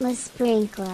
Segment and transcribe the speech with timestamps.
[0.00, 0.84] Le sprinkler.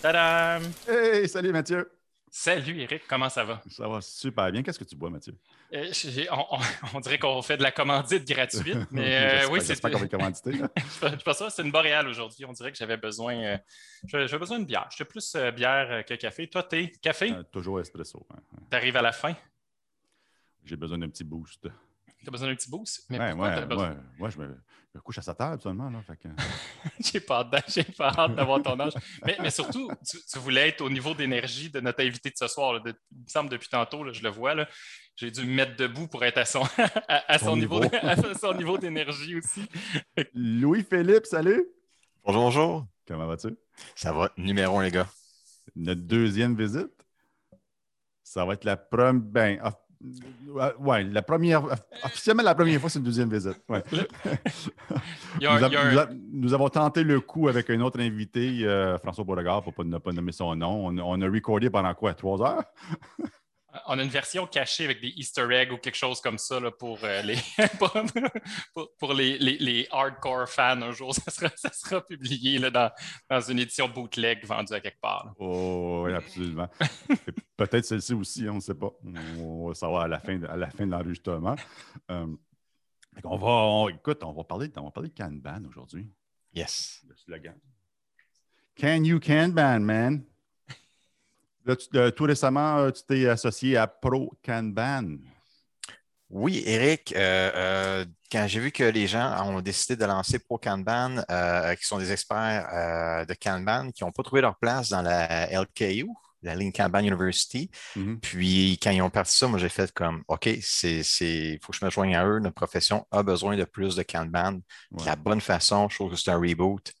[0.00, 0.62] Tadam!
[0.88, 1.90] Hey, salut Mathieu.
[2.30, 3.60] Salut Eric, comment ça va?
[3.70, 4.62] Ça va super bien.
[4.62, 5.36] Qu'est-ce que tu bois, Mathieu?
[5.74, 5.92] Euh,
[6.30, 6.58] on, on-
[6.94, 10.10] on dirait qu'on fait de la commandite gratuite, mais euh, oui, c'est J'espère qu'on être
[10.10, 10.52] commandité.
[10.54, 12.46] je pense pas ça, c'est une boréale aujourd'hui.
[12.46, 13.58] On dirait que j'avais besoin, euh,
[14.06, 14.88] j'avais besoin de bière.
[14.90, 16.48] J'étais plus euh, bière que café.
[16.48, 17.30] Toi, t'es café?
[17.32, 18.26] Euh, toujours espresso.
[18.32, 18.38] hein.
[18.70, 19.34] T'arrives à la fin?
[20.64, 21.68] J'ai besoin d'un petit boost.
[22.24, 23.04] T'as besoin d'un petit boost?
[23.10, 23.90] Mais Ouais, pourquoi ouais, t'as besoin?
[23.90, 25.90] ouais, ouais, je me, je me couche à sa table seulement.
[26.20, 26.28] Que...
[27.00, 28.92] J'ai pas hâte, j'ai pas hâte d'avoir ton âge.
[29.24, 32.46] Mais, mais surtout, tu, tu voulais être au niveau d'énergie de notre invité de ce
[32.48, 32.74] soir.
[32.74, 32.80] là.
[32.80, 34.54] De- il me semble depuis tantôt, là, je le vois.
[34.54, 34.68] là,
[35.16, 36.62] J'ai dû me mettre debout pour être à son,
[37.08, 37.80] à, à son niveau.
[38.02, 39.68] à son niveau d'énergie aussi.
[40.34, 41.64] Louis-Philippe, salut.
[42.24, 42.86] Bonjour, bonjour.
[43.08, 43.56] Comment vas-tu?
[43.96, 45.08] Ça va, numéro un, les gars.
[45.74, 46.90] Notre deuxième visite,
[48.22, 49.20] ça va être la première.
[49.22, 49.60] Ben,
[50.80, 51.62] ouais, la première.
[52.04, 53.62] Officiellement, la première fois, c'est une deuxième visite.
[53.68, 53.82] Ouais.
[55.40, 59.74] Nous, a- a- avons tenté le coup avec un autre invité, euh, François Beauregard, pour
[59.74, 60.86] pas- ne pas nommer son nom.
[60.86, 62.14] On, on a recordé pendant quoi?
[62.14, 62.62] Trois heures?
[63.86, 66.70] On a une version cachée avec des Easter eggs ou quelque chose comme ça là,
[66.70, 67.36] pour, euh, les,
[67.78, 67.90] pour,
[68.74, 70.82] pour- pour les, les- les hardcore fans.
[70.82, 72.90] Un jour, ça sera, ça sera publié là, dans,
[73.30, 75.24] dans une édition bootleg vendue à quelque part.
[75.26, 75.32] là.
[75.38, 76.68] Oh, oui, absolument.
[77.56, 78.90] Peut-être celle-ci aussi, on ne sait pas.
[79.38, 81.56] On va savoir à la fin de, à la fin de l'enregistrement.
[82.10, 82.26] Euh,
[83.22, 86.10] qu'on va, on- écoute, on va parler, on va parler de Kanban aujourd'hui.
[86.54, 87.02] Yes.
[87.08, 87.58] Le slogan.
[88.76, 90.24] Can you Kanban, man?
[91.64, 95.16] Là, tu- euh, tout récemment, euh, tu t'es associé à Pro Kanban.
[96.28, 101.16] Oui, Eric, euh, quand j'ai vu que les gens ont décidé de lancer Pro Kanban,
[101.78, 106.06] qui sont des experts de Kanban, qui n'ont pas trouvé leur place dans la LKU,
[106.40, 108.18] la Lean Kanban University, Mhm.
[108.20, 111.78] puis quand ils ont parti ça, moi j'ai fait comme, OK, c'est, c'est, faut que
[111.78, 114.52] je me joigne à eux, notre profession a besoin de plus de Kanban.
[114.52, 115.04] De Ouais.
[115.04, 116.92] La bonne façon, je trouve que c'est un reboot.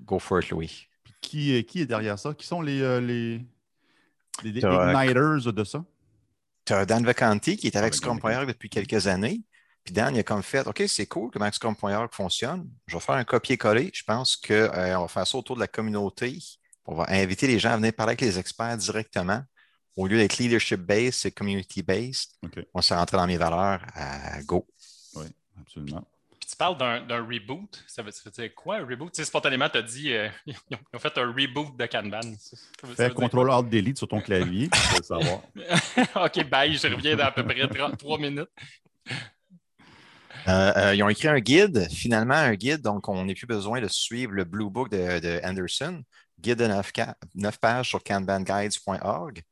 [0.00, 0.88] Go for it, Louis.
[1.04, 2.34] Puis Qui, est- qui est derrière ça?
[2.34, 3.40] Qui sont les, les,
[4.42, 4.60] les- les
[5.04, 5.84] igniters de ça?
[6.64, 9.42] Tu as Dan Vacanti qui est avec Scrum.org depuis quelques années.
[9.84, 12.68] Puis Dan, il a comme fait OK, c'est cool comment Scrum.org fonctionne.
[12.86, 13.90] Je vais faire un copier-coller.
[13.92, 16.38] Je pense qu'on va faire ça autour de la communauté.
[16.86, 19.42] On va inviter les gens à venir parler avec les experts directement.
[19.96, 22.30] Au lieu d'être leadership-based, c'est community-based.
[22.74, 24.66] On s'est rentré dans mes valeurs à go.
[25.16, 25.26] Oui,
[25.60, 26.06] absolument.
[26.52, 27.82] Tu parles d'un reboot.
[27.86, 29.10] Ça veut, ça veut dire quoi, un reboot?
[29.10, 31.86] Tu sais, spontanément, tu as dit euh, ils, ont, ils ont fait un reboot de
[31.86, 32.20] Kanban.
[32.94, 35.40] Fais contrôle alt delete sur ton clavier, tu savoir.
[36.26, 38.50] OK, bye, je reviens dans à peu près trois- trois minutes.
[40.48, 43.80] Euh, euh, ils ont écrit un guide, finalement un guide, donc on n'a plus besoin
[43.80, 46.02] de suivre le Blue Book de, de Anderson,
[46.38, 46.66] guide de
[47.34, 49.42] 9, pages sur kanbanguides.org,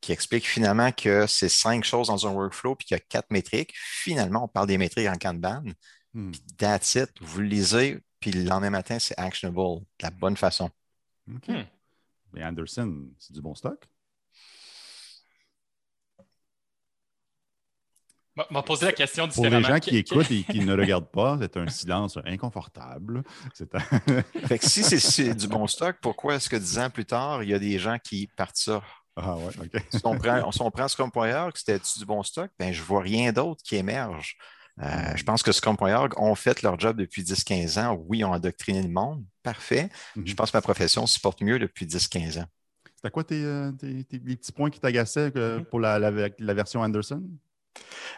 [0.00, 3.30] qui explique finalement que c'est cinq choses dans un workflow puis qu'il y a quatre
[3.30, 3.74] métriques.
[3.74, 5.64] Finalement, on parle des métriques en Kanban.
[6.56, 7.10] That's it.
[7.20, 10.70] Vous le lisez, puis le lendemain matin, c'est actionable de la bonne façon.
[11.34, 11.48] OK.
[11.48, 11.64] Hmm.
[12.32, 13.82] Mais Anderson, c'est du bon stock?
[18.50, 21.56] Va poser la question Pour les gens qui écoutent et qui ne regardent pas, c'est
[21.56, 23.24] un silence inconfortable.
[23.52, 23.80] C'est un-
[24.46, 27.48] Fait que si c'est- du bon stock, pourquoi est-ce que dix ans plus tard, il
[27.50, 28.80] y a des gens qui partent ça?
[29.16, 29.82] Ah ouais, OK.
[29.90, 33.02] Si on prend, si on prend Scrum.org, c'était du bon stock, ben, je ne vois
[33.02, 34.36] rien d'autre qui émerge.
[34.80, 37.98] Euh, je pense que Scrum.org ont fait leur job depuis 10-15 ans.
[38.06, 39.24] Oui, ils ont endoctriné le monde.
[39.42, 39.88] Parfait.
[40.16, 40.26] Mhm.
[40.26, 42.46] Je pense que ma profession se porte mieux depuis 10-15 ans.
[42.96, 46.28] C'était quoi tes, euh, tes- tes- les petits points qui t'agaçaient euh, pour la, la-
[46.38, 47.22] la version Anderson?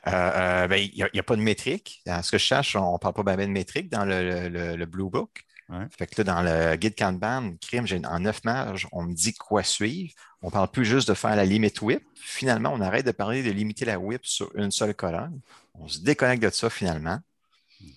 [0.06, 2.02] Euh, euh, ben, Il n'y a, pas de métrique.
[2.06, 4.76] Dans ce que je cherche, on ne parle pas bien de métrique dans le, le-
[4.76, 5.44] le Blue Book.
[5.68, 5.86] Ouais.
[5.96, 9.34] Fait que là, dans le guide Kanban, crime, j'ai en neuf pages, on me dit
[9.34, 10.12] quoi suivre.
[10.42, 12.02] On ne parle plus juste de faire la limite whip.
[12.16, 15.38] Finalement, on arrête de parler de limiter la whip sur une seule colonne.
[15.74, 17.18] On se déconnecte de ça finalement.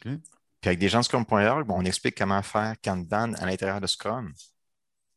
[0.01, 0.19] Puis
[0.66, 4.31] avec des gens de Scrum.org, bon, on explique comment faire Kanban à l'intérieur de Scrum.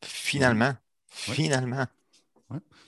[0.03, 0.75] Finalement,
[1.29, 1.35] Ouais.
[1.35, 1.87] finalement.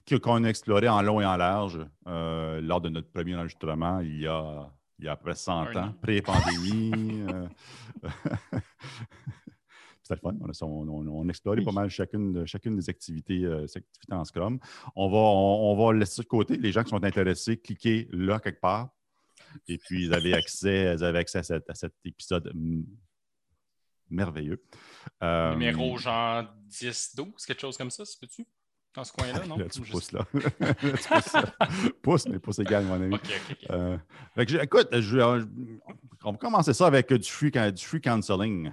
[0.07, 4.01] Que- Qu'on a exploré en long et en large euh, lors de notre premier enregistrement
[4.01, 5.95] il y a, il y a à peu près 100 Un ans, an.
[6.03, 7.23] pré-pandémie.
[7.31, 7.49] euh,
[10.03, 10.35] C'était le fun.
[10.41, 11.65] On, a- on, on- Oui.
[11.65, 14.59] pas mal chacune, de- chacune des activités, euh, activités en Scrum.
[14.97, 16.57] On va, on, on va laisser ça de côté.
[16.57, 18.89] Les gens qui sont intéressés, cliquez là quelque part.
[19.67, 22.53] Et puis, vous avez accès, vous avez accès à, cet- à cet épisode
[24.11, 24.63] merveilleux.
[25.23, 28.47] Euh, Numéro genre 10, 12, quelque chose comme ça, se peut-tu?
[28.95, 29.57] Dans ce coin-là, non?
[29.59, 30.27] Là, tu pousses là.
[30.33, 31.93] Tu pousses.
[32.03, 33.15] Pousse, mais pousse égal, mon ami.
[33.15, 33.71] OK, OK, OK.
[33.71, 33.99] Euh,
[34.35, 35.47] fait que écoute, je-
[36.25, 38.73] on va commencer ça avec du free, du free counseling.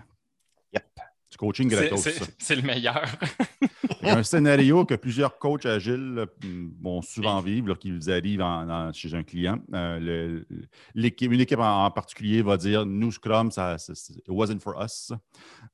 [0.74, 1.00] Yep.
[1.36, 2.08] Du coaching gratos.
[2.38, 3.04] C'est le meilleur.
[4.04, 6.26] Un scénario que plusieurs coachs agiles là,
[6.82, 9.58] vont souvent vivre lorsqu'ils arrivent en- en- chez un client.
[9.74, 10.48] Euh, le-
[10.96, 13.78] une équipe en, en particulier va dire Nous, Scrum, ça,
[14.10, 15.12] it wasn't for us.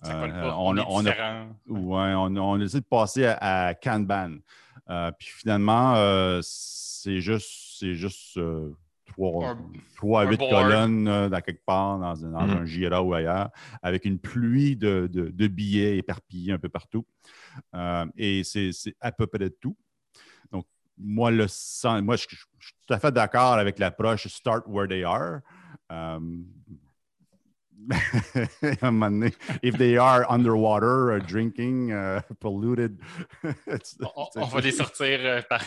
[0.01, 0.55] Ça colle Euh, pas.
[0.57, 1.43] on, on, on a.
[1.67, 4.37] Ouais, on, on a décidé de passer à, à Kanban.
[4.89, 5.93] Euh, puis finalement,
[6.41, 7.49] c'est juste,
[7.79, 8.37] c'est juste
[9.11, 10.51] euh, trois, Un- trois à un huit board.
[10.51, 12.57] colonnes euh, dans quelque part, dans, dans Mhm.
[12.57, 13.49] un Jira ou ailleurs,
[13.81, 17.05] avec une pluie de, de- de billets éparpillés un peu partout.
[17.75, 19.75] Euh, et c'est à peu près tout.
[20.51, 20.65] Donc,
[20.97, 24.63] moi, le sens- moi je, je- je suis tout à fait d'accord avec l'approche Start
[24.67, 25.41] where they are.
[25.91, 26.19] Euh,
[28.81, 32.99] à un moment donné, if they are underwater, uh, drinking, uh, polluted.
[34.35, 35.61] On, va les sortir par,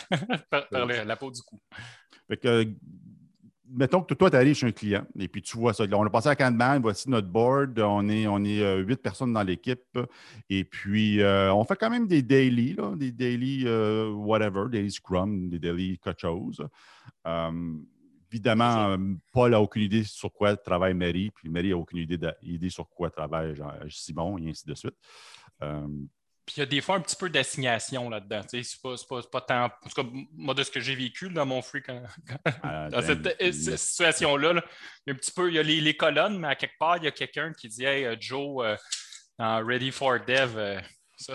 [0.49, 1.59] par- la peau du cou.
[2.29, 2.73] Fait que,
[3.69, 5.85] mettons que toi, tu arrives chez un client et puis tu vois ça.
[5.85, 7.79] Là, on a passé à Kanban, voici notre board.
[7.79, 9.97] On est, on est euh, huit personnes dans l'équipe.
[10.49, 14.91] Et puis, euh, on fait quand même des daily, là, des daily euh, whatever, daily
[14.91, 16.67] scrum, des daily quelque chose.
[17.27, 17.73] Euh,
[18.31, 18.97] évidemment,
[19.31, 22.69] Paul n'a aucune idée sur quoi travaille Mary, puis Mary n'a aucune idée, de- idée
[22.69, 24.95] sur quoi travaille Jean- Simon, et ainsi de suite.
[26.45, 28.41] Puis il y a des fois un petit peu d'assignation là-dedans.
[28.47, 29.65] C'est pas, pas, pas tant.
[29.65, 32.03] En tout cas, moi, de ce que j'ai vécu dans mon free quand-
[32.63, 34.63] à- dans cette, dans- euh, cette situation-là, là,
[35.05, 36.77] il y a un petit peu, il y a les, les colonnes, mais à quelque
[36.77, 38.77] part, il y a quelqu'un qui dit Hey, euh, Joe, euh,
[39.39, 40.79] dans Ready for Dev, euh,
[41.17, 41.33] ça,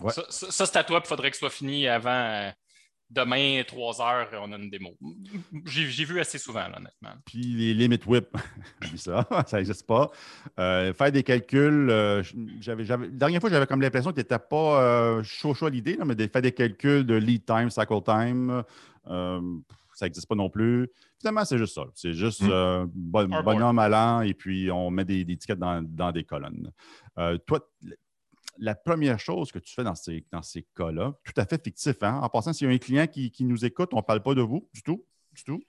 [0.00, 0.12] Ouais.
[0.12, 2.52] ça, ça- ça, c'est à toi, il faudrait que ce soit fini avant
[3.14, 4.96] demain, 3 heures, on a une démo.
[5.66, 7.20] J'ai vu assez souvent, là, honnêtement.
[7.26, 8.28] Puis les limit whip,
[8.96, 10.10] ça, ça n'existe pas.
[10.58, 12.22] Euh, faire des calculs, euh,
[12.60, 15.70] j'avais, la dernière fois, j'avais comme l'impression que tu n'étais pas euh, chaud chaud à
[15.70, 18.62] l'idée, mais de faire des calculs de lead time, cycle time,
[19.08, 19.40] euh,
[19.94, 20.88] ça n'existe pas non plus.
[21.20, 21.82] Finalement, c'est juste ça.
[21.94, 22.48] C'est juste Mm.
[22.50, 26.70] euh, bon- bonhomme allant et puis on met des, des tickets dans, dans des colonnes.
[27.46, 27.60] Toi,
[28.58, 31.96] la première chose que tu fais dans ces, dans ces cas-là, tout à fait fictif,
[32.02, 32.20] hein?
[32.22, 34.34] en passant, s'il y a un client qui, qui nous écoute, on ne parle pas
[34.34, 35.62] de vous du tout, du tout.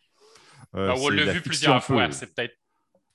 [0.75, 2.12] Euh, Ben, on c'est l'a vu plusieurs fois.
[2.12, 2.56] C'est peut-être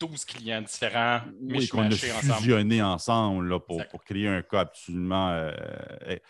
[0.01, 2.35] 12 clients différents, mais Oui, qu'on a ensemble.
[2.35, 5.53] fusionné ensemble là, pour, pour créer un cas absolument euh,
[6.07, 6.23] eh,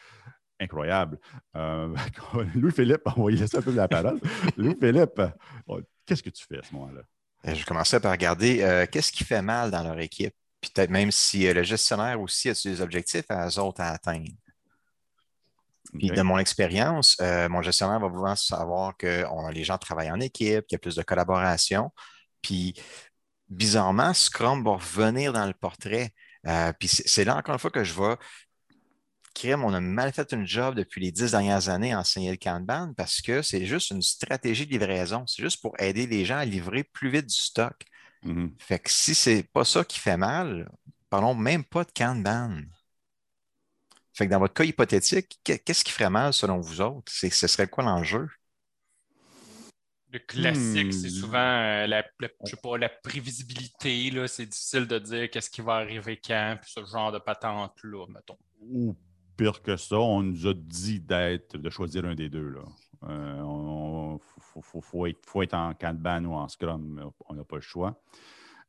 [0.59, 1.19] incroyable.
[1.57, 1.95] Euh,
[2.55, 4.21] Louis-Philippe, on va y laisser un peu la parole.
[4.57, 5.21] Louis-Philippe,
[5.69, 7.03] euh, qu'est-ce que tu fais à ce moment-là?
[7.45, 10.35] Je commençais par regarder euh, qu'est-ce qui fait mal dans leur équipe?
[10.61, 13.91] Puis peut-être même si euh, le gestionnaire aussi a des objectifs à eux autres à
[13.91, 14.31] atteindre.
[15.99, 20.11] Puis de mon expérience, euh, mon gestionnaire va vouloir savoir que on- les gens travaillent
[20.13, 21.91] en équipe, qu'il y a plus de collaboration.
[22.43, 22.75] Puis
[23.49, 26.13] bizarrement, Scrum va revenir dans le portrait.
[26.47, 28.19] Euh, puis c'est c'est là encore une fois que je vois
[29.35, 32.37] crime, on a mal fait une job depuis les dix dernières années à enseigner le
[32.37, 35.25] Kanban parce que c'est juste une stratégie de livraison.
[35.27, 37.75] C'est juste pour aider les gens à livrer plus vite du stock.
[38.23, 38.57] Mhm.
[38.59, 40.71] Fait que si c'est pas ça qui fait mal,
[41.11, 42.63] parlons même pas de Kanban.
[44.13, 47.11] Fait que dans votre cas hypothétique, qu'est- qu'est-ce qui ferait mal selon vous autres?
[47.11, 48.29] C'est- Ce serait quoi l'enjeu?
[50.11, 50.93] Le classique, Hmm.
[50.93, 54.11] c'est souvent euh, la, la- je sais pas, la prévisibilité.
[54.11, 54.27] là.
[54.27, 58.39] C'est difficile de dire qu'est-ce qui va arriver quand, puis ce genre de patente-là, mettons.
[58.61, 58.97] Ou
[59.37, 62.49] pire que ça, on nous a dit d'être, de choisir un des deux.
[62.51, 62.63] Là.
[63.05, 64.21] Euh, on-
[64.83, 68.01] faut, être, en Kanban ou en Scrum, on n'a pas le choix.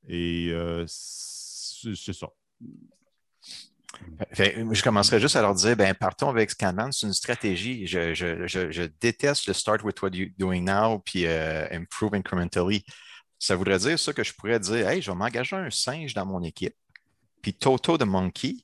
[0.08, 2.28] Et euh, c'est ça.
[4.32, 7.88] Je commencerai juste à leur dire, ben, partons avec Kanban, c'est une stratégie.
[7.88, 12.86] Je déteste le start with what you're doing now, puis euh, improve incrementally.
[13.40, 16.26] Ça voudrait dire ça que je pourrais dire, hey, je vais m'engager un singe dans
[16.26, 16.76] mon équipe,
[17.42, 18.58] puis Toto de Monkey,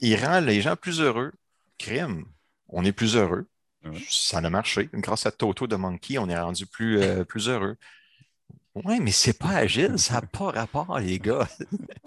[0.00, 1.32] il rend les gens plus heureux.
[1.78, 2.24] Crime,
[2.68, 3.46] on est plus heureux.
[3.84, 3.98] Ouais.
[4.08, 4.88] Ça a marché.
[4.92, 7.76] Grâce à Toto de Monkey, on est rendu plus, euh, plus heureux.
[8.74, 11.48] Oui, mais c'est pas agile, ça n'a pas rapport, les gars.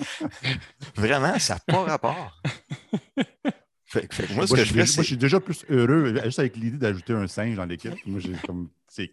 [0.96, 2.42] Vraiment, ça n'a pas rapport.
[3.94, 5.04] Fait, fait moi, ce Moi, que je, je suis déjà- moi, je c'est.
[5.04, 7.94] suis déjà plus heureux, juste avec l'idée d'ajouter un singe dans l'équipe.
[8.08, 8.70] Moi, j'ai comme.
[8.88, 9.12] C'est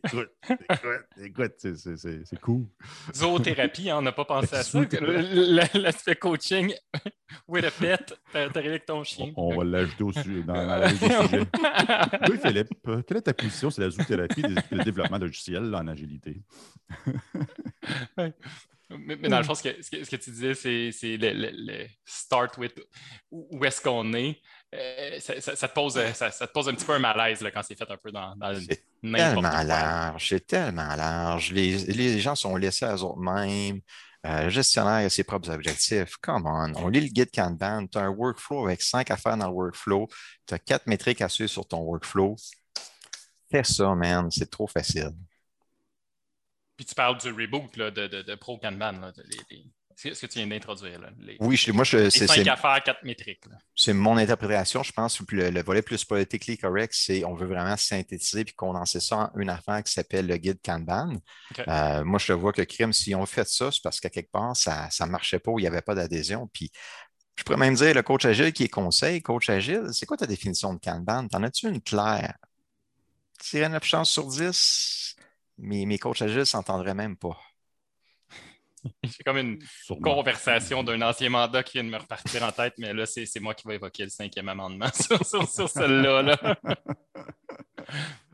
[1.22, 2.64] écoute, c'est- c'est- c'est c'est cool.
[3.14, 4.80] Zoothérapie, hein, on n'a pas pensé à ça.
[4.80, 6.74] Le- le- L'aspect coaching,
[7.48, 9.32] with a pet, t'arrives avec ton chien.
[9.36, 11.46] On, on va l'ajouter au su- dans, dans la liste des sujets.
[12.30, 15.86] Oui, Philippe, euh, quelle est ta position sur la zoothérapie équipes de développement logiciel en
[15.88, 16.42] agilité?
[18.92, 21.16] Mais, mais dans le fond, ce que, ce que- ce que tu disais, c'est c'est
[21.16, 22.74] le, le- le start with
[23.30, 24.40] où où est-ce qu'on est.
[24.72, 27.40] Euh, ça, ça- ça te pose, ça, ça te pose un petit peu un malaise
[27.40, 28.52] là, quand c'est fait un peu dans, dans
[29.18, 31.52] tellement large, c'est tellement large.
[31.52, 33.80] Les, les gens sont laissés à eux-mêmes.
[34.26, 36.16] Euh, le gestionnaire a ses propres objectifs.
[36.20, 37.86] Come on, on lit le guide Kanban.
[37.88, 40.06] Tu as un workflow avec cinq affaires dans le workflow.
[40.46, 42.36] Tu as quatre métriques à suivre sur ton workflow.
[43.50, 44.30] Fais ça, man.
[44.30, 45.10] C'est trop facile.
[46.76, 48.92] Puis tu parles du reboot là, de, de, de Pro Kanban.
[49.00, 51.00] là, de- les- les- C'est ce que tu viens d'introduire.
[51.18, 53.44] Les, oui, je, moi, je, les cinq affaires, quatre métriques.
[53.76, 54.82] C'est mon interprétation.
[54.82, 59.00] Je pense que le, volet plus politically correct, c'est on veut vraiment synthétiser puis condenser
[59.00, 61.14] ça en une affaire qui s'appelle le guide Kanban.
[61.68, 64.56] Euh, moi, je vois que crime, si on fait ça, c'est parce qu'à quelque part,
[64.56, 66.48] ça ne marchait pas ou il n'y avait pas d'adhésion.
[66.52, 66.70] Puis
[67.36, 70.26] je pourrais même dire le coach agile qui est conseil, coach agile, c'est quoi ta
[70.26, 71.28] définition de Kanban?
[71.28, 72.36] T'en as-tu une claire?
[73.38, 75.16] Tirer 9 chances sur 10,
[75.58, 77.38] mes, mes coachs agiles ne s'entendraient même pas.
[79.04, 79.58] J'ai comme une
[80.02, 83.54] conversation d'un ancien mandat qui vient de me repartir en tête, mais là, c'est moi
[83.54, 86.22] qui vais évoquer le cinquième amendement sur, sur, celle-là.
[86.22, 86.56] Là.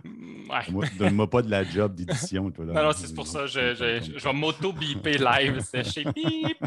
[0.98, 2.52] Donne-moi pas de la job d'édition.
[2.58, 3.46] Non, non, c'est pour ça.
[3.46, 5.60] Je, je, je vais m'auto-biper live.
[5.68, 6.58] C'est chez Bip.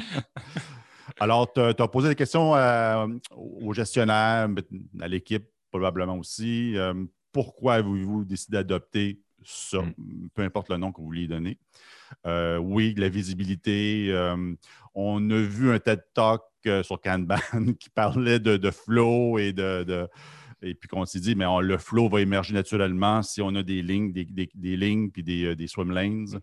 [1.19, 4.49] Alors, tu as, posé des questions euh, aux gestionnaires,
[4.99, 6.77] à l'équipe probablement aussi.
[6.77, 6.93] Euh,
[7.31, 10.29] pourquoi avez-vous décidé d'adopter ça, mm.
[10.33, 11.57] peu importe le nom que vous voulez donner?
[12.25, 14.13] Euh, oui, la visibilité.
[14.95, 16.43] on a vu un TED Talk
[16.83, 17.37] sur Kanban
[17.79, 20.07] qui parlait de, flow et de,
[20.61, 23.81] et puis qu'on s'est dit, mais le flow va émerger naturellement si on a des
[23.81, 26.39] lignes, des, lignes puis des, des swim lanes.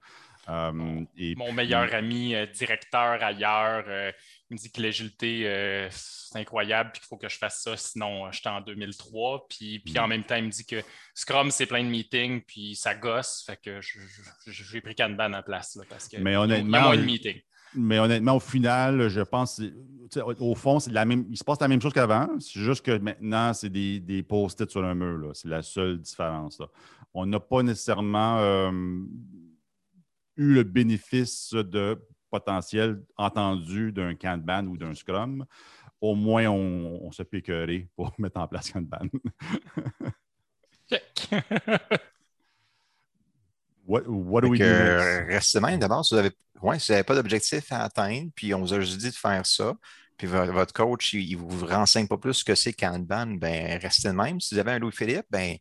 [0.49, 3.85] Mon meilleur ami, directeur ailleurs,
[4.50, 7.76] il me dit que l'agilité, euh, c'est incroyable, puis qu'il faut que je fasse ça,
[7.76, 9.48] sinon euh, j'étais en 2003.
[9.48, 10.10] Puis, puis en mm.
[10.10, 10.82] même temps, il me dit que
[11.14, 13.42] Scrum, c'est plein de meetings, puis ça gosse.
[13.44, 13.80] Fait que
[14.46, 17.42] j'ai pris Kanban en place, parce que mais honnêtement, il y a moins de meetings.
[17.74, 19.60] Mais honnêtement, au final, je pense,
[20.38, 22.28] au fond, c'est la même, il se passe la même chose qu'avant.
[22.38, 25.32] C'est juste que maintenant, c'est des, des post-it sur un mur.
[25.34, 26.62] C'est la seule différence.
[27.12, 28.70] On n'a pas nécessairement euh,
[30.36, 31.98] eu le bénéfice de
[32.30, 35.45] potentiel entendu d'un Kanban ou d'un Scrum,
[36.00, 37.42] au moins on, se peut
[37.95, 39.09] pour mettre en place Kanban.
[40.88, 41.28] Check.
[43.87, 48.30] what, what do we do Restez même d'abord, si vous n'avez pas d'objectif à atteindre,
[48.35, 49.75] puis on vous a juste dit de faire ça,
[50.16, 54.09] puis votre coach, il ne vous renseigne pas plus ce que c'est Kanban, ben restez
[54.09, 54.40] de même.
[54.40, 55.56] Si vous avez un Louis-Philippe, ben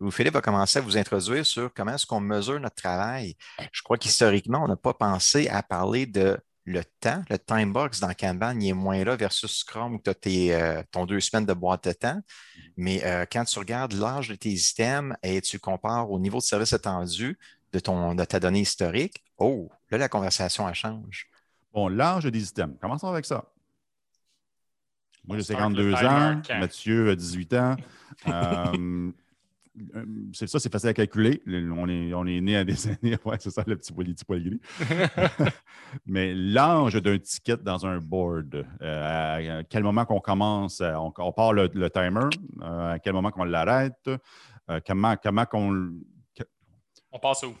[0.00, 3.36] Louis-Philippe va commencer à vous introduire sur comment est-ce qu'on mesure notre travail.
[3.72, 7.22] Je crois qu'historiquement, on n'a pas pensé à parler de le temps.
[7.30, 10.82] Le time box dans Kanban, il est moins là versus Scrum où tu as euh,
[10.90, 12.20] ton deux semaines de boîte de temps.
[12.76, 16.42] Mais euh, quand tu regardes l'âge de tes items et tu compares au niveau de
[16.42, 17.38] service attendu
[17.72, 21.28] de, ton, de ta donnée historique, oh, là, la conversation, elle change.
[21.72, 23.44] Bon, l'âge des items, commençons avec ça.
[25.24, 27.76] Moi, j'ai 52 ans, Mathieu a 18 ans.
[28.28, 29.12] Euh,
[30.32, 31.42] c'est ça, c'est facile à calculer.
[31.46, 34.58] On est, on est né à des années, ouais, c'est ça, le petit poil
[36.06, 41.32] Mais l'ange d'un ticket dans un board, euh, à quel moment qu'on commence, euh, on,
[41.32, 42.28] part le, timer,
[42.62, 44.10] à quel moment qu'on l'arrête,
[44.86, 45.92] comment, comment qu'on.
[47.12, 47.54] On passe où?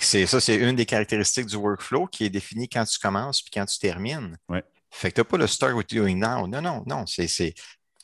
[0.00, 3.50] c'est ça, c'est une des caractéristiques du workflow qui est définie quand tu commences puis
[3.52, 4.36] quand tu termines.
[4.48, 4.62] Ouais.
[4.90, 6.46] Fait que tu n'as pas le start with doing now.
[6.46, 7.04] Non, non, non.
[7.06, 7.54] C'est.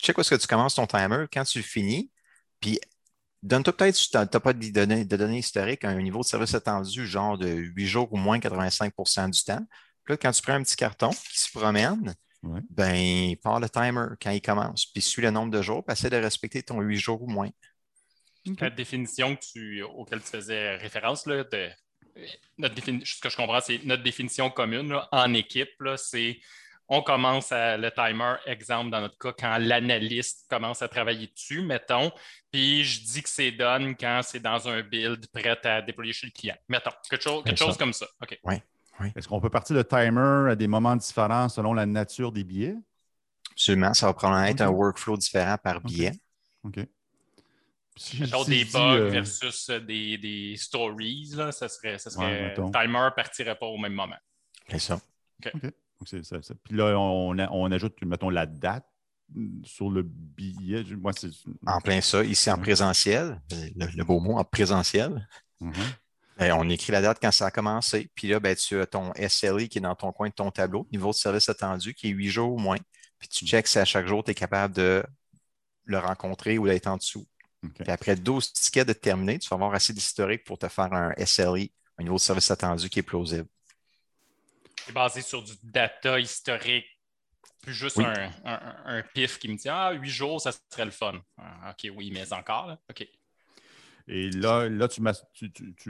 [0.01, 1.27] Check où est-ce que tu commences ton timer.
[1.33, 2.11] Quand tu finis,
[2.65, 2.81] puis,
[3.43, 6.55] donne-toi peut-être, si tu n'as pas de données, de données historiques, un niveau de service
[6.55, 9.67] attendu, genre de 8 jours ou moins 85% du temps.
[10.03, 12.15] Puis là, quand tu prends un petit carton qui se promène,
[12.71, 16.09] ben, part le timer quand il commence, puis suis le nombre de jours, puis essaie
[16.09, 17.51] de respecter ton 8 jours ou moins.
[18.61, 21.69] La définition que tu, auquel tu faisais référence, là, de,
[22.57, 25.69] notre ce que je comprends, c'est notre définition commune en équipe,
[25.99, 26.41] c'est
[26.89, 31.63] on commence à, le timer, exemple dans notre cas, quand l'analyste commence à travailler dessus,
[31.63, 32.13] mettons,
[32.51, 36.27] puis je dis que c'est done quand c'est dans un build prêt à déployer chez
[36.27, 36.57] le client.
[36.69, 37.23] Mettons, quelque
[37.57, 38.07] chose, comme ça.
[38.45, 38.57] Oui.
[39.17, 42.77] Est-ce qu'on peut partir le timer à des moments différents selon la nature des billets?
[43.53, 43.95] Absolument.
[43.95, 46.13] Ça va probablement être un workflow différent par billet.
[46.65, 46.77] OK.
[48.47, 53.11] des bugs euh, versus euh, des, stories, là, ça serait, ça serait le timer ne
[53.11, 54.17] partirait pas au même moment.
[54.69, 55.01] C'est ça.
[55.45, 55.53] OK.
[56.03, 58.85] Puis là, on, ajoute, mettons, la date
[59.65, 60.85] sur le billet.
[60.97, 61.13] Moi,
[61.67, 65.27] en plein ça, ici en présentiel, le, beau mot en présentiel.
[65.61, 65.73] Mm-hmm.
[66.39, 68.11] Ben, on écrit la date quand ça a commencé.
[68.15, 70.87] Puis là, ben, tu as ton SLI qui est dans ton coin de ton tableau,
[70.93, 72.79] niveau de service attendu, qui est huit jours ou moins.
[73.19, 73.49] Puis tu mm.
[73.49, 75.05] checks si à chaque jour, tu es capable de
[75.85, 77.27] le rencontrer ou d'être en dessous.
[77.63, 81.15] Puis après 12 tickets de terminer, tu vas avoir assez d'historique pour te faire un
[81.25, 83.49] SLI, un niveau de service attendu qui est plausible
[84.93, 86.87] basé sur du data historique,
[87.63, 88.01] plus juste
[88.45, 91.15] un, pif qui me dit Ah, huit jours, ça serait le fun.
[91.39, 93.07] Ah, OK, oui, mais encore, OK.
[94.07, 95.01] Et là, là tu,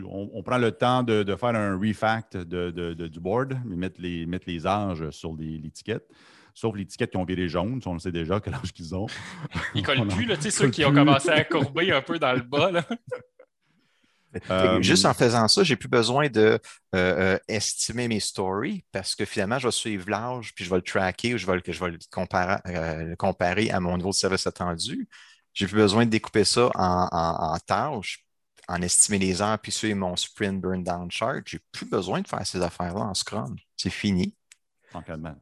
[0.05, 4.67] on, prend le temps de, faire un refact de, du board, mettre les, mettre les
[4.67, 6.09] âges sur l'étiquette.
[6.57, 9.07] Sauf l'étiquette qui ont viré jaune, on le sait déjà quel âge qu'ils ont.
[9.75, 12.33] Ils collent plus, là, tu sais, ceux qui ont commencé à courber un peu dans
[12.33, 12.71] le bas.
[12.71, 12.87] Là.
[14.51, 16.59] Euh, Juste en faisant ça, j'ai plus besoin de euh,
[16.95, 20.83] euh, estimer mes stories parce que finalement, je vais suivre l'âge, puis je vais le
[20.83, 24.11] tracker ou je vais, le- je vais le comparer, euh, le comparer à mon niveau
[24.11, 25.09] de service attendu.
[25.53, 28.25] J'ai plus besoin de découper ça en, en- en tâches,
[28.69, 31.43] en estimer les heures, puis suivre mon sprint burn down chart.
[31.47, 33.57] J'ai plus besoin de faire ces affaires-là en Scrum.
[33.77, 34.35] C'est fini.
[34.95, 35.37] En Kanban.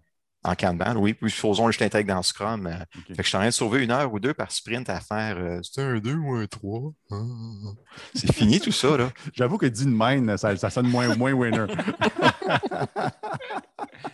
[0.45, 2.67] En Kanban, oui, puis supposons que je l'intègre dans Scrum.
[2.67, 3.07] euh, OK.
[3.09, 4.99] fait que je suis en train de sauver une heure ou deux par sprint à
[5.01, 6.93] faire euh, c'est un 2 ou un 3.
[8.15, 9.11] C'est fini tout ça, là.
[9.35, 11.67] J'avoue que dit de même, ça, ça sonne moins, moins winner.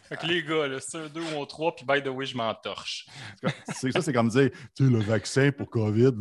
[0.09, 2.27] Fait que les gars, là, c'est un 2 ou un 3, puis by the way,
[2.27, 3.07] je m'entorche.
[3.75, 6.13] C'est- ça, c'est comme dire, tu sais, le vaccin pour COVID.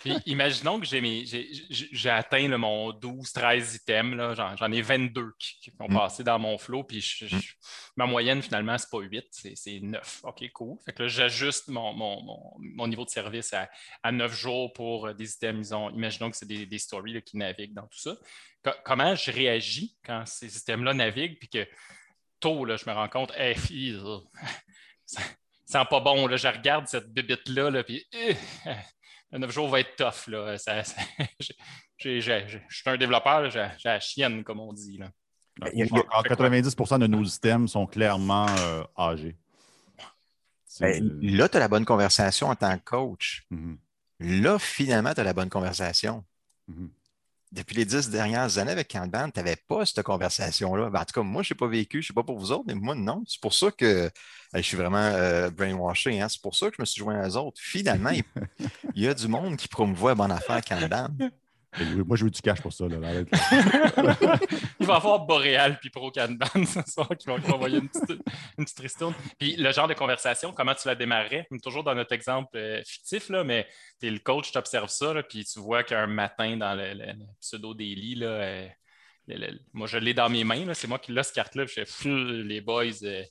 [0.00, 4.16] Puis imaginons que j'ai atteint là, mon 12-13 items.
[4.16, 4.34] là.
[4.56, 5.94] J'en ai 22 qui, qui ont Mm.
[5.94, 6.84] passé dans mon flow.
[6.84, 7.52] Puis je- je-
[7.96, 10.20] ma moyenne, finalement, c'est pas 8, c'est c'est 9.
[10.24, 10.76] OK, cool.
[10.84, 13.68] Fait que là, j'ajuste mon, mon- mon- mon niveau de service à,
[14.02, 15.70] à 9 jours pour des items.
[15.94, 18.14] Imaginons que c'est des, des stories là, qui naviguent dans tout ça.
[18.64, 21.38] Co- comment je réagis quand ces systèmes-là naviguent?
[21.38, 21.66] Puis que
[22.40, 24.20] tôt, là, je me rends compte, hey, fille, là,
[25.06, 25.20] ça
[25.66, 26.26] sent pas bon.
[26.26, 26.36] Là.
[26.36, 28.32] Je regarde cette bébite-là, là, puis euh,
[29.32, 30.28] le 9 jours va être tough.
[30.28, 30.56] Là.
[30.58, 30.82] Ça-
[31.98, 32.20] je
[32.68, 34.98] suis un développeur, là, j'ai la chienne, comme on dit.
[34.98, 35.10] Là.
[35.72, 39.36] Il y a- il y a- Encore 90% de nos systèmes sont clairement euh, âgés.
[40.80, 43.44] Ben, là, tu as la bonne conversation en tant que coach.
[43.50, 43.78] Mhm,
[44.20, 46.24] Là, finalement, tu as la bonne conversation.
[46.68, 46.90] mhm.
[47.54, 50.90] Depuis les dix dernières années avec Kanban, tu n'avais pas cette conversation-là.
[50.90, 52.50] Ben, en tout cas, moi, je n'ai pas vécu, je ne sais pas pour vous
[52.50, 53.22] autres, mais moi, non.
[53.28, 54.10] C'est pour ça que
[54.52, 56.20] je suis vraiment euh, brainwashé.
[56.20, 56.28] hein.
[56.28, 57.60] C'est pour ça que je me suis joint à eux autres.
[57.60, 58.24] Finalement, il,
[59.02, 61.08] y a du monde qui promouvoit bonne affaire Kanban.
[62.06, 62.86] Moi, je veux du cash pour ça.
[62.88, 64.38] Là, arrête, là.
[64.80, 68.20] Il va y avoir Boréal puis Pro Kanban ce soir qui vont envoyer une petite,
[68.58, 69.14] une petite ristourne.
[69.38, 71.46] Puis le genre de conversation, comment tu la démarrais?
[71.62, 73.66] Toujours dans notre exemple euh, fictif, là, mais
[74.00, 76.92] tu es le coach, tu observes ça, là, puis tu vois qu'un matin dans le,
[76.94, 78.68] le- le pseudo-daily, là, euh,
[79.28, 81.84] le- moi je l'ai dans mes mains, là, c'est moi qui l'ai cette carte-là, je
[81.84, 83.22] fais les boys, euh,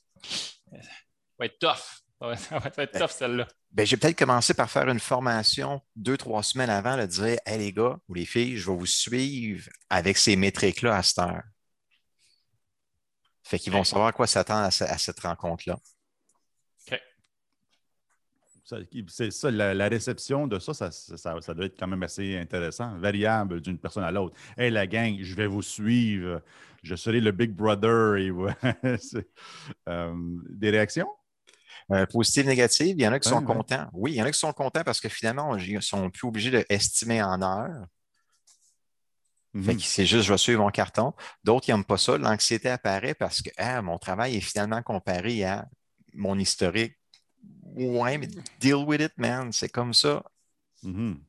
[0.74, 0.90] euh, ça
[1.40, 2.02] va être tough.
[2.20, 3.48] Ça va, ça va être tough celle-là.
[3.74, 7.58] Ben, j'ai peut-être commencé par faire une formation deux, trois semaines avant, de dire Hey
[7.58, 11.42] les gars ou les filles, je vais vous suivre avec ces métriques-là à cette heure.
[13.44, 15.78] Fait qu'ils vont savoir à quoi s'attendre à, ce- à cette rencontre-là.
[18.64, 18.78] Ça-
[19.10, 22.04] C'est ça, la, la réception de ça ça, ça, ça- ça doit être quand même
[22.04, 24.36] assez intéressant, variable d'une personne à l'autre.
[24.58, 26.42] Hey, la gang, je vais vous suivre,
[26.82, 28.16] je serai le Big Brother.
[28.18, 28.32] Et
[29.90, 30.14] euh,
[30.50, 31.10] des réactions?
[31.92, 33.56] Euh, positive, négative, il y en a qui Ouais, sont ouais.
[33.56, 33.88] contents.
[33.94, 36.52] Oui, il y en a qui sont contents parce que finalement, ils sont plus obligés
[36.52, 37.86] d'estimer en heures.
[39.56, 39.80] Mhm.
[39.80, 41.14] c'est juste, je vais suivre mon carton.
[41.44, 42.18] D'autres, ils n'aiment pas ça.
[42.18, 45.68] L'anxiété apparaît parce que ah, mon travail est finalement comparé à
[46.16, 46.98] mon historique.
[47.76, 48.28] Ouais, mais
[48.60, 49.52] deal with it, man.
[49.52, 50.24] C'est comme ça.
[50.82, 51.22] Mhm.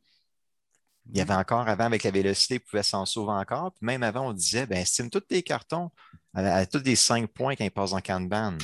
[1.13, 3.73] Il y avait encore avant, avec la vélocité, ils pouvaient s'en sauver encore.
[3.73, 5.91] Puis même avant, on disait, ben, estime tous tes cartons
[6.33, 8.57] à, à tous les cinq points quand ils passent en Kanban.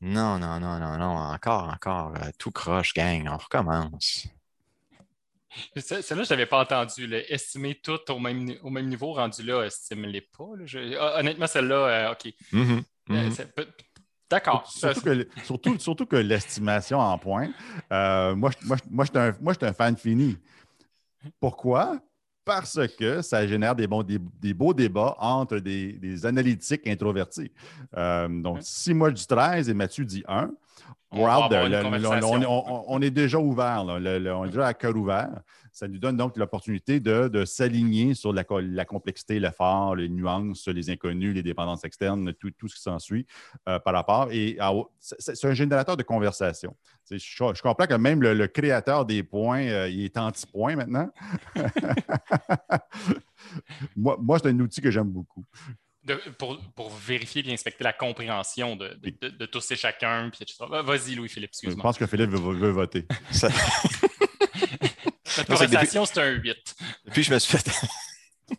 [0.00, 1.16] Non, non, non, non, non.
[1.16, 2.14] Encore, encore.
[2.16, 3.28] euh, tout croche, gang.
[3.30, 4.26] On recommence.
[5.76, 7.06] Ce- Celle-là, je ne l'avais pas entendu.
[7.06, 7.18] là.
[7.28, 10.44] Estimer tout au même, au même niveau, rendu là, estime-les pas.
[10.56, 10.64] là.
[10.66, 11.74] Je- ah, honnêtement, celle-là,
[12.08, 12.32] euh, OK.
[12.52, 13.34] Mhm, Euh, mhm.
[13.54, 13.68] peut-
[14.30, 14.70] D'accord.
[14.70, 17.50] Surtout que, surtout, surtout que l'estimation en points,
[17.92, 20.38] euh, moi, je- moi, je- moi, je suis un, moi, je suis un fan fini.
[21.40, 21.98] Pourquoi?
[22.44, 27.50] Parce que ça génère des, bons, des, des beaux débats entre des, des analytiques introvertis.
[27.96, 28.60] Euh, donc, Ouais.
[28.62, 30.50] si moi je dis 13 et Mathieu dit 1,
[31.12, 31.58] On we're va out there.
[31.60, 32.30] avoir une Le- le- conversation.
[32.32, 33.84] on, on- on- on est déjà ouvert.
[33.84, 33.98] là.
[33.98, 35.28] Le- le- on est déjà à cœur ouvert.
[35.72, 40.66] Ça nous donne donc l'opportunité de, de s'aligner sur la, la complexité, l'effort, les nuances,
[40.68, 43.26] les inconnus, les dépendances externes, tout, tout ce qui s'ensuit
[43.68, 44.28] euh, par rapport.
[44.32, 46.76] Et à- c'est c'est un générateur de conversation.
[47.10, 51.08] Je, je comprends que même le, le créateur des points, euh, il est anti-point maintenant.
[53.96, 55.44] moi, moi c'est un outil que j'aime beaucoup.
[56.04, 60.30] de- pour, pour vérifier et inspecter la compréhension de, de- de- de tous et chacun.
[60.30, 60.44] Puis,
[60.84, 61.82] Vas-y, Louis-Philippe, Je excuse-moi.
[61.82, 63.06] pense que Philippe veut, veut voter.
[63.30, 63.48] Ça-
[65.40, 66.56] Cette que conversation, c'est un 8.
[67.04, 67.66] Depuis que je me suis fait.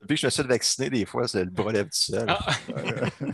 [0.00, 2.26] Depuis que je me suis fait vacciner, des fois, c'est le bras lève tout seul.
[2.28, 2.46] Ah,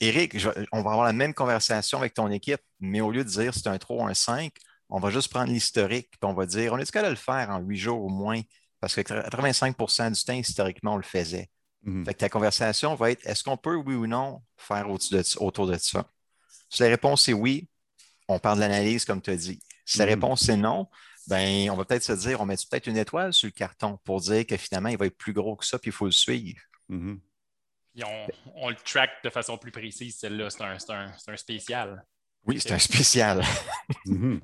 [0.00, 3.28] Eric, je on va avoir la même conversation avec ton équipe, mais au lieu de
[3.28, 4.52] dire c'est un 3 ou un 5,
[4.88, 7.58] on va juste prendre l'historique, puis on va dire on est-ce qu'elle le faire en
[7.60, 8.40] 8 jours au moins?
[8.80, 11.48] Parce que 85% du temps, historiquement, on le faisait.
[12.04, 15.22] Fait que ta conversation va être est-ce qu'on peut, oui ou non, faire au-dessus de-
[15.38, 16.04] autour de ça?
[16.68, 17.68] Si la réponse est oui,
[18.26, 19.60] on parle de l'analyse, comme tu as dit.
[19.86, 20.10] Si la Mhm.
[20.10, 20.88] réponse est non,
[21.28, 24.20] ben, on va peut-être se dire, on met peut-être une étoile sur le carton pour
[24.20, 26.60] dire que finalement, il va être plus gros que ça, puis il faut le suivre.
[26.88, 27.20] Mhm.
[27.94, 30.50] Puis on, on le track de façon plus précise, celle-là.
[30.50, 32.04] C'est un, c'est un- c'est un spécial.
[32.44, 33.42] Oui, c'est un spécial.
[34.06, 34.40] Mhm.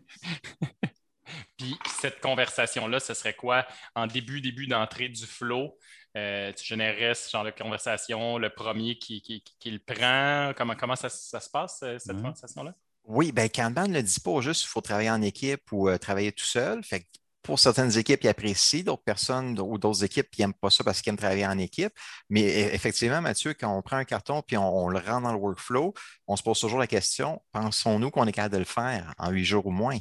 [1.57, 3.67] Puis Puis cette conversation-là, ce serait quoi?
[3.95, 5.79] En début, début d'entrée du flow?
[6.17, 10.53] Euh, tu générerais ce genre de conversation, le premier qui, qui, le prend?
[10.57, 12.75] Comment, comment ça, se passe, euh, cette conversation-là?
[13.05, 15.99] Oui, bien, Kanban ne le dit pas juste qu'il faut travailler en équipe ou euh,
[15.99, 16.83] travailler tout seul.
[16.85, 17.07] Fait
[17.43, 21.03] pour certaines équipes, ils apprécient, d'autres personnes ou d'autres équipes qui n'aiment pas ça parce
[21.03, 21.93] qu'ils aiment travailler en équipe.
[22.29, 25.39] Mais e, effectivement, Mathieu, quand on prend un carton puis on, le rend dans le
[25.39, 25.93] workflow,
[26.29, 29.45] on se pose toujours la question pensons-nous qu'on est capable de le faire en huit
[29.45, 29.99] jours ou moins?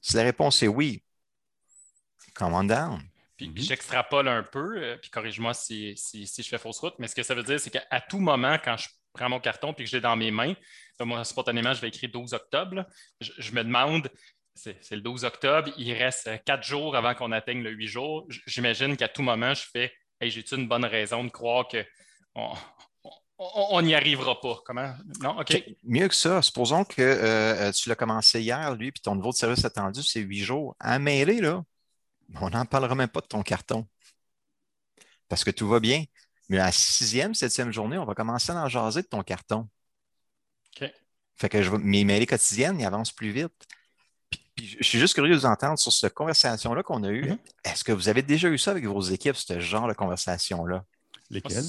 [0.00, 1.02] Si la réponse est oui,
[2.34, 3.02] come on down.
[3.36, 3.68] Puis, mm-hmm.
[3.68, 7.34] j'extrapole un peu, euh, puis corrige-moi si, je fais fausse route, mais ce que ça
[7.34, 10.00] veut dire, c'est qu'à tout moment, quand je prends mon carton puis que je l'ai
[10.00, 10.54] dans mes mains,
[11.04, 12.84] moi, spontanément, je vais écrire 12 octobre.
[13.20, 14.10] je, me demande,
[14.54, 18.26] c'est le 12 octobre, il reste quatre jours avant qu'on atteigne le 8 jours.
[18.46, 21.68] J'imagine qu'à tout moment, je fais hey, j'ai-tu une bonne raison de croire
[22.34, 24.60] qu'on n'y arrivera pas?
[24.64, 24.94] Comment?
[25.20, 25.38] Non?
[25.38, 25.62] OK.
[25.84, 29.36] Mieux que ça, supposons que euh, tu l'as commencé hier, lui, puis ton niveau de
[29.36, 30.74] service attendu, c'est huit jours.
[30.80, 31.62] À mêler, là,
[32.40, 33.86] on n'en parlera même pas de ton carton.
[35.28, 36.04] Parce que tout va bien.
[36.48, 39.68] Mais à la sixième, septième journée, on va commencer à en jaser de ton carton.
[40.80, 40.90] OK.
[41.36, 43.66] Fait que je, mes mails quotidiennes, ils avancent plus vite
[44.58, 47.30] je suis juste curieux de vous entendre sur cette conversation-là qu'on a eue.
[47.30, 47.38] Mm-hmm.
[47.64, 50.84] Est-ce que vous avez déjà eu ça avec vos équipes, ce genre de conversation-là?
[51.30, 51.64] Lesquelles?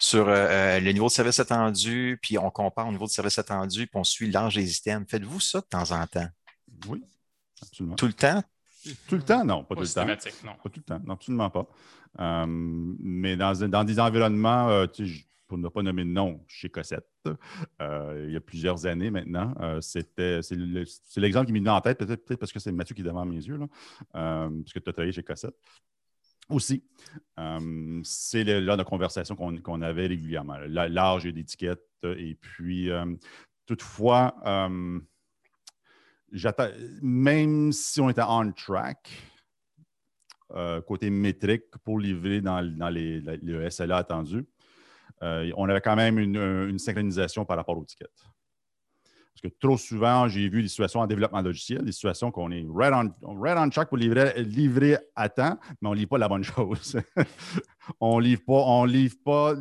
[0.00, 3.38] Sur, euh, euh, le niveau de service attendu, puis on compare au niveau de service
[3.38, 5.08] attendu, puis on suit l'âge des items.
[5.08, 6.26] Faites-vous ça de temps en temps?
[6.88, 7.04] Oui,
[7.62, 7.94] absolument.
[7.94, 8.42] Tout le temps?
[9.08, 10.06] Tout le temps, non, pas, tout le temps.
[10.44, 10.54] Non.
[10.62, 11.66] Pas tout le temps, non, absolument pas.
[12.20, 15.04] Euh, mais dans, dans, des environnements, sais,
[15.46, 17.06] pour ne pas nommer de nom, chez Cossette,
[17.82, 19.54] euh, il y a plusieurs années maintenant.
[19.60, 20.56] Euh, c'était, c'est,
[21.16, 23.36] l'exemple qui m'est venu en tête, peut-être, parce que c'est Mathieu qui est devant mes
[23.36, 23.66] yeux, là,
[24.16, 25.54] euh, parce que tu as travaillé chez Cossette.
[26.50, 26.84] Aussi,
[28.02, 30.58] c'est le genre de conversation qu'on, avait régulièrement.
[30.66, 32.90] L'âge d'étiquette, et puis,
[33.64, 34.34] toutefois,
[37.02, 39.08] même si on était on track,
[40.86, 44.46] côté métrique pour livrer dans, le SLA attendu,
[45.22, 48.10] euh, on avait quand même une, synchronisation par rapport aux tickets.
[49.34, 52.64] Parce que trop souvent, j'ai vu des situations en développement logiciel, des situations qu'on est
[52.72, 52.92] right
[53.22, 56.28] on, right on track pour livrer, livrer à temps, mais on ne livre pas la
[56.28, 56.96] bonne chose.
[58.00, 59.54] on ne livre, pas, livre pas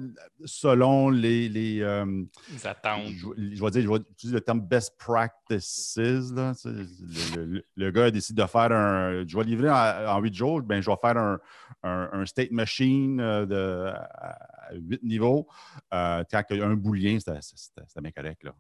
[0.46, 2.24] selon les, les, euh,
[2.64, 3.08] attentes.
[3.16, 5.98] Je, vais dire, je vais utiliser le terme best practices.
[5.98, 9.26] Le, gars décide de faire un.
[9.28, 11.40] Je vais livrer en, huit jours, ben, je vais faire
[11.82, 14.38] un, state machine euh, de, à
[14.72, 15.48] huit niveaux.
[15.94, 18.44] Euh, quand il y a un boulien, c'était bien correct.
[18.44, 18.56] Là.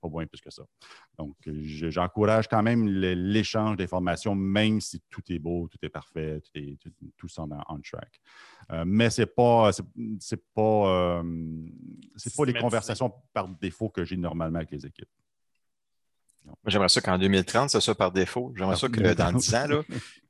[0.00, 0.62] Pas moins plus que ça.
[1.18, 6.50] Donc, j'encourage quand même l'échange d'informations, même si tout est beau, tout est parfait, tout,
[6.58, 6.78] est,
[7.16, 8.20] tout, semble on track.
[8.70, 9.70] Euh, mais ce n'est pas,
[10.20, 11.22] c'est, pas, euh,
[12.16, 15.08] c'est pas les conversations par défaut que j'ai normalement avec les équipes.
[16.66, 18.52] J'aimerais ça qu'en 2030, ce soit par défaut.
[18.56, 19.82] J'aimerais ça que dans 10 ans, là,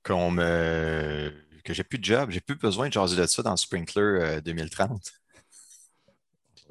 [0.02, 1.32] qu'on me
[1.68, 5.12] que j'ai plus de job, j'ai plus besoin de jaser de ça dans Sprinkler 2030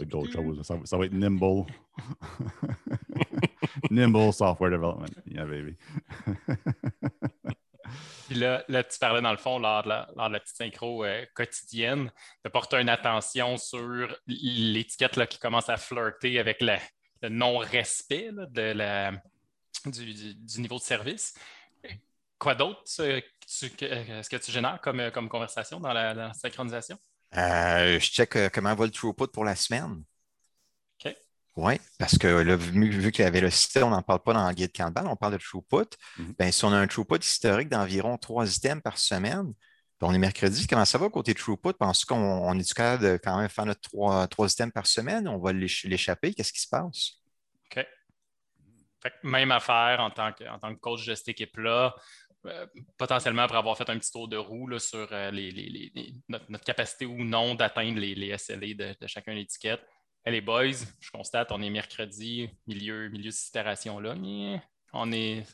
[0.05, 0.61] d'autres choses.
[0.63, 1.65] Ça, va être nimble.
[3.91, 5.11] nimble software development.
[5.25, 5.75] Yeah, baby.
[8.27, 10.57] Puis là, là, tu parlais dans le fond, lors de la, lors de la petite
[10.57, 12.11] synchro euh, quotidienne,
[12.43, 16.77] de porter une attention sur l'étiquette qui commence à flirter avec le
[17.29, 19.13] non-respect de la,
[19.85, 21.33] du, du, niveau de service.
[22.39, 26.97] Quoi d'autre est-ce que tu génères comme, comme conversation dans la synchronisation?
[27.35, 30.03] Euh, je check euh, comment va le throughput pour la semaine.
[31.05, 31.15] OK.
[31.57, 34.53] Oui, parce que là, vu, vu que la vélocité, on n'en parle pas dans le
[34.53, 35.97] guide Kanban, on parle de throughput.
[36.17, 36.35] Mhm.
[36.37, 39.53] ben, si on a un throughput historique d'environ trois items par semaine,
[39.99, 41.73] ben, on est mercredi, comment ça va côté throughput?
[41.73, 45.27] Pense qu'on est capable de quand même faire notre trois, trois items par semaine?
[45.27, 46.33] On va l'échapper?
[46.33, 47.13] Qu'est-ce qui se passe?
[47.65, 47.85] OK.
[49.23, 51.93] même affaire en tant que, en tant que coach de cette équipe-là.
[52.45, 52.65] Euh,
[52.97, 55.31] potentiellement après avoir fait un petit tour de roue sur euh,
[56.29, 59.81] notre, capacité ou non d'atteindre les, SLA de, chacun l'étiquette.
[60.25, 64.15] Les boys, je constate, on est mercredi, milieu, milieu de cette itération-là.
[64.93, 65.45] On est.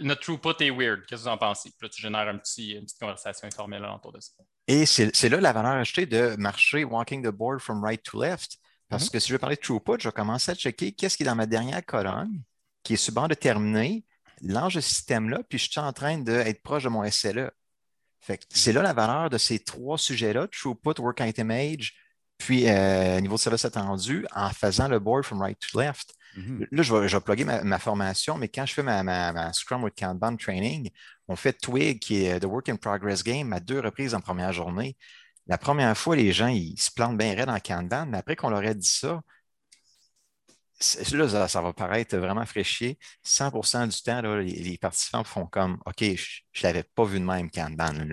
[0.00, 1.04] notre throughput est weird.
[1.06, 1.70] Qu'est-ce que vous en pensez?
[1.70, 4.32] Puis là, tu génères un petit, une petite conversation informelle autour de ça.
[4.66, 8.58] Et c'est là la valeur ajoutée de marcher walking the board from right to left.
[8.88, 9.10] Parce mm-hmm.
[9.12, 11.26] que si je veux parler de throughput, je vais commencer à checker qu'est-ce qui est
[11.26, 12.42] dans ma dernière colonne,
[12.82, 14.04] qui est de terminer,
[14.42, 17.50] lance ce système-là, puis je suis en train d'être proche de mon SLA.
[18.50, 21.94] c'est là la valeur de ces trois sujets-là, throughput, work item age,
[22.38, 26.14] puis euh, niveau de service attendu, en faisant le board from right to left.
[26.36, 26.66] Mm-hmm.
[26.70, 30.36] Là, je vais, je plugger ma, formation, mais quand je fais ma, Scrum with Kanban
[30.36, 30.90] training,
[31.28, 34.52] on fait Twig, qui est The Work in Progress Game, à deux reprises en première
[34.52, 34.96] journée.
[35.46, 38.50] La première fois, les gens, ils se plantent bien raide en Kanban, mais après qu'on
[38.50, 39.22] leur ait dit ça,
[41.12, 42.98] là, ça, va paraître vraiment fraîchier.
[43.24, 47.50] 100% du temps, les, participants font comme OK, je ne l'avais pas vu de même
[47.50, 48.08] Kanban.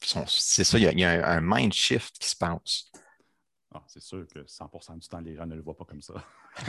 [0.00, 2.84] C'est ça, il y a, un, mind shift qui se passe.
[3.72, 6.14] Ah, c'est sûr que 100% du temps, les gens ne le voient pas comme ça.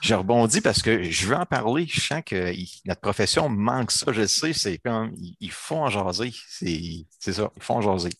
[0.00, 1.86] je, rebondis parce que je veux en parler.
[1.86, 2.54] Je sens que
[2.86, 4.10] notre profession manque ça.
[4.12, 6.32] Je sais, c'est comme il faut en jaser.
[6.48, 8.10] C'est ça, il faut en jaser.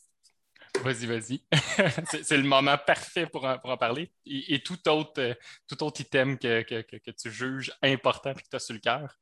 [0.83, 1.43] Vas-y, vas-y.
[2.23, 4.11] c'est le moment parfait pour en, parler.
[4.27, 5.35] Et, tout, autre, euh,
[5.67, 6.62] tout autre item que,
[7.12, 9.19] tu juges important et que tu as sur le cœur.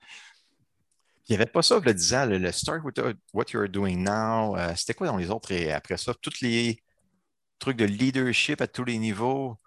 [1.29, 3.01] Il n'y avait pas ça, je le disais, le, start with
[3.33, 4.57] what you're doing now.
[4.57, 6.14] Euh, c'était quoi dans les autres et après ça?
[6.14, 6.81] Tous les
[7.59, 9.59] trucs de leadership à tous les niveaux.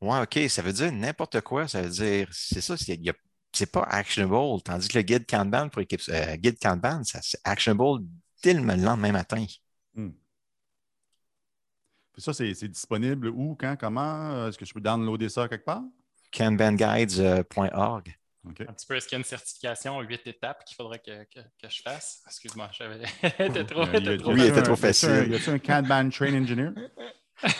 [0.00, 1.68] Ouais, OK, ça veut dire n'importe quoi.
[1.68, 4.62] Ça veut dire, c'est ça, c'est pas actionable.
[4.62, 8.04] Tandis que le guide Kanban pour l'équipe, euh, guide Kanban, c'est actionable
[8.42, 9.46] dès le lendemain matin.
[12.18, 14.48] Ça, c'est disponible où, quand, comment?
[14.48, 15.82] Est-ce que je peux downloader ça quelque part?
[16.32, 18.16] Kanbanguides.org.
[18.46, 21.24] Un petit peu, est-ce qu'il y a une certification en huit étapes qu'il faudrait que,
[21.24, 22.22] que, je fasse?
[22.26, 23.02] Excuse-moi, j'avais.
[23.64, 23.84] trop,
[24.32, 25.26] oui, il était trop facile.
[25.28, 26.70] Y a-t-il un Kanban Train Engineer?
[27.44, 27.50] oui,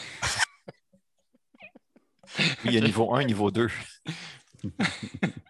[2.66, 3.68] il y a niveau 1, niveau 2.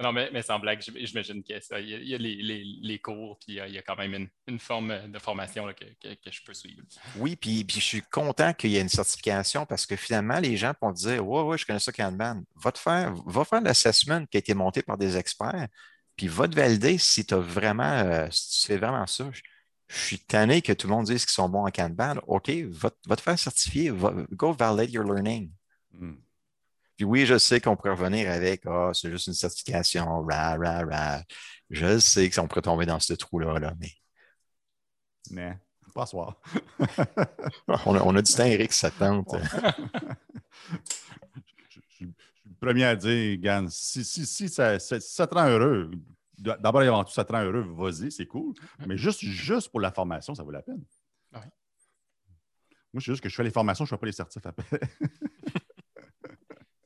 [0.00, 3.74] Non, mais, mais sans blague, j'imagine qu'il y, y a, les, les, cours, puis il
[3.74, 6.82] y a quand même une, forme de formation que, que, je peux suivre.
[7.16, 10.56] Oui, puis, puis je suis content qu'il y ait une certification parce que finalement, les
[10.56, 12.42] gens vont dire Ouais, ouais, je connais ça Kanban.
[12.56, 15.68] Va, te faire, va faire l'assessment qui a été monté par des experts,
[16.16, 19.30] puis va te valider si tu as vraiment, euh, si tu fais vraiment ça.
[19.32, 19.42] Je,
[19.92, 22.14] suis tanné que tout le monde dise qu'ils sont bons en Kanban.
[22.26, 23.90] OK, va, va te faire certifier,
[24.30, 25.50] go validate your learning.
[25.92, 26.14] Hmm.
[27.00, 30.84] Puis oui, je sais qu'on pourrait revenir avec Ah, c'est juste une certification, ra, ra,
[30.84, 31.22] ra.
[31.70, 33.90] Je sais qu'on pourrait tomber dans ce trou-là, là, mais.
[35.30, 35.56] Mais,
[35.94, 36.38] pas soir.
[37.86, 39.34] on, a, on a du temps, Eric, ça tente.
[41.70, 45.90] je, suis le premier à dire, Gann, si, si, si ça, ça, te rend heureux,
[46.36, 48.52] d'abord et avant tout, ça te rend heureux, vas-y, c'est cool.
[48.86, 50.84] Mais juste, juste pour la formation, ça vaut la peine.
[52.92, 54.80] Moi, c'est juste que je fais les formations, je ne fais pas les certifs après.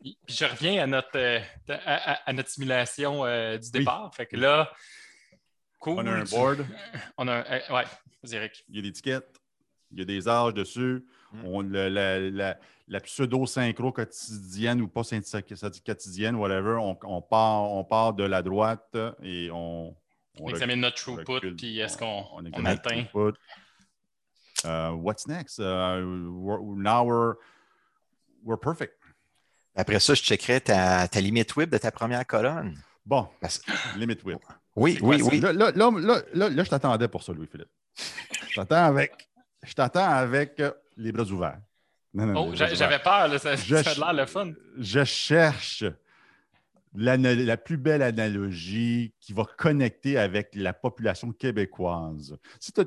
[0.05, 4.14] Puis je reviens à notre, euh, à, notre simulation euh, du départ.
[4.14, 4.71] Fait que là,
[5.79, 5.95] cool.
[5.99, 6.67] On a un board.
[7.17, 7.85] On a un, ouais,
[8.31, 8.64] Eric.
[8.69, 9.40] Il y a des étiquettes,
[9.90, 11.07] il y a des âges dessus.
[11.33, 11.45] Mm.
[11.47, 18.43] On, la, la, pseudo-synchro quotidienne ou pas quotidienne, whatever, on, part, on part de la
[18.43, 19.97] droite et on.
[20.40, 23.05] On, examine notre throughput, puis est-ce qu'on on, atteint?
[24.64, 25.61] Uh, what's next?
[25.61, 26.01] Uh,
[26.77, 27.37] now we're,
[28.43, 28.99] we're perfect.
[29.77, 32.79] Après ça, je checkerai ta, ta limite web de ta première colonne.
[33.05, 33.29] Bon,
[33.97, 34.39] limite web.
[34.77, 35.41] Oui, oui, oui.
[35.41, 37.69] Là, là, là, là, je t'attendais pour ça, Louis-Philippe.
[38.49, 39.29] Je t'attends avec,
[39.63, 41.59] je t'attends avec euh, les bras ouverts.
[42.13, 44.53] Non, non, oh, j'avais peur, là, ça, a l'air le fun.
[44.79, 45.85] Je cherche
[46.94, 52.37] la plus belle analogie qui va connecter avec la population québécoise.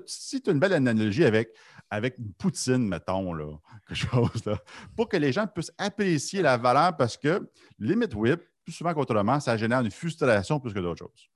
[0.06, 1.54] Si une belle analogie avec,
[1.90, 4.56] avec une poutine, mettons, quelque chose,
[4.96, 9.40] pour que les gens puissent apprécier la valeur parce que limit whip, plus souvent qu'autrement,
[9.40, 11.30] ça génère une frustration plus que d'autres choses.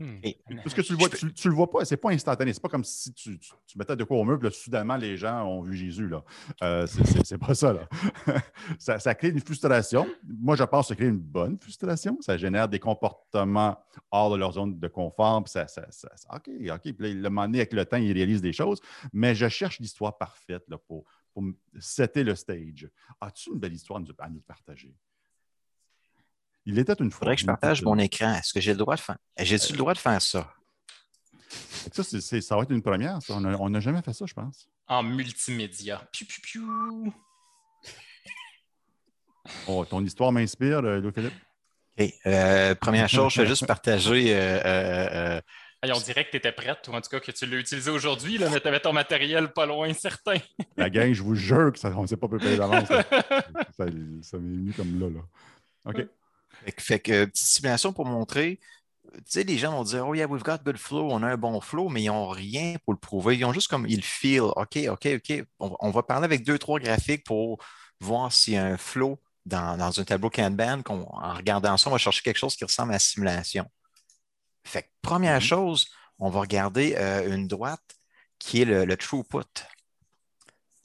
[0.00, 0.18] Hmm.
[0.56, 2.52] Parce que tu le vois, tu, le vois pas, c'est pas instantané.
[2.52, 3.38] C'est pas comme si tu,
[3.76, 6.08] mettais de quoi au mur, puis soudainement, les gens ont vu Jésus.
[6.08, 6.24] Là.
[6.62, 7.88] Euh, c'est pas ça, là.
[8.98, 10.06] ça, crée une frustration.
[10.24, 12.18] Moi, je pense que ça crée une bonne frustration.
[12.20, 13.78] Ça génère des comportements
[14.10, 15.44] hors de leur zone de confort.
[15.44, 15.66] Puis ça,
[16.34, 16.92] OK, OK.
[16.92, 18.80] Puis le moment donné, avec le temps, ils réalisent des choses.
[19.12, 21.44] Mais je cherche l'histoire parfaite là, pour, pour
[21.78, 22.88] setter le stage.
[23.20, 24.96] As-tu une belle histoire à nous partager?
[26.66, 27.18] Il était une fois.
[27.18, 28.34] Il faudrait que je partage mon écran.
[28.34, 29.16] Est-ce que j'ai le droit de faire?
[29.38, 30.52] J'ai-tu le droit de faire ça?
[31.92, 33.18] Ça, ça va être une première.
[33.28, 34.68] On n'a jamais fait ça, je pense.
[34.88, 36.06] En multimédia.
[36.12, 36.62] Piu, piu, piu.
[39.68, 41.34] Oh, ton histoire m'inspire, euh, Louis-Philippe.
[42.00, 42.14] OK.
[42.24, 44.28] Euh, première chose, je vais juste partager.
[44.34, 45.38] Euh,
[45.82, 48.38] on dirait que tu étais prête, ou en tout cas que tu l'as utilisé aujourd'hui,
[48.38, 50.38] mais tu avais ton matériel pas loin, certain.
[50.78, 52.88] La gang, je vous jure que ça, on ne s'est pas préparé d'avance.
[52.88, 53.84] ça, ça,
[54.22, 55.10] ça m'est mis comme là.
[55.10, 55.90] là.
[55.90, 56.08] OK.
[56.78, 58.60] Fait, que, petite simulation pour montrer.
[59.12, 61.36] Tu sais, les gens vont dire, oh yeah, we've got good flow, on a un
[61.36, 63.36] bon flow, mais ils n'ont rien pour le prouver.
[63.36, 65.44] Ils ont juste comme, ils feel, OK, OK, OK.
[65.60, 67.58] On, va parler avec deux, trois graphiques pour
[68.00, 70.82] voir s'il y a un flow dans, un tableau Kanban.
[70.88, 73.66] En regardant ça, on va chercher quelque chose qui ressemble à la simulation.
[74.66, 75.42] Fait première mm-hmm.
[75.46, 75.86] chose,
[76.18, 77.84] on va regarder euh, une droite
[78.38, 79.42] qui est le, le throughput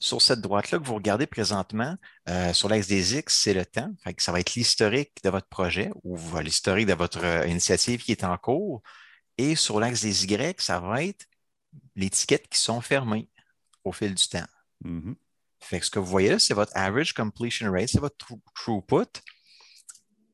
[0.00, 1.94] sur cette droite-là que vous regardez présentement,
[2.28, 3.92] euh, sur l'axe des X, c'est le temps.
[4.16, 8.24] ça va être l'historique de votre projet ou l'historique de votre euh, initiative qui est
[8.24, 8.82] en cours.
[9.36, 11.26] Et sur l'axe des Y, ça va être
[11.96, 13.28] les tickets qui sont fermés
[13.84, 14.46] au fil du temps.
[14.84, 15.14] Mm-hmm.
[15.60, 18.16] Fait que ce que vous voyez là, c'est votre average completion rate, c'est votre
[18.54, 19.20] throughput.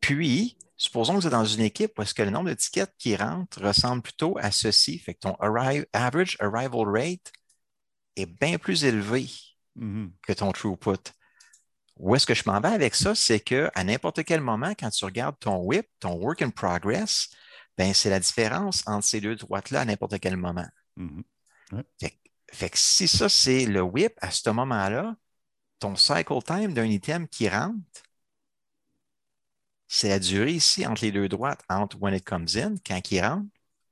[0.01, 2.95] Puis, supposons que vous êtes dans une équipe où est-ce que le nombre de tickets
[2.99, 5.01] qui rentrent ressemble plutôt à ceci.
[5.01, 5.35] Fait que ton
[5.93, 7.33] average arrival rate
[8.15, 9.27] est bien plus élevé
[9.77, 10.13] Mhm.
[10.27, 11.13] que ton throughput.
[11.99, 13.15] Où est-ce que je m'en vais avec ça?
[13.15, 17.29] C'est qu'à n'importe quel moment, quand tu regardes ton WIP, ton work in progress,
[17.79, 20.67] ben, c'est la différence entre ces deux droites-là à n'importe quel moment.
[20.97, 21.25] Mhm.
[22.53, 25.17] Fait que si ça, c'est le WIP, à ce moment-là,
[25.79, 27.79] ton cycle time d'un item qui rentre,
[29.89, 33.21] c'est la durée ici entre les deux droites, entre when it comes in, quand il
[33.21, 33.47] rentre,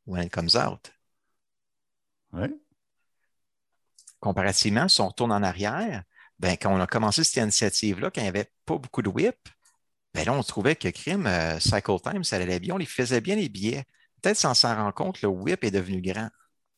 [0.07, 0.92] when it comes out.
[2.33, 2.51] Ouais.
[4.24, 6.02] Comparativement, si on retourne en arrière,
[6.38, 9.37] ben, quand on a commencé cette initiative-là, quand il n'y avait pas beaucoup de WIP,
[10.14, 13.20] ben là, on trouvait que crime, euh, cycle time, ça allait bien, on les faisait
[13.20, 13.84] bien les billets.
[14.22, 16.30] Peut-être sans s'en rendre compte, le WIP est devenu grand.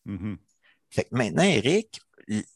[0.06, 0.38] Mhm.
[0.90, 2.00] Fait que maintenant, Eric,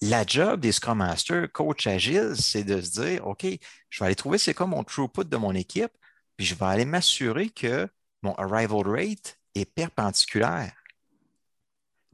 [0.01, 3.47] la job des Scrum Masters, coach agile, c'est de se dire, OK,
[3.91, 5.93] je vais aller trouver c'est quoi mon throughput de mon équipe,
[6.37, 7.89] puis je vais aller m'assurer que
[8.23, 10.73] mon arrival rate est perpendiculaire.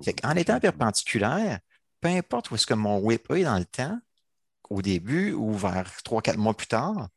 [0.04, 1.60] Fait qu'en étant perpendiculaire,
[2.06, 3.98] peu importe où est-ce que mon whip est dans le temps,
[4.70, 7.08] au début ou vers 3-4 mois plus tard,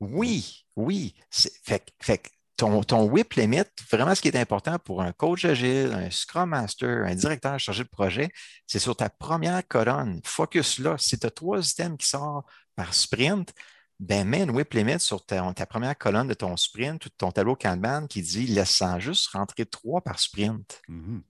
[0.00, 1.14] oui, oui.
[1.30, 2.22] Fait, que- fait
[2.56, 6.50] ton, ton whip limit, vraiment ce qui est important pour un coach agile, un Scrum
[6.50, 8.28] Master, un directeur chargé de projet,
[8.66, 10.20] c'est sur ta première colonne.
[10.24, 10.96] Focus là.
[10.98, 12.46] Si tu as trois items qui sortent
[12.76, 13.52] par sprint,
[13.98, 17.14] ben mets une whip limit sur ta, ta première colonne de ton sprint ou de
[17.16, 20.82] ton tableau Kanban qui dit laissant juste rentrer trois par sprint.
[20.88, 21.22] Mhm.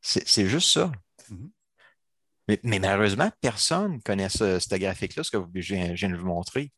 [0.00, 0.90] C'est c'est juste ça.
[1.30, 1.50] Mhm.
[2.48, 6.06] mais, mais malheureusement, personne ne connaît ce, ce graphique-là, ce que vous- je viens, je
[6.06, 6.72] viens de vous montrer.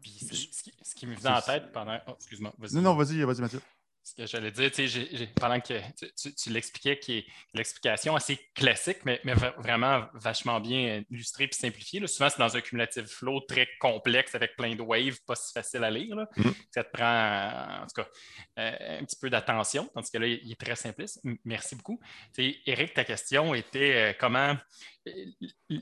[0.00, 1.98] Puis ce qui, ce qui- ce qui me venait en tête pendant.
[2.06, 2.52] Oh, excuse-moi.
[2.58, 2.74] vas-y.
[2.74, 3.60] Non, non, vas-y, vas-y, Mathieu.
[4.08, 8.16] Ce que j'allais dire, tu sais, pendant que tu, tu- tu l'expliquais, qui est l'explication
[8.16, 12.00] assez classique, mais, mais vraiment vachement bien illustrée puis simplifiée.
[12.00, 12.06] là.
[12.06, 15.84] Souvent, c'est dans un cumulative flow très complexe avec plein de waves, pas si facile
[15.84, 16.16] à lire.
[16.16, 16.26] là.
[16.36, 16.54] Mhm.
[16.70, 18.08] Ça te prend, en tout cas,
[18.58, 21.20] euh, un petit peu d'attention, tandis que là, il est très simpliste.
[21.44, 22.00] Merci beaucoup.
[22.34, 24.56] Tu sais, Eric, ta question était euh, comment.
[25.06, 25.12] euh,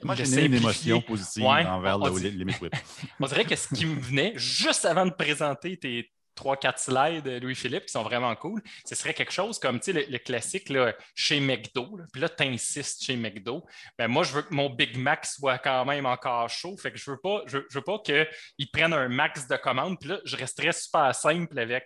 [0.02, 2.72] Moi, j'ai une émotion positive Ouais, envers on- le dit- limit whip.
[3.20, 7.26] On dirait que ce qui me venait juste avant de présenter tes trois, quatre slides,
[7.26, 10.68] euh, Louis-Philippe, qui sont vraiment cool, ce serait quelque chose comme sais, le, le classique
[10.68, 11.96] là, chez McDo.
[11.96, 12.04] là.
[12.12, 13.64] Puis là, tu insistes chez McDo.
[13.98, 16.76] Ben, moi, je veux que mon Big Mac soit quand même encore chaud.
[16.76, 19.98] Fait que je veux pas, je, je veux pas qu'ils prennent un max de commandes.
[19.98, 21.84] Puis là, je resterais super simple avec.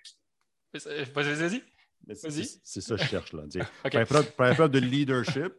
[0.75, 1.63] Vas-y, vas-y.
[2.07, 2.47] Mais c'est- Vas-y.
[2.65, 3.43] C'est ça que je cherche là.
[3.47, 3.93] Dire, OK.
[3.93, 5.53] faire, preuve, de leadership,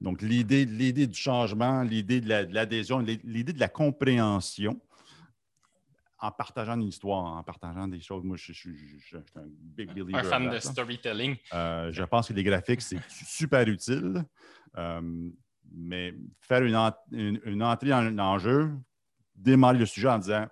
[0.00, 4.80] donc l'idée l'idée du changement, l'idée de la- de l'adhésion, l'idée de la compréhension
[6.18, 8.24] en partageant une histoire, en partageant des choses.
[8.24, 10.14] Moi, je, je- je- je- je suis un big believer.
[10.14, 11.36] Un fan de storytelling.
[11.52, 14.24] Euh, je pense que les graphiques, c'est super utile.
[14.78, 15.30] Euh,
[15.72, 18.72] mais faire une, en- une- une entrée en, en jeu,
[19.34, 20.46] démarrer le sujet en disant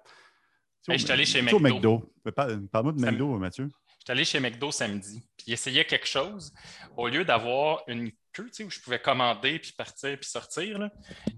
[0.87, 2.13] Hey, je suis allé chez McDo.
[2.35, 3.69] Par- Parle-moi de McDo, Mathieu.
[4.01, 6.53] J'étais allé chez McDo samedi, puis il essayait quelque chose.
[6.95, 10.79] Au lieu d'avoir une queue tu sais, où je pouvais commander, puis partir, puis sortir,
[10.79, 10.91] là,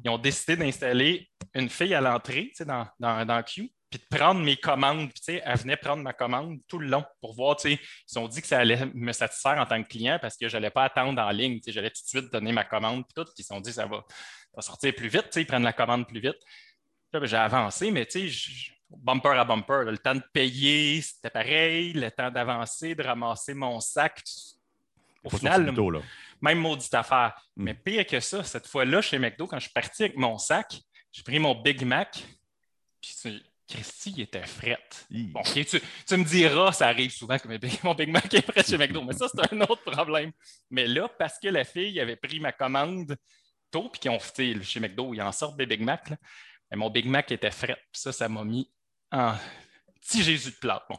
[0.03, 3.69] ils ont décidé d'installer une fille à l'entrée, tu sais, dans, dans, dans le queue,
[3.91, 5.09] puis de prendre mes commandes.
[5.11, 7.57] Puis, tu sais, elle venait prendre ma commande tout le long pour voir.
[7.57, 7.81] tu sais,
[8.13, 10.57] Ils ont dit que ça allait me satisfaire en tant que client parce que je
[10.57, 11.57] n'allais pas attendre en ligne.
[11.59, 13.25] tu sais, J'allais tout de suite donner ma commande, puis tout.
[13.25, 15.47] Puis ils se sont dit ça va, ça va sortir plus vite, tu sais, ils
[15.47, 16.39] prennent la commande plus vite.
[17.13, 21.01] Ben, j'ai avancé, mais tu sais, je- bumper à bumper, là, le temps de payer,
[21.03, 24.23] c'était pareil, le temps d'avancer, de ramasser mon sac.
[25.25, 26.01] Au final, tôt, là.
[26.41, 27.35] même maudite affaire.
[27.57, 27.65] Mm.
[27.65, 30.79] Mais pire que ça, cette fois-là, chez McDo, quand je suis parti avec mon sac,
[31.11, 32.23] j'ai pris mon Big Mac,
[33.01, 34.79] puis tu- Christy, il était fret.
[35.11, 35.25] Hi.
[35.33, 37.49] Bon, tu, tu me diras, ça arrive souvent que
[37.85, 40.33] mon Big- Mac est prêt chez McDo, mais ça, c'est un autre problème.
[40.71, 43.17] Mais là, parce que la fille avait pris ma commande
[43.71, 46.17] tôt, puis qu'ils ont fait chez McDo, ils en sortent des Big Mac, là,
[46.71, 47.77] mais mon Big Mac était fret.
[47.93, 48.71] Puis ça, ça m'a mis
[49.11, 49.35] en
[50.01, 50.85] petit Jésus de plate.
[50.89, 50.99] Bon,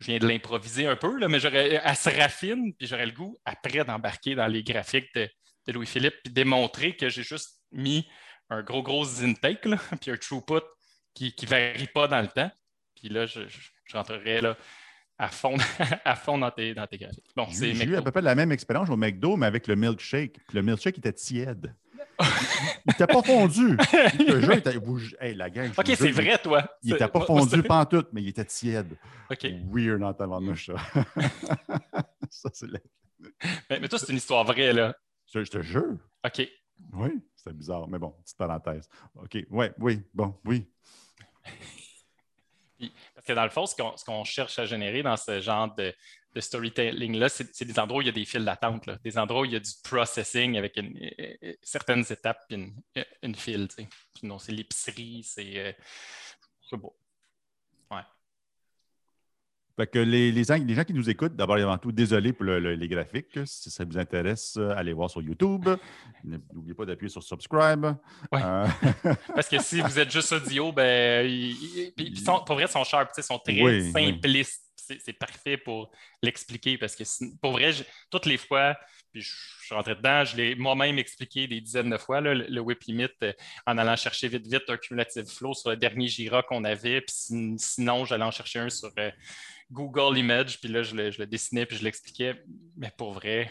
[0.00, 3.12] je viens de l'improviser un peu, là, mais j'aurais, elle se raffine, puis j'aurais le
[3.12, 5.28] goût, après, d'embarquer dans les graphiques de,
[5.66, 8.06] de Louis-Philippe, puis démontrer que j'ai juste mis
[8.50, 10.62] un gros, gros intake, là, puis un throughput
[11.14, 12.50] qui ne varie pas dans le temps.
[12.94, 14.56] Puis là, je, je, je rentrerai là,
[15.18, 15.56] à fond,
[16.04, 17.30] à fond dans, tes, dans tes graphiques.
[17.36, 20.32] Bon, J'ai eu à peu près la même expérience au McDo, mais avec le milkshake.
[20.48, 21.74] Puis le milkshake était tiède.
[22.20, 22.26] Il
[22.88, 23.76] n'était pas fondu.
[23.80, 24.78] Je te jure, il était-
[25.20, 26.64] hey, la gang, OK, c'est vrai, toi.
[26.82, 28.96] Il n'était pas fondu pantoute, mais il était tiède.
[29.30, 29.46] OK.
[29.72, 30.74] Weird en tabarnouche, ça.
[32.30, 32.78] ça, c'est la-
[33.70, 34.94] Mais, mais toi, c'est une histoire vraie, là.
[35.32, 35.96] je, je te jure.
[36.24, 36.48] OK.
[36.94, 37.86] Oui, c'était bizarre.
[37.88, 38.88] Mais bon, petite parenthèse.
[39.14, 40.66] OK, ouais, oui, bon, oui.
[43.14, 45.94] Parce que dans le fond, ce qu'on, cherche à générer dans ce genre de,
[46.36, 49.52] storytelling-là, c'est des endroits où il y a des files d'attente, des endroits où il
[49.52, 50.98] y a du processing avec une,
[51.62, 52.72] certaines étapes et
[53.22, 53.68] une, file.
[54.22, 55.76] non, c'est l'épicerie, c'est.
[56.72, 56.96] beau.
[59.76, 62.88] Fait que les, les, gens, qui nous écoutent, d'abord et avant tout, désolé pour les
[62.88, 63.38] graphiques.
[63.46, 65.66] Si ça vous intéresse, euh, allez voir sur YouTube.
[66.24, 67.94] N'oubliez pas d'appuyer sur subscribe.
[68.34, 68.66] Euh,
[69.34, 71.26] Parce que si vous êtes juste audio, ben,
[72.46, 74.62] pour vrai, ils sont sharp, ils sont très simplistes.
[74.76, 75.90] C'est parfait pour
[76.22, 77.04] l'expliquer parce que
[77.40, 77.70] pour vrai,
[78.10, 78.76] toutes les fois,
[79.12, 79.32] puis je,
[79.64, 83.32] suis rentré dedans, je l'ai moi-même expliqué des dizaines de fois, le, whip limit, euh,
[83.66, 87.00] en allant chercher vite, vite un cumulative flow sur le dernier Gira qu'on avait.
[87.02, 87.14] Puis
[87.58, 88.90] sinon, j'allais en chercher un sur
[89.72, 92.44] Google Image, puis là, je le, dessinais, puis je l'expliquais.
[92.76, 93.50] Mais pour vrai,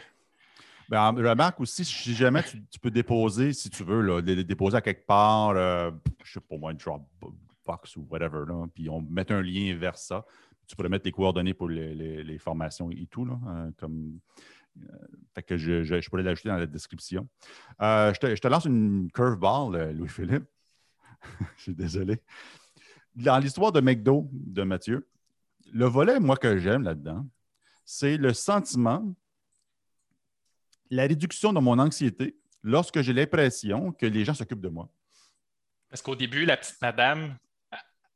[0.88, 5.06] ben, remarque aussi, si jamais tu, peux déposer, si tu veux, là, déposer à quelque
[5.06, 5.90] part, euh,
[6.24, 8.44] je sais pas moi, Dropbox ou whatever,
[8.74, 10.26] puis on met un lien vers ça.
[10.68, 14.20] Tu pourrais mettre les coordonnées pour les, formations et tout, là, euh, comme.
[14.78, 14.88] Euh,
[15.34, 17.28] fait que je, je, pourrais l'ajouter dans la description.
[17.80, 20.46] je, te, je, te, lance une curveball, Louis-Philippe.
[21.58, 22.22] je suis désolé.
[23.16, 25.08] Dans l'histoire de McDo de Mathieu,
[25.72, 27.26] le volet, moi, que j'aime là-dedans,
[27.86, 29.14] c'est le sentiment,
[30.90, 34.90] la réduction de mon anxiété lorsque j'ai l'impression que les gens s'occupent de moi.
[35.90, 37.36] Parce qu'au début, la petite madame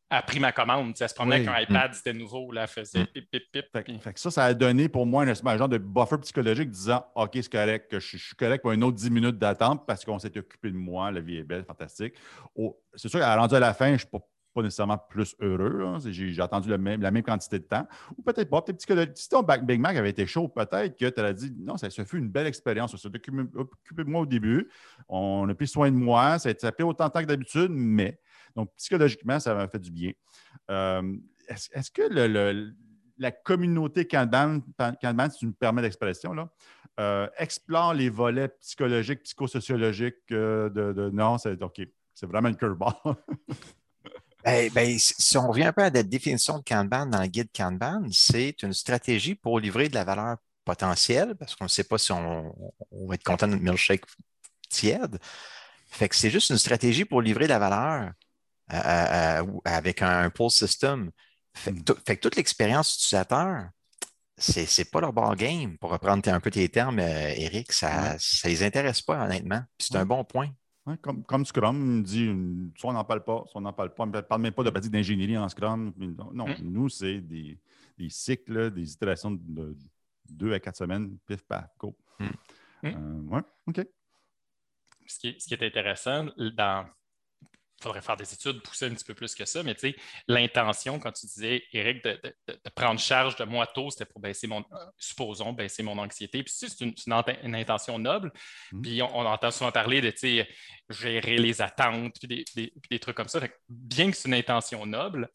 [0.10, 0.94] a pris ma commande.
[1.00, 3.08] Elle se promenait avec un iPad, c'était nouveau, là, elle faisait mm.
[3.08, 3.66] pip, pip, pip.
[3.74, 7.32] Fait, que ça, ça a donné pour moi un, genre de buffer psychologique disant OK,
[7.34, 10.38] c'est correct, que je, suis correct pour une autre 10 minutes d'attente parce qu'on s'est
[10.38, 12.16] occupé de moi, la vie est belle, fantastique.
[12.56, 14.20] Oh, c'est sûr qu'à rendu à la fin, je ne suis pas
[14.56, 15.98] pas nécessairement plus heureux.
[16.06, 17.86] J'ai attendu la même quantité de temps.
[18.18, 18.62] Ou peut-être pas.
[18.62, 21.90] Peut-être si ton Big Mac avait été chaud, peut-être que tu as dit non, ça,
[21.90, 22.92] fut une belle expérience.
[22.92, 24.70] Ça s'est occupé de moi au début.
[25.10, 26.40] On a pris soin de moi.
[26.40, 28.20] Ça a été autant de temps que d'habitude, mais
[28.56, 30.14] donc psychologiquement, ça m'a fait du bien.
[30.72, 31.16] Euh,
[31.48, 32.04] est-ce que
[33.18, 34.62] la communauté Kanban,
[35.30, 36.34] si tu me permets l'expression,
[36.98, 41.82] euh, explore les volets psychologiques, psychosociologiques euh, de, de, non, c'est OK.
[42.14, 42.94] C'est vraiment une curveball.
[44.46, 47.50] Ben, ben, si on revient un peu à la définition de Kanban dans le guide
[47.52, 51.98] Kanban, c'est une stratégie pour livrer de la valeur potentielle, parce qu'on ne sait pas
[51.98, 52.54] si on,
[52.92, 54.04] va être content de notre milkshake
[54.70, 55.18] tiède.
[55.90, 58.12] Fait que c'est juste une stratégie pour livrer de la valeur
[58.72, 61.06] euh, euh, euh, avec un, un system.
[61.06, 61.10] Hmm.
[62.06, 63.70] Fait, que, toute l'expérience utilisateur,
[64.38, 68.50] c'est, n'est pas leur ball game, pour reprendre un peu tes termes, Eric, ça ne
[68.50, 69.64] les intéresse pas, honnêtement.
[69.80, 70.52] c'est un bon point
[71.02, 72.32] comme, comme, Scrum dit,
[72.78, 74.04] soit on n'en parle pas, soit on n'en parle pas.
[74.04, 75.94] On ne parle même pas de pratique d'ingénierie en Scrum.
[75.98, 76.56] Non, mm.
[76.62, 77.58] nous, c'est des,
[78.10, 79.76] cycles, des itérations de
[80.30, 81.96] deux à quatre semaines, pif, paf, go.
[82.20, 82.26] Mm.
[82.86, 83.88] Euh, OK.
[85.08, 86.88] Ce qui, ce qui est intéressant dans,
[87.80, 89.96] il faudrait faire des études, pousser un petit peu plus que ça, mais tu sais,
[90.28, 92.20] l'intention, quand tu disais, Eric, de,
[92.74, 94.64] prendre charge de moi tôt, c'était pour baisser mon,
[94.98, 96.42] supposons, baisser mon anxiété.
[96.44, 96.94] Puis c'est une,
[97.44, 98.32] une, intention noble.
[98.72, 98.82] Mmh.
[98.82, 100.50] Puis on, entend souvent parler de, tu sais,
[100.90, 102.46] gérer les attentes, puis
[102.90, 103.40] des, trucs comme ça.
[103.68, 105.30] bien que c'est une intention noble,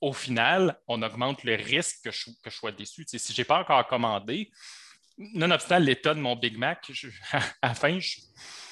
[0.00, 3.04] au final, on augmente le risque que je, que je sois déçu.
[3.04, 4.50] Tu sais, si je n'ai pas encore commandé,
[5.16, 6.90] nonobstant l'état de mon Big Mac,
[7.32, 8.18] à la fin, je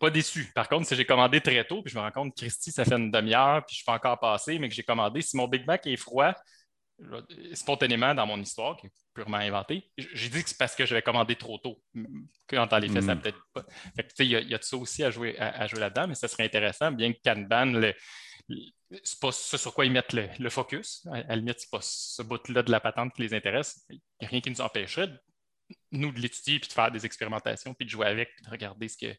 [0.00, 0.50] pas déçu.
[0.54, 2.96] Par contre, si j'ai commandé très tôt, puis je me rends compte, Christy, ça fait
[2.96, 5.86] une demi-heure, puis je peux encore passer, mais que j'ai commandé, si mon Big Mac
[5.86, 6.34] est froid,
[7.52, 11.02] spontanément dans mon histoire, qui est purement inventée, j'ai dit que c'est parce que j'avais
[11.02, 11.80] commandé trop tôt.
[12.48, 13.20] Quand dans les faits, ça hmm.
[13.20, 13.64] peut-être pas.
[14.18, 16.90] il y, a de ça aussi à jouer, à, jouer là-dedans, mais ça serait intéressant,
[16.92, 17.94] bien que Kanban, le,
[19.02, 21.06] c'est pas ce sur quoi ils mettent le, focus.
[21.12, 23.84] À, la limite, c'est pas ce bout-là de la patente qui les intéresse.
[23.90, 25.10] Il n'y a rien qui nous empêcherait
[25.92, 28.88] nous, de l'étudier, puis de faire des expérimentations, puis de jouer avec, puis de regarder
[28.88, 29.14] ce que,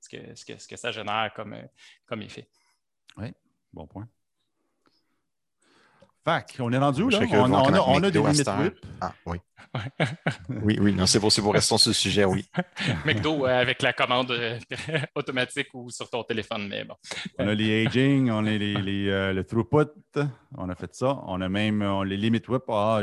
[0.00, 1.62] ce que, ce que, ce que ça génère comme, euh,
[2.06, 2.48] comme effet.
[3.16, 3.32] Oui,
[3.72, 4.08] bon point.
[6.24, 7.20] Fac, on est rendu où là?
[7.20, 8.86] On, on, a, on a des limites whip.
[8.98, 9.38] Ah, oui.
[10.48, 12.48] oui, oui, non, c'est bon, c'est bon, restons sur le sujet, oui.
[13.04, 14.58] McDo euh, avec la commande euh,
[15.14, 16.94] automatique ou sur ton téléphone, mais bon.
[17.38, 19.90] On a les aging, on a les, les, le throughput,
[20.56, 21.20] on a fait ça.
[21.26, 22.62] On a même les limites whip.
[22.68, 23.02] Ah,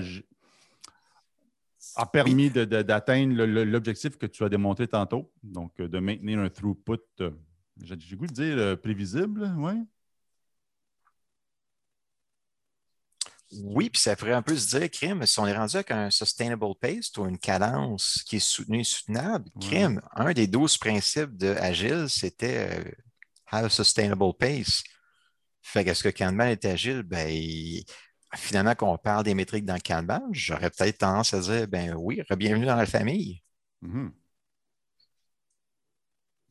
[1.95, 7.01] a permis d'atteindre l'objectif que tu as démontré tantôt, donc euh, de maintenir un throughput,
[7.21, 7.31] euh,
[7.83, 9.73] j'ai goût de dire euh, prévisible, oui?
[13.63, 16.09] Oui, puis ça ferait un peu se dire, crime, si on est rendu avec un
[16.09, 21.35] sustainable pace ou une cadence qui est soutenue et soutenable, crime, un des douze principes
[21.35, 22.95] de Agile, c'était
[23.51, 24.83] have a sustainable pace.
[25.61, 27.03] Fait qu'est-ce que Kanban est agile?
[27.03, 27.29] Ben,
[28.35, 31.93] finalement, quand on parle des métriques dans le Kanban, j'aurais peut-être tendance à dire, ben
[31.95, 33.41] oui, bienvenue dans la famille.
[33.81, 34.09] Mm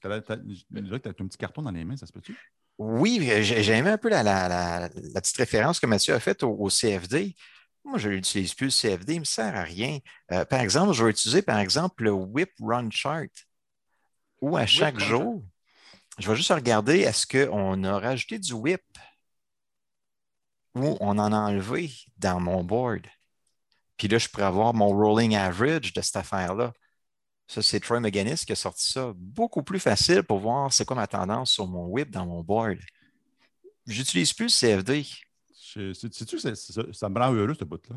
[0.00, 2.36] Tu as, un petit carton dans les mains, ça se peut-tu?
[2.78, 7.34] Oui, j'ai aimé un peu la, petite référence que Mathieu a faite au, CFD.
[7.84, 9.98] Moi, je n'utilise plus le CFD, il ne me sert à rien.
[10.32, 13.28] Euh, par exemple, je vais utiliser, par exemple, le Whip Run Chart,
[14.40, 15.42] où à chaque jour,
[16.18, 18.82] je vais juste regarder est-ce qu'on a rajouté du whip?
[20.74, 23.06] Ou on en a enlevé dans mon board.
[23.96, 26.72] Puis là, je pourrais avoir mon rolling average de cette affaire-là.
[27.46, 30.96] Ça, c'est Troy McGinnis qui a sorti ça beaucoup plus facile pour voir c'est quoi
[30.96, 32.78] ma tendance sur mon whip dans mon board.
[33.86, 35.04] J'utilise plus le CFD.
[35.74, 37.96] Je- c'est- Sais-tu, c'est- c'est ça, ça me rend heureux, ce bout-là?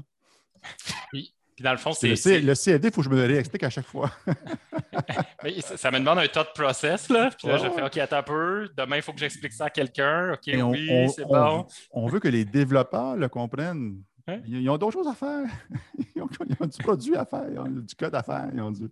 [1.11, 2.39] Puis, puis dans le fond, C'est c'est.
[2.41, 4.11] Le, C- le CFD, il faut que je me le réexplique à chaque fois.
[5.43, 7.29] Mais ça, ça me demande un tas de process, là.
[7.37, 8.69] Puis là, Ouais, je fais OK, attends un peu.
[8.77, 10.33] Demain, il faut que j'explique ça à quelqu'un.
[10.33, 11.67] OK, Et on- oui, on- c'est on- bon.
[11.91, 14.01] On veut que les développeurs le comprennent.
[14.27, 14.39] Hein?
[14.47, 15.45] Ils, ils ont d'autres choses à faire.
[16.15, 18.47] Ils ont, ils ont du produit à faire, ils ont du code à faire.
[18.53, 18.87] Ils ont du...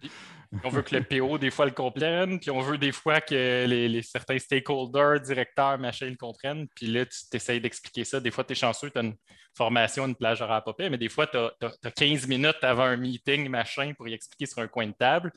[0.63, 2.39] On veut que le PO, des fois, le comprenne.
[2.39, 6.67] Puis on veut des fois que les, les- certains stakeholders, directeurs, machin, le comprennent.
[6.75, 8.19] Puis là, tu t'essayes d'expliquer ça.
[8.19, 9.13] Des fois, tu es chanceux, tu as une
[9.55, 13.47] formation, une plage pas pire, mais des fois, tu as, 15 minutes avant un meeting,
[13.49, 15.31] machin, pour y expliquer sur un coin de table.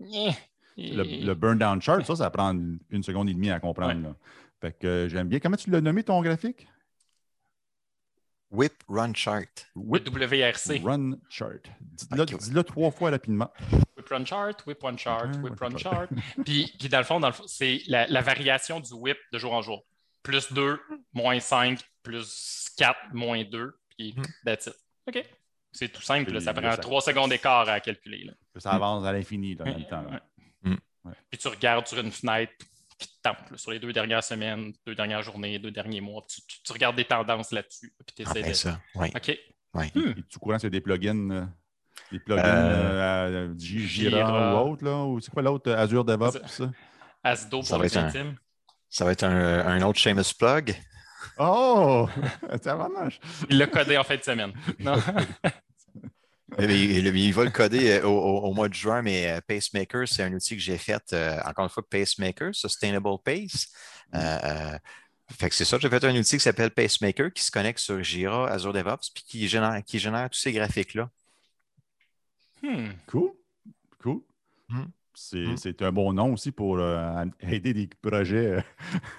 [0.00, 0.30] Eh,
[0.76, 4.08] Le, et- le burn down chart, ça, ça prend une, seconde et demie à comprendre.
[4.08, 4.14] Ouais.
[4.60, 5.40] Fait que euh, j'aime bien.
[5.40, 6.68] Comment tu l'as nommé ton graphique?
[8.52, 9.48] Whip Run Chart.
[9.74, 10.80] Whip WRC.
[10.84, 11.60] Run Chart.
[11.90, 13.50] Dis-le trois fois rapidement.
[13.96, 16.08] Whip Run Chart, Whip Run Chart, Whip Run Chart.
[16.44, 19.38] puis, puis dans le fond, dans le fond, c'est la, la variation du whip de
[19.38, 19.84] jour en jour.
[20.22, 20.78] Plus 2,
[21.14, 24.22] moins 5, plus 4, moins 2, puis Hmm.
[24.44, 24.74] that's it.
[25.08, 25.24] OK.
[25.72, 26.32] C'est tout simple.
[26.32, 26.40] là.
[26.40, 28.24] Ça là, prend 3 secondes d'écart à calculer.
[28.24, 28.32] là.
[28.58, 30.02] Ça avance à l'infini dans le temps.
[30.02, 30.20] là.
[30.64, 30.70] Ouais.
[30.72, 31.12] Hmm.
[31.30, 32.52] Puis tu regardes sur une fenêtre
[33.56, 36.22] sur les deux dernières semaines, deux dernières journées, deux derniers mois.
[36.28, 37.92] Tu, tu- tu regardes des tendances là-dessus.
[38.06, 38.54] Puis tu Ah, essaies ben de.
[38.54, 39.08] ça, oui.
[39.14, 39.38] OK.
[39.74, 39.90] oui.
[39.94, 40.10] Hmm.
[40.18, 41.44] Et tu courant sur des plugins, euh,
[42.10, 44.54] des plugins Euh, euh, à- J- Jira, Jira.
[44.64, 45.04] ou autre, là?
[45.04, 45.70] Ou c'est quoi l'autre?
[45.70, 46.38] euh, Azure DevOps?
[46.46, 46.70] ça?
[47.24, 48.34] Asdo Ça pour va être un-.
[48.90, 50.74] Ça va être un, un autre Seamus plug.
[51.38, 52.08] Oh!
[52.62, 53.08] C'est vraiment...
[53.48, 54.52] Il l'a codé en fin de semaine.
[54.80, 54.94] Non.
[56.58, 59.40] Mais il, il va le coder euh, au, au- au mois de juin, mais euh,
[59.46, 63.68] Pacemaker, c'est un outil que j'ai fait, euh, encore une fois, Pacemaker, Sustainable Pace.
[64.14, 64.78] Euh, euh,
[65.30, 68.02] fait que c'est ça, j'ai fait un outil qui s'appelle Pacemaker qui se connecte sur
[68.02, 71.08] Jira, Azure DevOps, puis qui génère, qui génère tous ces graphiques-là.
[72.62, 72.90] Hmm.
[73.06, 73.30] Cool.
[74.02, 74.20] Cool.
[74.68, 74.84] Hmm.
[75.14, 75.56] C'est Hmm.
[75.58, 78.64] c'est un bon nom aussi pour euh, aider des projets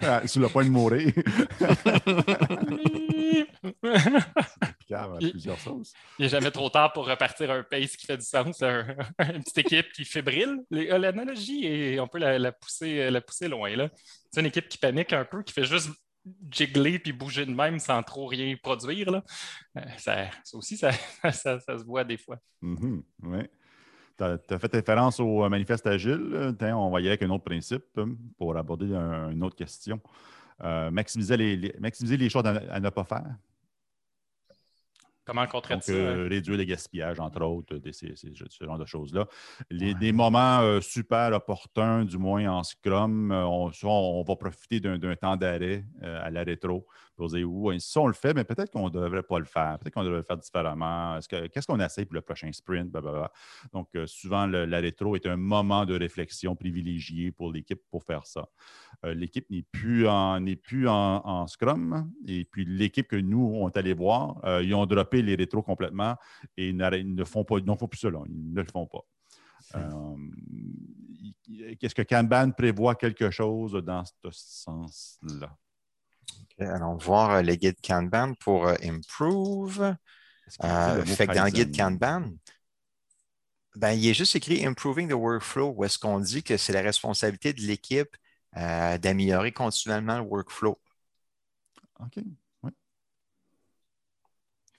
[0.03, 1.11] euh, sur le point de mourir.
[5.31, 5.93] Plusieurs sauces.
[6.19, 8.61] Il n'est jamais trop tard pour repartir un pace qui fait du sens.
[8.61, 8.85] Un-
[9.33, 10.59] une petite équipe qui fébrile.
[10.73, 13.75] Euh, L'analogie, est- on peut la, la pousser, la pousser loin.
[13.75, 13.89] là.
[14.31, 15.89] C'est une équipe qui panique un peu, qui fait juste
[16.51, 19.11] jiggler puis bouger de même sans trop rien produire.
[19.11, 19.23] Là.
[19.77, 20.91] Euh, Ça, ça aussi, ça,
[21.33, 22.37] ça- ça se voit des fois.
[22.61, 23.49] Mhm, ouais.
[24.17, 26.55] Tu as, fait référence au euh, manifeste agile.
[26.61, 28.05] on va y aller avec un autre principe euh,
[28.37, 29.99] pour aborder un- une autre question.
[30.63, 33.25] Euh, maximiser, les, les- maximiser les choses à, à ne pas faire.
[35.25, 35.91] Comment on traite Donc, ça?
[35.93, 39.25] euh, réduire les gaspillages, entre autres, des- ces- ces- ce genre de choses-là.
[39.69, 39.99] Les- Ouais.
[39.99, 44.79] Des moments euh, super opportuns, du moins en Scrum, euh, on, soit on va profiter
[44.79, 46.85] d'un d'un temps d'arrêt euh, à la rétro
[47.17, 49.93] dire, ouais, si on le fait, mais peut-être qu'on ne devrait pas le faire, peut-être
[49.93, 51.17] qu'on devrait le faire différemment.
[51.17, 52.89] Est-ce que- Qu'est-ce qu'on essaie pour le prochain sprint?
[52.89, 53.31] Blablabla.
[53.71, 58.03] Donc, euh, souvent, le- la rétro est un moment de réflexion privilégié pour l'équipe pour
[58.03, 58.47] faire ça.
[59.05, 62.11] Euh, l'équipe n'est plus en, n'est plus en, en Scrum.
[62.27, 65.61] Et puis, l'équipe que nous, on est allé voir, euh, ils ont droppé les rétros
[65.61, 66.15] complètement
[66.57, 68.21] et ils, ne font pas, ils n'en font plus là.
[68.27, 69.01] Ils ne le font pas.
[71.79, 75.57] Qu'est-ce que Kanban prévoit quelque chose dans ce sens-là?
[76.41, 79.95] Ok, Allons voir euh, le guide Kanban pour euh, Improve.
[80.63, 81.75] Euh, fait que dans le guide?
[81.75, 82.31] Kanban,
[83.75, 86.81] ben, il est juste écrit Improving the Workflow, où est-ce qu'on dit que c'est la
[86.81, 88.15] responsabilité de l'équipe
[88.57, 90.79] euh, d'améliorer continuellement le workflow.
[91.99, 92.23] OK.
[92.61, 92.71] Ouais.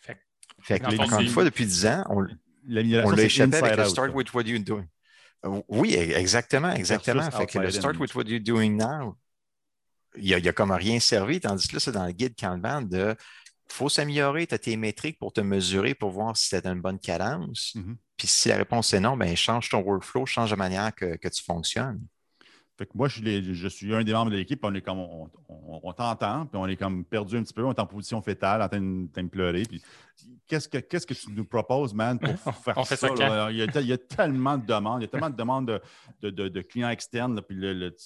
[0.00, 0.20] Fait que-
[0.62, 2.20] Fait que, encore une fois, depuis 10 ans, on,
[2.66, 4.86] l'a échappé avec le out, Start with what you're doing.
[5.68, 7.22] Oui, e- exactement, exactement.
[7.24, 9.16] Versus Fait que le Start with what you're doing now,
[10.16, 12.12] il n'y a, il y a comme rien servi, tandis que là, c'est dans le
[12.12, 13.14] guide Kanban de
[13.68, 16.80] faut s'améliorer, tu as tes métriques pour te mesurer, pour voir si tu as une
[16.82, 17.72] bonne cadence.
[17.74, 17.96] Mhm.
[18.16, 21.28] Puis si la réponse est non, ben change ton workflow, change la manière que, que
[21.28, 22.00] tu fonctionnes.
[22.76, 24.80] Fait que moi, je, suis les- je suis un des membres de l'équipe, on est
[24.82, 27.78] comme on, on- on t'entend, puis on est comme perdu un petit peu, on est
[27.80, 29.62] en position fétale, en train de, en train de pleurer.
[29.62, 29.80] Puis
[30.46, 32.28] qu'est-ce que qu'est-ce que tu nous proposes, man, pour
[32.64, 33.08] faire On fait ça?
[33.50, 35.66] Il, y a, il y a tellement de demandes, il y a tellement de demandes
[35.68, 35.80] de,
[36.22, 37.96] de- de- de clients externes, là, puis le, le-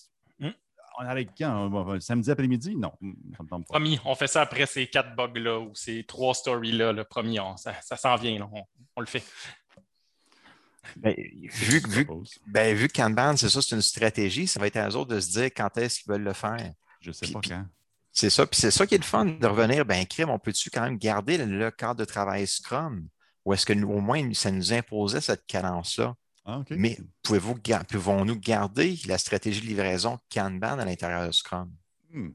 [0.99, 1.07] Hmm.
[1.09, 1.67] on quand?
[1.67, 2.77] On va- le Samedi après-midi?
[2.77, 2.93] Non,
[3.37, 3.75] ça me tente pas.
[3.75, 6.93] Promis, on fait ça après ces quatre bugs-là ou ces trois stories-là.
[6.93, 8.39] Le premier, on- ça, ça s'en vient.
[8.39, 8.49] là.
[8.53, 8.63] On,
[8.97, 9.23] on le fait.
[10.97, 11.51] Ben, vu,
[11.83, 12.07] Je vu,
[12.47, 15.15] ben, vu que Kanban, c'est ça, c'est une stratégie, ça va être à eux autres
[15.15, 16.73] de se dire quand est-ce qu'ils veulent le faire.
[17.01, 17.67] Je sais Puis- pas quand.
[18.11, 18.47] C'est ça.
[18.47, 19.85] Puis c'est ça qui est le fun de revenir.
[19.85, 23.07] Ben, crime, on peut-tu quand même garder le cadre de travail Scrum?
[23.45, 26.15] Ou est-ce que nous, au moins ça nous imposait cette cadence-là?
[26.51, 26.63] Ah.
[26.71, 27.57] Mais pouvez-vous,
[27.91, 31.71] pouvons-nous garder la stratégie de livraison Kanban à l'intérieur de Scrum?
[32.11, 32.31] Hmm.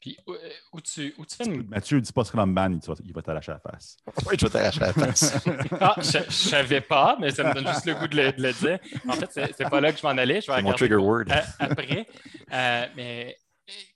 [0.00, 0.36] Puis où, euh,
[0.72, 1.66] où tu, où tu fais une.
[1.66, 3.96] Mathieu, dis pas Scrum Ban, il va, il va t'arracher la face.
[4.26, 5.34] Oui, je vais t'arracher la face.
[5.80, 8.42] Ah, je ne savais pas, mais ça me donne juste le goût de le, de
[8.42, 8.78] le dire.
[9.08, 10.40] En fait, c'est c'est pas là que je m'en allais.
[10.40, 11.24] Je vais C'est mon trigger word.
[11.30, 12.06] euh, après.
[12.52, 13.36] Euh, mais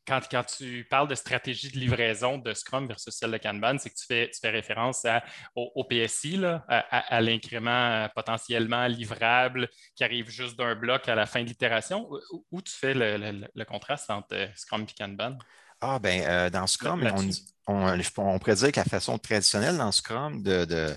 [0.06, 3.90] quand, quand tu parles de stratégie de livraison de Scrum versus celle de Kanban, c'est
[3.90, 5.22] que tu fais, tu fais référence à-
[5.54, 10.74] au, au PSI, là, à, à- à l'incrément euh, potentiellement livrable qui arrive juste d'un
[10.74, 12.08] bloc à la fin de l'itération.
[12.32, 15.38] Où, où tu fais le, le- le contraste entre euh, Scrum et Kanban?
[15.80, 17.28] Ah, ben, euh, dans Scrum, on,
[17.68, 20.96] on, on pourrait dire que la façon traditionnelle dans Scrum de, de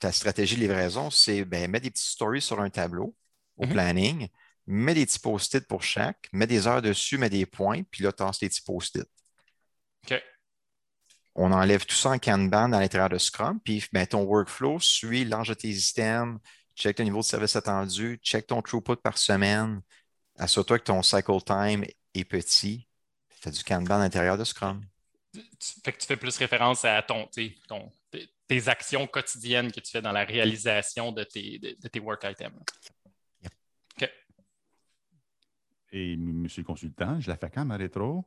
[0.00, 3.16] ta stratégie de livraison, c'est ben, mettre des petites stories sur un tableau
[3.58, 3.68] au Mhm.
[3.68, 4.28] planning,
[4.68, 8.12] mets des petits post-it pour chaque, mets des heures dessus, mets des points, puis là,
[8.12, 9.06] tasse les petits post-it.
[10.04, 10.22] OK.
[11.34, 15.24] On enlève tout ça en Kanban à l'intérieur de Scrum, puis ben, ton workflow suit
[15.24, 16.38] l'âge de tes systèmes,
[16.76, 19.80] check ton niveau de service attendu, check ton throughput par semaine,
[20.36, 22.86] assure-toi que ton cycle time est petit.
[23.44, 24.84] As du Kanban à l'intérieur de Scrum.
[25.84, 27.56] fait que tu fais plus référence à ton, tes,
[28.48, 32.24] tes actions quotidiennes que tu fais dans la réalisation de tes, de, de tes work
[32.24, 32.60] items.
[35.92, 36.46] Et M.
[36.56, 38.24] le consultant, je la fais quand, ma rétro?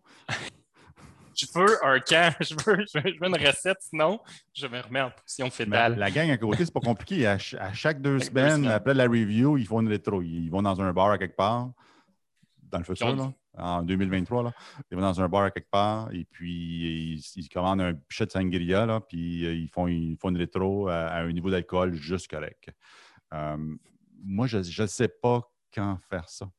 [1.36, 4.20] Je veux un camp, je veux, je veux- une recette, sinon
[4.54, 5.98] je me remets en position fétale.
[5.98, 7.26] la gang à côté, c'est pas compliqué.
[7.26, 10.22] À, ch- à chaque deux semaines, après la review, ils font une rétro.
[10.22, 11.72] Ils vont dans un bar à quelque part,
[12.64, 14.44] dans le futur, là, en 2023.
[14.44, 14.54] Là.
[14.92, 18.26] Ils vont dans un bar à quelque part et puis ils, ils commandent un pichet
[18.26, 21.50] de sangria, là, puis euh, ils font, ils font une rétro à, à un niveau
[21.50, 22.72] d'alcool juste correct.
[23.34, 23.58] Euh,
[24.24, 26.50] moi, je ne sais pas quand faire ça.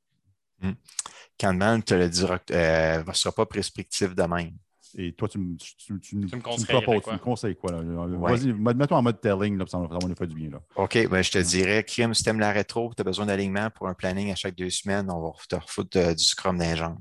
[1.38, 4.52] Kanban te le dira, euh, ne sera pas prescriptif de même.
[4.94, 7.72] Et toi, tu, me- tu, tu, tu, me- Tu me proposes- tu conseilles quoi?
[7.72, 7.78] Là?
[7.80, 8.36] Ouais.
[8.36, 10.50] Vas-y, mets-toi en mode telling, là, ça, nous faire du bien.
[10.50, 10.60] Là.
[10.76, 13.70] OK, ben, je te dirais, crime, si tu aimes la rétro, tu as besoin d'alignement
[13.70, 16.74] pour un planning à chaque deux semaines, on va te refoutre euh, du Scrum d'un
[16.76, 16.96] genre.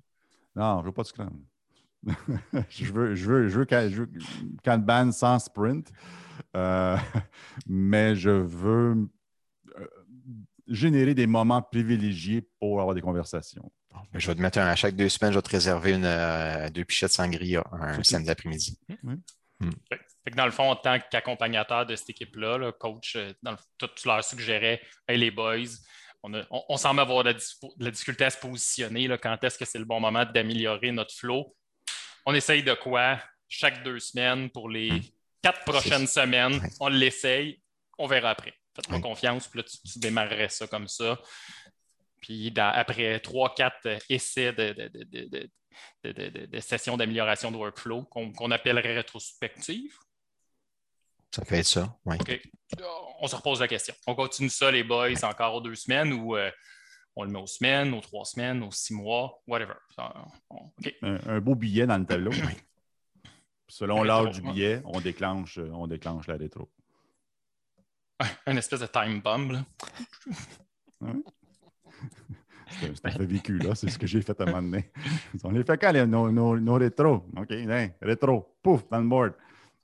[0.55, 1.43] Non, je veux pas de Scrum.
[2.69, 4.09] je veux, je veux, je veux, Ka- je veux
[4.63, 5.91] Kanban sans sprint,
[6.55, 6.97] Euh,
[7.67, 9.05] mais je veux euh,
[10.73, 13.71] générer des moments privilégiés pour avoir des conversations.
[14.13, 16.69] Je vais te mettre un, à chaque deux semaines, je vais te réserver une, euh,
[16.69, 18.79] deux pichets de sangria un samedi après-midi.
[20.23, 23.51] Fait que dans le fond, en tant qu'accompagnateur de cette équipe-là, là, coach, euh, dans
[23.51, 25.57] le- tout, tu leur suggérais Hey les boys,
[26.23, 29.07] on, a- on- on semble avoir de la, dispo- de la difficulté à se positionner.
[29.07, 31.55] là, quand est-ce que c'est le bon moment d'améliorer notre flow?
[32.25, 33.19] On essaye de quoi?
[33.49, 35.01] Chaque deux semaines pour les Hmm.
[35.41, 36.53] quatre prochaines semaines.
[36.53, 36.69] Ouais.
[36.79, 37.59] On l'essaye,
[37.97, 38.53] on verra après.
[38.75, 39.03] Faites-moi Oui.
[39.03, 41.19] confiance, puis là, tu, tu démarrerais ça comme ça.
[42.21, 45.49] Puis dans- après trois, quatre essais de, de, de- de- de-
[46.03, 49.97] de- de- de- de sessions d'amélioration de workflow qu'on appellerait rétrospective.
[51.33, 52.17] Ça peut être ça, oui.
[52.19, 52.41] OK.
[53.21, 53.93] On se repose la question.
[54.05, 56.51] On continue ça, les boys, encore aux deux semaines ou euh,
[57.15, 59.75] on le met aux semaines, aux trois semaines, aux six mois, whatever.
[59.95, 60.13] Ça,
[60.49, 60.93] on- OK.
[61.01, 62.31] Un, un beau billet dans le tableau.
[63.69, 64.51] Selon l'âge du ouais.
[64.53, 66.69] billet, on déclenche, on déclenche la rétro.
[68.45, 69.51] Un espèce de time bomb.
[69.51, 69.65] là.
[70.99, 73.75] C'est un- c'est un fait vécu, là.
[73.75, 74.91] C'est ce que j'ai fait à un moment donné.
[75.43, 77.25] On les fait quand, les- nos, nos, nos rétros?
[77.37, 79.33] OK, hein, rétro, pouf, dans le board.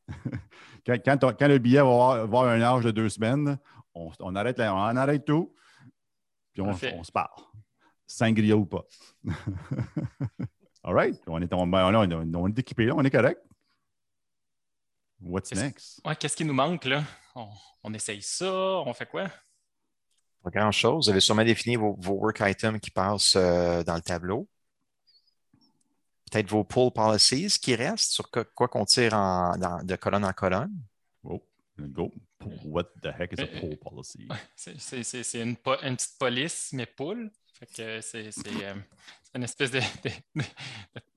[0.86, 3.58] quand, quand, on- quand le billet va avoir, un âge de deux semaines,
[3.94, 5.54] on, on arrête, la- on arrête tout,
[6.54, 7.44] puis on, on se parle.
[8.06, 8.86] Sangria ou pas.
[10.84, 11.22] All right.
[11.28, 13.42] On est, on, ben, là, on, on est équipé, là, on est correct.
[15.20, 16.00] What's next?
[16.06, 17.04] Ouais, Qu'est-ce qui nous manque là?
[17.40, 17.50] On,
[17.84, 19.30] on essaye ça, on fait quoi?
[20.44, 21.06] Pas grand-chose.
[21.06, 24.48] Vous avez sûrement défini vos, vos work items qui passent euh, dans le tableau.
[26.32, 30.26] Peut-être vos pull policies qui restent sur quoi quoi qu'on tire en- dans- de colonne
[30.26, 30.74] en colonne.
[31.24, 31.42] Oh,
[31.80, 32.12] go.
[32.66, 34.28] What the heck is a Euh, poll policy?
[34.56, 37.32] C'est- une, po- une petite police, mais poule.
[37.54, 38.76] Fait que c'est c'est, euh,
[39.24, 40.44] c'est une espèce de, de- de-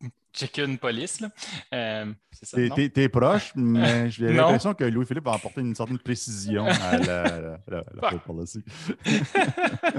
[0.07, 1.21] de chicken police.
[1.21, 1.29] Là.
[1.75, 2.75] Euh, c'est ça, T'es, non?
[2.75, 7.23] t'es- t'es proche, mais j'ai l'impression que Louis-Philippe va apporter une certaine précision à la,
[7.25, 8.11] la, la- la Ah.
[8.11, 8.63] poll policy.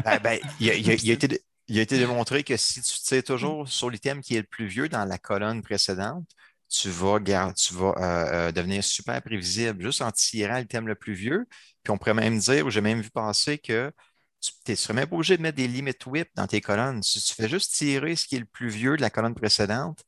[0.05, 2.57] Ben, ben, il, a, il a- il a été, dé- il a été démontré que
[2.57, 6.27] si tu tires toujours sur l'item qui est le plus vieux dans la colonne précédente,
[6.69, 10.95] tu vas, gar- tu vas euh, euh, devenir super prévisible juste en tirant l'item le
[10.95, 11.45] plus vieux.
[11.83, 13.91] Puis on pourrait même dire, ou j'ai même vu passer que
[14.39, 17.03] tu ne serais même pas obligé de mettre des limit whip dans tes colonnes.
[17.03, 20.03] Si tu fais juste tirer ce qui est le plus vieux de la colonne précédente,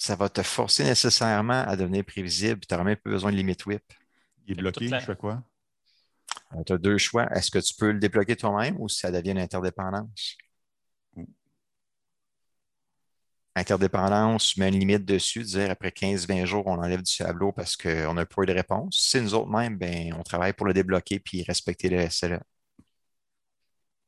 [0.00, 2.60] ça va te forcer nécessairement à devenir prévisible.
[2.60, 3.82] Tu n'auras même pas besoin de limit whip.
[4.46, 5.42] Il est bloqué, je fais quoi?
[6.66, 7.26] tu as deux choix.
[7.36, 10.38] Est-ce que tu peux le débloquer toi-même ou ça devient une interdépendance?
[13.54, 18.14] Interdépendance, met une limite dessus, dire après 15-20 jours, on enlève du tableau parce qu'on
[18.14, 18.96] n'a pas eu de réponse.
[18.98, 22.40] Si nous autres même, ben, on travaille pour le débloquer puis respecter le SLA.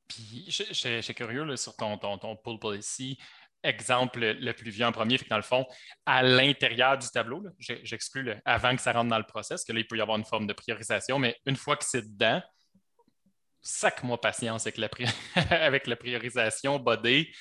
[0.09, 3.19] Puis, je suis curieux sur ton, ton, ton pull policy
[3.63, 5.67] exemple le plus vieux en premier, fait que dans le fond,
[6.07, 9.87] à l'intérieur du tableau, j'exclus avant que ça rentre dans le process, que là, il
[9.87, 12.43] peut y avoir une forme de priorisation, mais une fois que c'est dedans,
[13.61, 14.79] sac-moi patience avec
[15.87, 17.33] la, priorisation, body,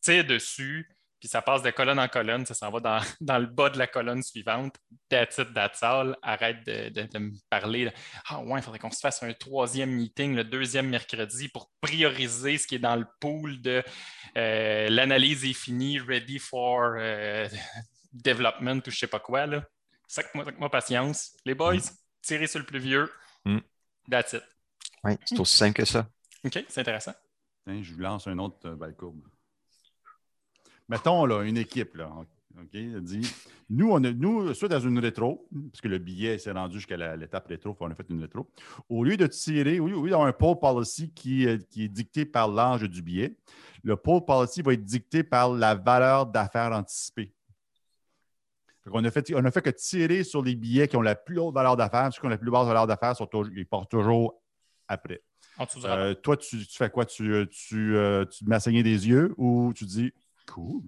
[0.00, 0.91] tire dessus,
[1.22, 2.80] puis ça passe de colonne en colonne, ça s'en va
[3.20, 4.74] dans, le bas de la colonne suivante.
[5.08, 6.16] That's it, that's all.
[6.20, 7.92] Arrête de, me parler.
[8.28, 12.58] Ah ouais, il faudrait qu'on se fasse un troisième meeting le deuxième mercredi pour prioriser
[12.58, 13.84] ce qui est dans le pool de
[14.36, 17.48] euh, l'analyse est finie, ready for euh,
[18.12, 19.46] development ou je sais pas quoi.
[19.46, 19.64] Là.
[20.08, 21.36] Sac-moi patience.
[21.44, 21.76] Les boys,
[22.20, 23.08] tirez sur le plus vieux.
[23.44, 23.58] Mm.
[24.10, 24.42] That's it.
[25.04, 26.08] Oui, c'est aussi simple que ça.
[26.44, 27.14] OK, c'est intéressant.
[27.68, 28.74] je vous lance un autre euh,
[30.88, 32.10] Mettons là, une équipe, là,
[32.60, 33.34] OK, dit
[33.70, 37.16] nous, on a, nous, soit dans une rétro, parce que le billet s'est rendu jusqu'à
[37.16, 38.46] l'étape rétro, on a fait une rétro.
[38.90, 42.48] Au lieu de tirer, lieu d'avoir un pole policy qui, euh, qui est dicté par
[42.48, 43.34] l'âge du billet,
[43.82, 47.32] le pole policy va être dicté par la valeur d'affaires anticipée.
[48.90, 51.38] On a, fait, on a fait que tirer sur les billets qui ont la plus
[51.38, 53.14] haute valeur d'affaires, ceux qui ont la plus basse valeur d'affaires,
[53.54, 54.42] ils portent toujours
[54.88, 55.22] après.
[55.84, 57.06] Euh, toi, tu, fais quoi?
[57.06, 60.12] Tu, tu, euh, tu des yeux ou tu dis
[60.52, 60.82] Cool.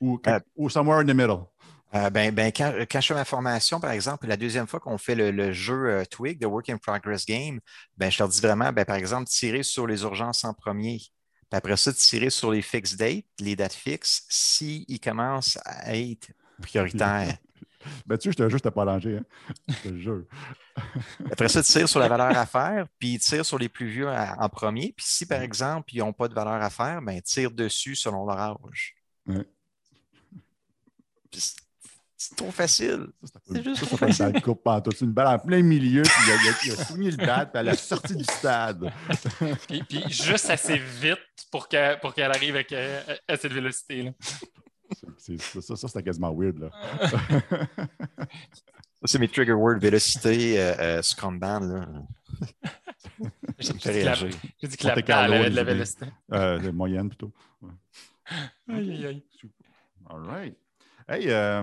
[0.00, 1.46] Ou, euh, somewhere in the middle.
[1.94, 4.98] Euh, ben, ben, quand, quand, je fais ma formation, par exemple, la deuxième fois qu'on
[4.98, 7.60] fait le, jeu euh, Twig, The Work in Progress Game,
[7.96, 10.98] ben, je leur dis vraiment, ben, par exemple, tirer sur les urgences en premier.
[10.98, 16.30] Puis après ça, tirer sur les fixed dates, les dates fixes, s'ils commencent à être
[16.60, 17.38] prioritaires.
[18.06, 19.18] Mathieu, je te jure, je t'ai pas rangé.
[19.18, 19.24] Hein?
[19.68, 20.24] Je te jure.
[21.32, 24.48] Après ça, tire sur la valeur à faire, puis tire sur les plus vieux en
[24.48, 24.92] premier.
[24.96, 28.26] Puis si, par exemple, ils n'ont pas de valeur à faire, ben, tire dessus selon
[28.26, 28.96] leur âge.
[32.20, 33.06] C'est trop facile.
[33.46, 34.32] C'est juste trop facile.
[34.32, 37.10] Ça coupe pas C'est une balle en plein milieu, puis il a, il a souligné
[37.12, 38.90] le date, puis elle a sorti du stade.
[39.68, 41.18] puis, puis, juste assez vite
[41.52, 43.52] pour qu'elle pour qu'elle arrive avec, euh, à cette
[45.16, 46.58] ça, ça, c'était quasiment weird.
[46.58, 46.70] Là.
[49.04, 51.60] c'est mes trigger words vélocité, euh, euh, Scrum Band.
[51.60, 51.88] Là.
[53.58, 56.06] J'ai dit que la, balle avait de la vélocité.
[56.32, 57.32] Euh, moyenne plutôt.
[58.68, 59.22] Aïe, aïe, aïe.
[60.10, 60.56] All right.
[61.08, 61.62] Hey, euh,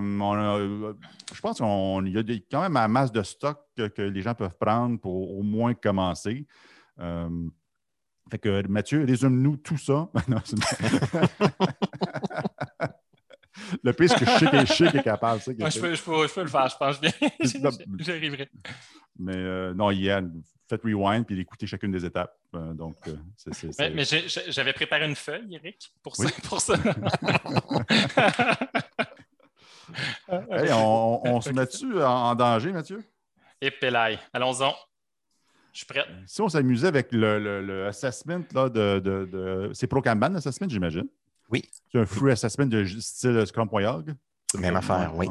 [1.32, 1.68] je pense qu'il
[2.08, 5.44] y a quand même un masse de stock que, les gens peuvent prendre pour au
[5.44, 6.48] moins commencer.
[7.00, 7.30] Euh,
[8.32, 10.10] fait que Mathieu, résume-nous tout ça.
[13.84, 15.42] le pire, c'est que je sais qu'il est, capable.
[15.42, 17.12] Ça, je, peux, je, peux, je, peux, le faire, je pense bien.
[18.00, 18.50] J'arriverai.
[19.18, 22.36] Mais euh, non, Yann, faites rewind puis écoutez chacune des étapes.
[22.54, 22.96] donc,
[23.80, 24.04] Mais, mais
[24.50, 26.30] j'avais préparé une feuille, Eric, pour ça.
[26.50, 26.76] Pour ça.
[30.28, 33.04] on, se met-tu en, danger, Mathieu?
[33.62, 33.72] Et
[34.34, 34.72] allons-y.
[35.72, 36.06] Je suis prêt.
[36.26, 39.72] Si on s'amusait avec le, le, assessment là, de, de, de...
[39.74, 41.08] C'est ProCanban, l'assessment, j'imagine?
[41.50, 41.64] Oui.
[41.92, 44.16] C'est un free assessment de style Scrum.org?
[44.60, 45.28] Même affaire, oui.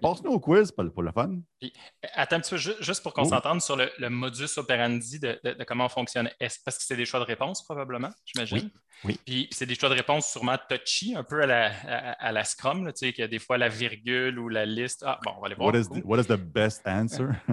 [0.00, 1.38] Passe-nous au quiz pour, le fun.
[1.60, 1.72] Puis,
[2.14, 3.28] attends un petit peu, juste pour qu'on oh.
[3.28, 6.30] s'entende sur le, modus operandi de, comment on fonctionne.
[6.38, 8.70] Est-ce parce que c'est des choix de réponse, probablement, j'imagine?
[9.04, 9.18] Oui.
[9.26, 11.72] Puis c'est des choix de réponse sûrement touchy, un peu à la,
[12.18, 15.02] à, la Scrum, tu sais, qu'il y a des fois la virgule ou la liste.
[15.06, 15.72] Ah, bon, on va aller voir.
[15.72, 17.28] What is the, what is the best answer?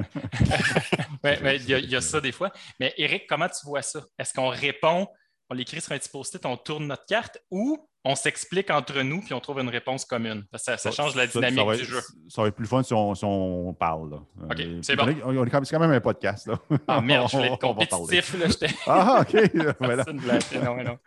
[1.24, 1.32] oui,
[1.68, 2.52] il y, y, a ça des fois.
[2.80, 4.02] Mais Eric, comment tu vois ça?
[4.20, 5.08] Est-ce qu'on répond,
[5.52, 9.20] on l'écrit sur un petit post-it, on tourne notre carte ou on s'explique entre nous
[9.20, 10.46] puis on trouve une réponse commune.
[10.56, 12.00] Ça, change la dynamique du jeu.
[12.30, 14.14] Ça va être plus fun si on, parle.
[14.14, 15.06] OK, euh, c'est bon.
[15.06, 16.48] C'est quand même un podcast.
[16.48, 16.58] Là.
[16.88, 18.34] Ah merde, je voulais être compétitif.
[18.40, 19.54] Là, ah, OK.
[20.62, 20.98] Non, non.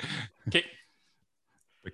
[0.46, 0.64] OK.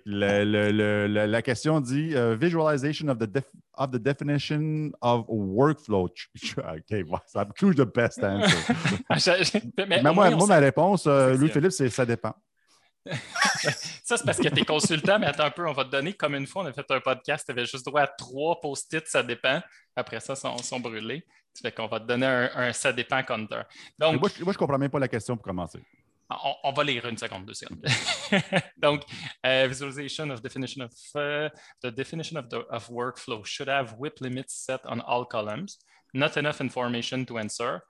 [0.05, 3.43] La question dit uh, visualization of the,
[3.75, 6.05] of the definition of workflow.
[6.57, 8.73] OK, well, ça touche the best answer.
[9.87, 12.33] mais, moi, moi ma réponse, euh, Louis-Philippe, c'est ça dépend.
[13.05, 16.13] ça, c'est parce que tu es consultant, mais attends un peu, on va te donner
[16.13, 19.07] comme une fois, on a fait un podcast, tu avais juste droit à trois post-it,
[19.07, 19.61] ça dépend.
[19.95, 21.25] Après ça, ils sont, sont brûlés.
[21.53, 23.63] Tu fait qu'on va te donner un, ça dépend counter.
[23.97, 25.79] Donc, moi, je ne comprends même pas la question pour commencer.
[26.63, 27.85] On, va lire une seconde, deux secondes.
[28.77, 29.03] Donc,
[29.43, 31.49] uh, visualization of definition of uh,
[31.81, 35.77] the definition of, the, of workflow should have WIP limits set on all columns,
[36.13, 37.81] not enough information to answer,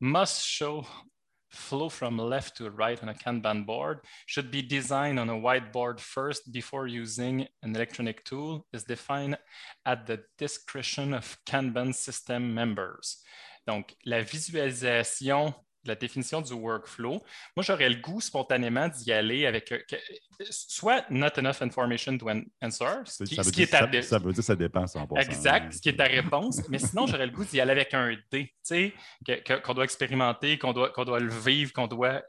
[0.00, 0.84] must show
[1.54, 6.00] flow from left to right on a Kanban board should be designed on a whiteboard
[6.00, 9.38] first before using an electronic tool is defined
[9.86, 13.22] at the discretion of Kanban system members.
[13.66, 15.54] Donc, la visualisation
[15.84, 17.22] la définition du workflow,
[17.56, 19.96] moi, j'aurais le goût spontanément d'y aller avec euh, que-
[20.50, 23.70] soit not enough information to an- answer, ce qui, ça, ce veut qui dire, est
[23.92, 25.16] ta- ça, ça veut dire que ça dépend 100%.
[25.20, 26.60] Exact, ce qui est ta réponse.
[26.68, 28.94] Mais sinon, j'aurais le goût d'y aller avec un D, tu sais,
[29.26, 32.22] que- que- qu'on doit expérimenter, qu'on doit, qu'on doit le vivre, qu'on doit.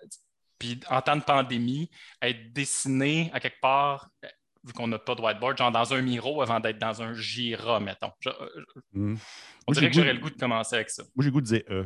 [0.60, 1.90] Puis en temps de pandémie,
[2.22, 4.28] être dessiné à quelque part, euh,
[4.64, 7.80] vu qu'on n'a pas de whiteboard, genre dans un Miro avant d'être dans un Jira,
[7.80, 8.12] mettons.
[8.20, 8.34] Je- euh,
[8.94, 9.18] Mhm.
[9.68, 11.04] on Moi, dirait que j'aurais le goût de commencer avec ça.
[11.16, 11.86] Moi, j'ai le goût de dire E.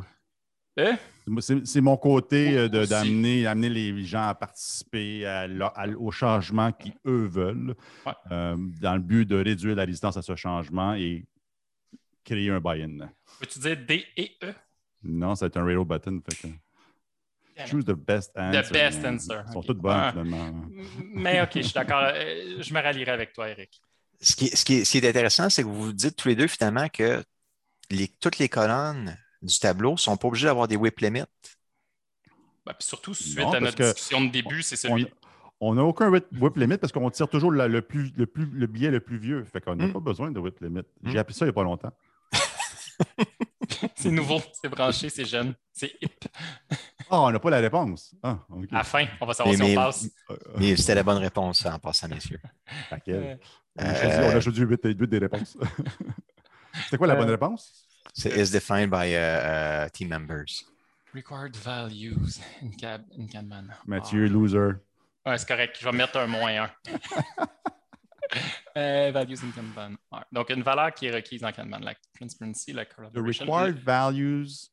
[1.26, 5.42] Moi, C'est mon côté euh, d'amener amener les gens à participer à
[5.74, 7.74] à- au changement qu'ils, eux, veulent,
[8.06, 8.12] Ouais.
[8.32, 11.24] euh, dans le but de réduire la résistance à ce changement et
[12.24, 13.08] créer un buy-in.
[13.38, 14.52] Peux-tu dire D et E?
[15.04, 16.20] Non, c'est un railroad button.
[16.28, 18.72] Fait que choose the best answer.
[18.72, 19.14] best man.
[19.14, 19.66] answer, Ils sont ok.
[19.66, 20.10] toutes bonnes, Ah.
[20.12, 20.64] finalement.
[21.14, 22.02] Mais OK, je suis d'accord.
[22.14, 23.80] euh, Je me rallierai avec toi, Eric.
[24.20, 26.28] Ce qui, est- ce qui est- ce qui est intéressant, c'est que vous dites tous
[26.28, 27.22] les deux finalement que
[27.90, 31.24] les- toutes les colonnes du tableau ne sont pas obligées d'avoir des whip limits.
[32.66, 35.06] Ben, puis surtout, suite Non, à notre discussion de début, c'est celui.
[35.60, 38.66] on n'a aucun whip, limit parce qu'on tire toujours la- le, plus, le, plus, le
[38.66, 39.44] billet le plus vieux.
[39.44, 39.92] Fait qu'on n'a Mm.
[39.94, 40.80] pas besoin de whip limit.
[41.02, 41.10] Mm.
[41.10, 41.92] J'ai appris ça il n'y a pas longtemps.
[43.96, 46.24] C'est nouveau, c'est branché, c'est jeune, c'est hip.
[47.08, 48.14] Ah, on n'a pas la réponse.
[48.22, 48.66] Ah, OK.
[48.72, 50.08] À la fin, on va savoir Mais- si on passe.
[50.30, 52.40] Euh, Mais c'était la bonne réponse en passant, messieurs.
[52.90, 53.16] laquelle?
[53.16, 53.36] Euh,
[53.78, 55.56] On a choisi, on a choisi huit- huit des réponses.
[56.84, 57.86] C'était quoi la bonne Euh, réponse?
[58.14, 60.64] C'est is defined by uh, uh, team members.
[61.14, 63.68] Required values in, cab, in Kanban.
[63.86, 64.80] Mathieu, loser.
[65.24, 65.30] Ah.
[65.30, 65.76] Ouais, c'est correct.
[65.80, 66.70] Je vais mettre un moins un.
[68.76, 69.96] Euh, values in Kanban.
[70.12, 70.24] are.
[70.30, 73.44] Donc, une valeur qui est requise en Kanban, la transparency, la The collaboration.
[73.46, 74.70] required values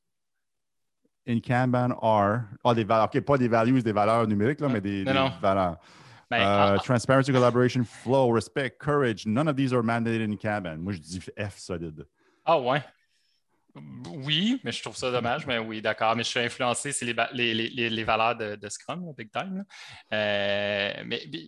[1.28, 2.46] in Kanban are.
[2.64, 3.06] Ah, des valeurs.
[3.12, 5.32] OK, pas des values, des valeurs numériques, là, mais des, Non, des non.
[5.42, 5.78] valeurs.
[6.30, 9.26] Ben, Euh, en- transparency, collaboration, flow, respect, courage.
[9.26, 10.78] None of these are mandated in Kanban.
[10.78, 12.06] Moi, je dis F solide.
[12.46, 12.84] Ah ouais.
[14.24, 16.16] Oui, mais je trouve ça dommage, mais oui, d'accord.
[16.16, 19.64] Mais je suis influencé, c'est les, les, les- les- valeurs de, de Scrum, big time.
[20.14, 21.42] Euh, mais, mais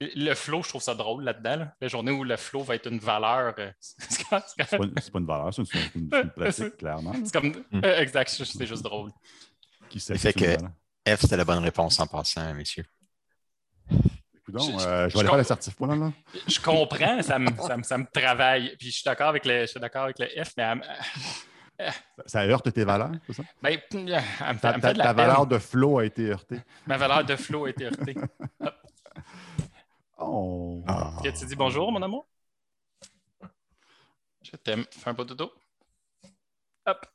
[0.00, 1.56] le flow, je trouve ça drôle là-dedans.
[1.56, 1.74] là.
[1.80, 3.54] La journée où le flow va être une valeur.
[3.58, 4.76] euh, c'est pas, pas
[5.18, 7.12] une valeur, c'est une, une- c'est une pratique, clairement.
[7.24, 7.48] c'est comme.
[7.70, 7.80] Mm.
[7.84, 9.10] euh, exact, c'est juste drôle.
[9.88, 10.56] Qui sait Fait que.
[11.06, 12.86] F, c'était la bonne réponse en passant, messieurs.
[14.46, 15.22] Coudonc, je- euh, je, je vais aller comprends.
[15.28, 15.96] faire l'assertif pour là.
[15.96, 16.12] là.
[16.46, 18.76] Je comprends, ça me, ça me, ça me travaille.
[18.78, 20.82] Puis je suis d'accord avec le, je suis d'accord avec le F, mais me-
[22.26, 23.42] Ça heurte tes valeurs, c'est ça?
[23.62, 25.26] ben, elle me fait, elle me Ta, fait ta- de la ta peine.
[25.26, 26.60] valeur de flow a été heurtée.
[26.86, 28.14] Ma valeur de flow a été heurtée.
[30.18, 30.82] Oh.
[30.86, 31.12] Ah.
[31.22, 32.26] Que tu dis bonjour, mon amour?
[34.42, 34.84] Je t'aime.
[34.90, 35.52] Fais un pas de dos.
[36.86, 37.06] Hop.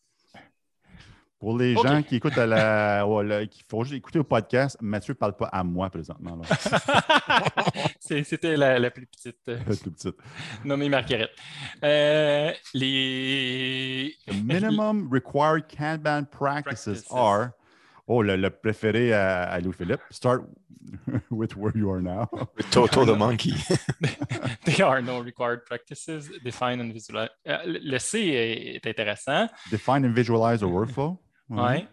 [1.40, 4.78] Pour les gens qui écoutent à la, ouais, là, qui font juste écouter au podcast,
[4.82, 6.42] Mathieu ne parle pas à moi présentement.
[8.00, 10.12] C'était la, la plus petite, euh, Tout petit.
[10.66, 11.30] nommée Marguerite.
[11.84, 14.16] Euh, les.
[14.28, 17.12] The minimum required Kanban practices, Practices.
[17.12, 17.52] are.
[18.08, 20.02] Oh, le, le préféré à, à Louis-Philippe.
[20.10, 20.42] Start
[21.30, 22.28] with where you are now.
[22.72, 23.54] Toto the monkey.
[24.66, 27.32] There are no required practices defined and visualized.
[27.48, 29.48] Euh, le C est, est intéressant.
[29.72, 31.18] Define and visualize a workflow.
[31.50, 31.88] Ouais.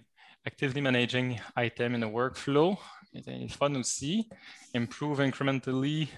[0.44, 2.76] Actively managing item in a workflow.
[3.24, 4.28] C'est fun aussi.
[4.74, 6.08] Improve incrementally.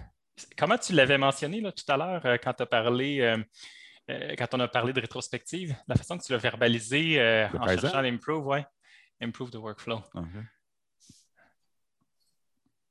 [0.57, 3.39] Comment tu l'avais mentionné là, tout à l'heure euh, quand tu as parlé, euh,
[4.11, 7.67] euh, quand on a parlé de rétrospective, la façon que tu l'as verbalisé euh, en
[7.67, 7.81] Kaizen?
[7.81, 8.67] cherchant l'improve, ouais.
[9.21, 10.03] Improve the workflow.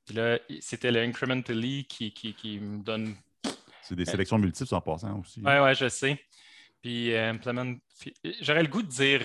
[0.05, 3.15] Puis là, c'était le incrementally qui, qui, qui me donne.
[3.81, 5.41] C'est des sélections multiples en passant aussi.
[5.41, 6.19] Ouais, ouais, je sais.
[6.81, 7.73] Puis euh, implement.
[8.41, 9.21] J'aurais le goût de dire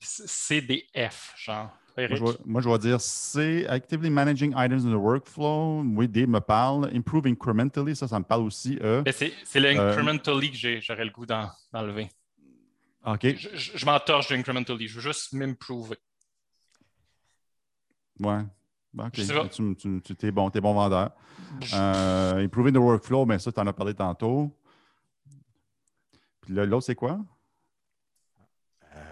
[0.00, 1.70] CDF, genre.
[1.96, 2.16] Moi Eric?
[2.16, 5.82] je, vais, moi, je vais dire C, actively managing items in the workflow.
[5.96, 6.90] Oui, Dave me parle.
[6.92, 8.76] Improve incrementally, ça, ça me parle aussi.
[8.82, 9.02] E.
[9.02, 9.94] Ben, c'est c'est le Euh,
[10.50, 12.08] que j'ai- j'aurais le goût d'en- d'enlever.
[13.06, 13.36] OK.
[13.36, 14.88] Je, je, je m'entorche du incrementally.
[14.88, 15.98] Je veux juste m'improver.
[18.18, 18.40] Ouais.
[18.98, 19.26] OK.
[19.28, 19.48] Pas.
[19.48, 21.10] Tu, tu, tu- t'es bon, t'es bon vendeur.
[21.74, 24.50] Euh, improving the workflow, mais ça, tu en as parlé tantôt.
[26.40, 27.20] Puis l'autre, c'est quoi?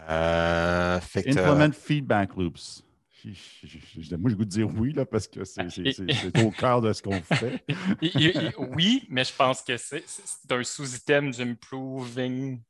[0.08, 2.84] Euh, fait Implement feedback loops.
[3.24, 5.70] Je- je- je- je- Moi, j'ai le goût de dire oui, là, parce que c'est
[5.70, 7.62] c'est- au cœur de ce qu'on fait.
[8.76, 10.02] Oui, mais je pense que c'est
[10.50, 12.60] un sous-item du improving,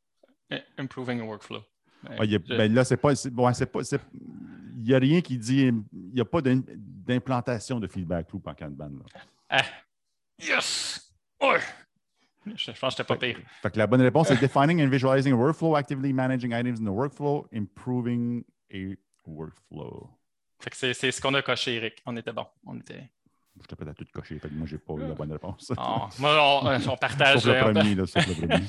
[0.53, 1.63] euh, workflow.
[2.07, 3.15] Ah, il y a- Je- ben là, c'est pas.
[3.15, 3.31] c'est
[3.67, 4.01] pas c'est-
[4.77, 5.71] il n'y a rien qui dit.
[5.93, 8.91] Il n'y a pas d'im- d'implantation de feedback loop en Kanban.
[8.91, 9.21] Là.
[9.49, 9.65] Ah,
[10.39, 11.13] yes!
[12.47, 13.39] Je, je pense que j'étais pas pire.
[13.63, 16.85] Fait que la bonne réponse est defining and visualizing a workflow, actively managing items in
[16.85, 20.09] the workflow, improving a workflow.
[20.59, 22.03] Fait que c'est ce qu'on a coché, Eric.
[22.07, 22.47] On était bon.
[22.67, 23.11] On était.
[23.61, 25.73] Je t'ai peut-être tout coché, fait que moi, j'ai pas eu la bonne réponse.
[25.77, 27.39] Oh, moi, on, on partage.
[27.43, 28.65] Sauf le on- premier, là, sauf le premier.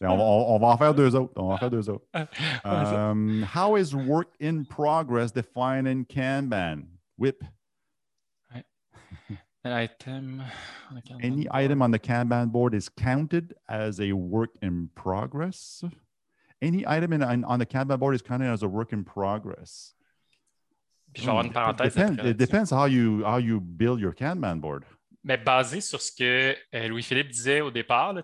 [0.00, 1.32] on, va, en faire deux autres.
[1.36, 2.06] On va en faire deux autres.
[2.64, 6.84] Um, how is work in progress defined in Kanban?
[7.18, 7.42] Whip.
[9.64, 10.42] An item
[11.22, 15.82] Any item on the Kanban board is counted as a work in progress?
[16.60, 19.94] Any item in, on the Kanban board is counted as a work in progress?
[21.14, 21.86] Puis je vais avoir une parenthèse.
[21.86, 24.84] It depends, it depends how you, how you build your Kanban board.
[25.22, 28.22] Mais basé sur ce que euh, Louis-Philippe disait au départ, là,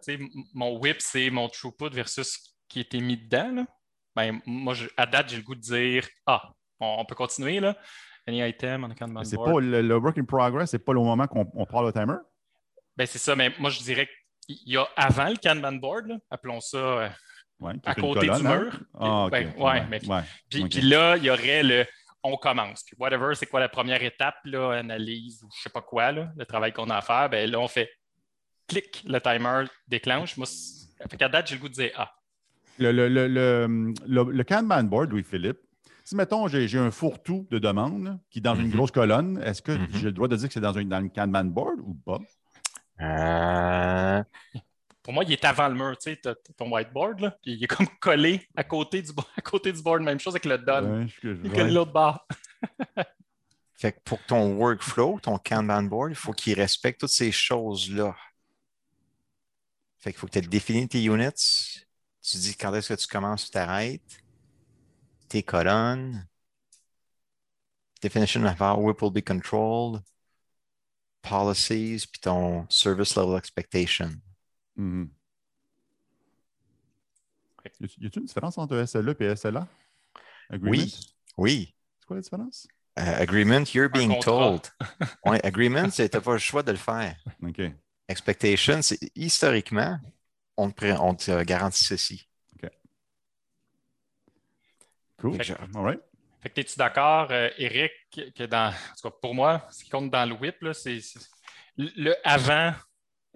[0.52, 2.38] mon whip, c'est mon throughput versus ce
[2.68, 3.52] qui était mis dedans.
[3.54, 3.66] Là.
[4.14, 7.60] Ben, moi, je, à date, j'ai le goût de dire Ah, on, on peut continuer.
[7.60, 7.78] Là.
[8.30, 11.00] Any item on a Kanban C'est pas le, le work in progress, c'est pas le
[11.00, 12.16] moment qu'on on parle le timer?
[12.96, 14.08] Ben, c'est ça, mais moi, je dirais
[14.46, 17.08] qu'il y a avant le Kanban board, là, appelons ça euh,
[17.60, 18.80] Ouais, à côté colonne, du mur.
[18.98, 19.28] Ah.
[19.30, 20.20] Ben, ouais, mais- ouais.
[20.48, 21.84] Puis, là, il y aurait le
[22.22, 22.82] on commence.
[22.84, 26.30] Puis whatever, c'est quoi la première étape, là, analyse ou je sais pas quoi, là,
[26.36, 27.90] le travail qu'on a à faire, ben là, on fait
[28.68, 30.36] clic, le timer déclenche.
[30.36, 30.46] Moi,
[31.10, 32.10] fait qu'à date, j'ai le goût de dire Ah.
[32.78, 35.58] Le, le, le, le, le- le Kanban board, Louis-Philippe,
[36.10, 38.72] si, mettons, j'ai un fourre-tout de demande qui est dans une Mhm.
[38.72, 39.88] grosse colonne, est-ce que Mhm.
[39.92, 42.18] j'ai le droit de dire que c'est dans, un, dans le Kanban board ou pas?
[43.00, 44.22] Euh,
[45.02, 46.20] Pour moi, il est avant le mur, tu sais,
[46.56, 50.02] ton whiteboard, là, puis il est comme collé à côté du, à côté du board.
[50.02, 51.04] Même chose avec le done.
[51.04, 51.06] Ouais,
[51.44, 52.26] Il collé l'autre bord.
[53.74, 58.14] fait que pour ton workflow, ton Kanban board, il faut qu'il respecte toutes ces choses-là.
[59.98, 61.84] Fait qu'il faut que tu définis tes units.
[62.22, 64.02] Tu dis quand est-ce que tu commences ou t'arrêtes.
[65.30, 66.26] Tes colonnes.
[68.02, 70.02] Definition of how WIP will be controlled.
[71.22, 74.20] Policies, puis ton service level expectation.
[74.76, 75.10] Mhm.
[77.64, 79.68] Y a-t-il une différence entre SLE et SLA?
[80.48, 80.72] Agreement?
[80.72, 80.94] Oui.
[81.36, 81.74] Oui.
[82.00, 82.66] C'est quoi la différence?
[82.98, 84.68] Euh, agreement, you're being told.
[85.24, 87.16] Ouais, agreement, c'est t'as pas le choix de le faire.
[87.42, 87.60] OK.
[88.08, 89.98] Expectation, c'est historiquement,
[90.56, 92.29] on te, on te garantit ceci.
[95.20, 95.42] Cool.
[95.42, 96.00] Fait All right.
[96.42, 97.92] Fait que es-tu d'accord, euh, Eric,
[98.34, 101.00] que dans, en tout cas pour moi, ce qui compte dans le whip, là, c'est
[101.76, 102.72] le avant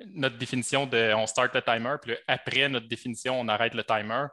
[0.07, 3.85] notre définition de on start le timer, puis le après notre définition, on arrête le
[3.85, 4.27] timer.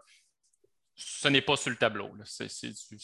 [0.95, 2.15] Ce n'est pas sur le tableau.
[2.15, 2.23] là.
[2.23, 2.97] Du-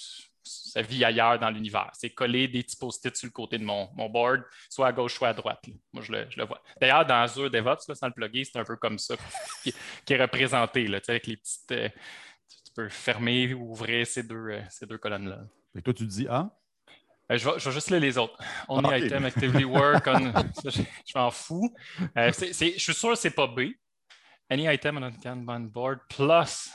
[0.50, 1.89] ça vit ailleurs dans l'univers.
[1.93, 5.16] C'est coller des petits post-it sur le côté de mon, mon board, soit à gauche,
[5.16, 5.60] soit à droite.
[5.68, 5.74] là.
[5.91, 6.62] Moi, je le, je le vois.
[6.80, 9.16] D'ailleurs, dans Azure DevOps, là, sans le plugger, c'est un peu comme ça
[9.64, 9.74] qui,
[10.06, 11.72] qui est représenté, là, tu sais, avec les petites.
[11.74, 11.89] euh,
[12.78, 15.40] peux fermer ou ouvrir ces deux, euh, ces deux colonnes-là.
[15.74, 16.50] Que toi, tu dis ah?
[17.32, 18.38] Euh, je, vais, je vais juste lire les autres.
[18.70, 19.04] Only Ah, ok.
[19.06, 20.32] item actively work on.
[20.64, 21.74] Je je m'en fous.
[22.18, 23.60] Euh, je suis sûr que ce n'est pas B.
[24.50, 26.70] Any item on a Kanban board plus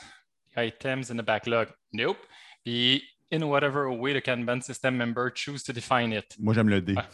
[0.55, 1.69] items in the backlog.
[1.91, 2.17] Nope.
[2.63, 3.01] Puis,
[3.31, 6.35] in whatever way the Kanban system member choose to define it.
[6.39, 6.93] Moi, j'aime le D.
[6.97, 7.07] Ah.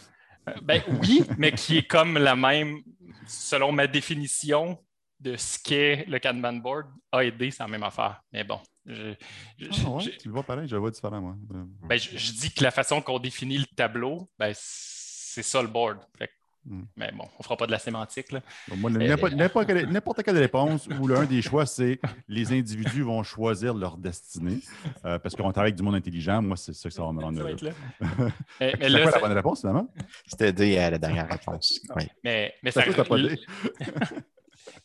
[0.49, 2.79] Euh, Ben oui, mais qui est comme la même,
[3.27, 4.77] selon ma définition
[5.19, 6.87] de ce qu'est le Kanban board.
[7.13, 8.21] A et D, c'est la même affaire.
[8.33, 8.59] Mais bon,
[8.89, 9.13] je-
[9.57, 11.35] je- Ah, ouais, je- tu le vois pareil, je le vois différent, moi.
[11.53, 15.61] Euh, ben, je, je dis que la façon qu'on définit le tableau, ben, c'est ça
[15.61, 15.99] le board.
[16.17, 16.33] Fait que-
[16.65, 16.83] Hmm.
[16.97, 18.33] Mais bon, on ne fera pas de la sémantique.
[18.33, 18.41] Là.
[18.67, 18.89] Bon, moi,
[19.89, 24.59] n'importe quelle, réponse où l'un des choix, c'est les individus vont choisir leur destinée.
[25.05, 26.41] Euh, parce qu'on travaille avec du monde intelligent.
[26.41, 27.55] Moi, c'est ça que ça va me rendre Ça heureux.
[28.59, 29.87] mais, mais C'est quoi la ça- bonne réponse, finalement?
[30.27, 31.79] C'était D à la dernière réponse.
[31.95, 32.03] Oui.
[32.25, 33.15] mais, mais Ça, ça- pas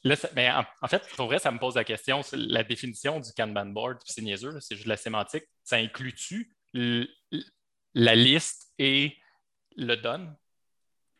[0.04, 2.22] là- ça- mais en, en fait, pour vrai, ça me pose la question.
[2.22, 5.44] c'est La définition du Kanban board, puis c'est niaiseux, c'est juste de la sémantique.
[5.62, 6.54] Ça inclut-tu
[7.94, 9.16] la liste et
[9.76, 10.34] le done?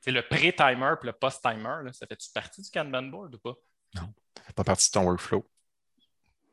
[0.01, 3.55] C'est le pré-timer puis le post-timer, ça fait-tu partie du Kanban board ou pas?
[3.95, 5.49] Ça fait pas partie de ton workflow.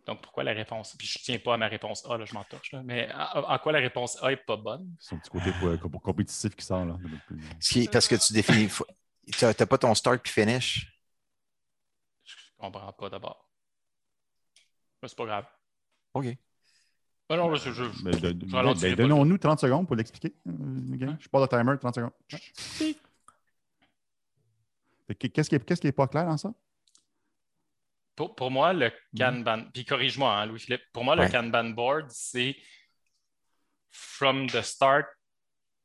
[0.08, 0.96] Donc, pourquoi la réponse?
[0.98, 2.72] Puis je ne tiens pas à ma réponse A, là, je m'en torche.
[2.72, 2.82] là.
[2.84, 4.96] Mais en, en quoi la réponse A n'est pas bonne?
[5.00, 6.98] Son petit côté pour- pour compétitif qui sort, là.
[7.92, 8.70] Parce que tu définis.
[9.32, 10.91] Tu n'as pas ton start puis finish.
[12.62, 13.50] Je ne comprends pas d'abord.
[15.02, 15.46] Mais c'est pas grave.
[16.14, 16.26] OK.
[17.30, 19.96] Ah non, là, je, je- Ben, Je ralentirai ben, pas le- Donnons-nous 30 secondes pour
[19.96, 20.36] l'expliquer.
[20.48, 20.52] euh,
[20.94, 21.16] ok?
[21.20, 22.12] Je parle de timer, 30 secondes.
[25.08, 26.54] Que Qu'est-ce qui n'est pas clair dans ça?
[28.16, 31.26] pour, pour moi, le Kanban, puis corrige-moi, hein, Louis-Philippe, pour moi, Ouais.
[31.26, 32.56] le Kanban board, c'est
[33.90, 35.08] from the start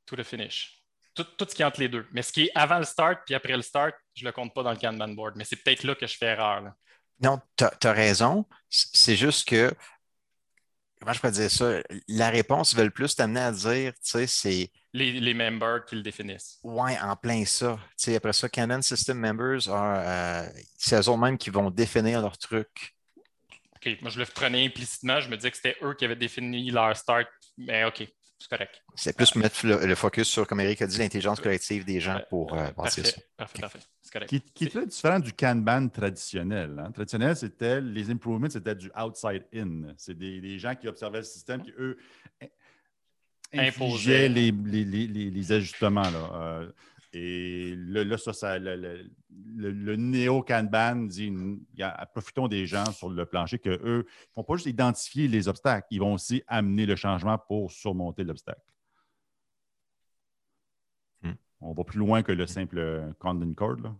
[0.04, 0.75] to the finish.
[1.16, 2.06] Tout, tout ce qui est entre les deux.
[2.12, 4.54] Mais ce qui est avant le start puis après le start, je ne le compte
[4.54, 5.34] pas dans le Kanban board.
[5.36, 6.60] Mais c'est peut-être là que je fais erreur.
[6.60, 6.74] là.
[7.20, 8.44] Non, tu as, raison.
[8.68, 9.72] C'est juste que.
[11.00, 11.82] Comment je peux dire ça?
[12.08, 14.70] La réponse veut le plus t'amener à dire, tu sais, c'est.
[14.92, 16.58] Les, les members qui le définissent.
[16.62, 17.78] Ouais, en plein ça.
[17.98, 20.46] Tu sais, après ça, Canon System Members, euh,
[20.76, 22.94] c'est eux mêmes qui vont définir leur truc.
[23.76, 25.20] OK, moi, je le prenais implicitement.
[25.20, 27.28] Je me disais que c'était eux qui avaient défini leur start.
[27.58, 28.06] Mais OK,
[28.38, 28.82] c'est correct.
[28.94, 32.20] C'est plus mettre le, le focus sur, comme Eric a dit, l'intelligence collective des gens
[32.28, 33.20] pour euh, bâtir Parfait, ça.
[33.36, 33.78] parfait, parfait.
[34.02, 34.28] C'est correct.
[34.28, 36.78] Qui, qui est très différent du Kanban traditionnel.
[36.78, 36.92] hein?
[36.92, 39.94] Traditionnel, c'était les improvements, c'était du outside in.
[39.96, 41.96] C'est des, des gens qui observaient le système qui, eux,
[43.52, 43.68] Imposaient.
[43.68, 46.02] infligeaient les, les- les- les- les ajustements.
[46.02, 46.30] Là.
[46.34, 46.72] Euh,
[47.18, 49.10] et là, là, ça, ça- le, le-
[49.56, 51.32] le- le néo-Kanban dit
[51.80, 55.86] a- profitons des gens sur le plancher qu'eux ne vont pas juste identifier les obstacles,
[55.90, 58.60] ils vont aussi amener le changement pour surmonter l'obstacle.
[61.22, 61.32] Hmm.
[61.60, 63.76] On va plus loin que le simple Condon Cord.
[63.76, 63.94] Là.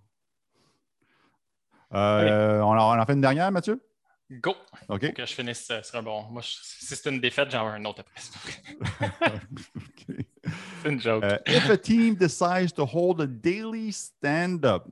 [1.95, 3.81] Euh, on, en, on en fait une dernière, Mathieu?
[4.31, 4.57] Go!
[4.89, 5.07] OK.
[5.07, 6.24] Faut que je finisse, ce serait bon.
[6.31, 9.41] Moi, je- si c'est une défaite, j'en veux un autre après.
[9.77, 10.16] OK.
[10.83, 11.24] C'est une joke.
[11.24, 14.85] Uh, if a team decides to hold a daily stand up,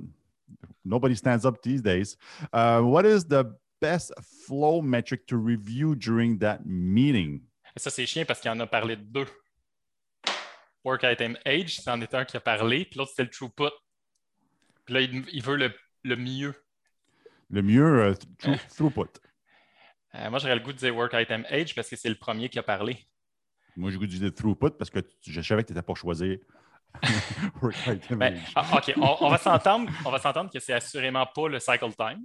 [0.85, 2.17] nobody stands up these days.
[2.53, 3.45] Uh, what is the
[3.81, 4.13] best
[4.47, 7.43] flow metric to review during that meeting?
[7.77, 9.27] Et ça, c'est chiant parce qu'il en a parlé de deux.
[10.85, 13.73] Work Item Age, c'en est un qui a parlé, puis l'autre, c'était le Throughput.
[14.85, 15.73] Puis là, il, il veut le,
[16.05, 16.55] le mieux.
[17.51, 19.21] Le mieux, uh, through- throughput.
[20.15, 22.49] Euh, moi, j'aurais le goût de dire Work Item Age parce que c'est le premier
[22.49, 22.99] qui a parlé.
[23.77, 25.95] Moi, j'ai goût de dire throughput parce que tu- je savais que tu n'étais pas
[25.95, 26.39] choisi.
[27.63, 28.53] Work item Ben, age.
[28.55, 32.23] ah, OK, on, on va s'entendre, que c'est assurément pas le cycle time.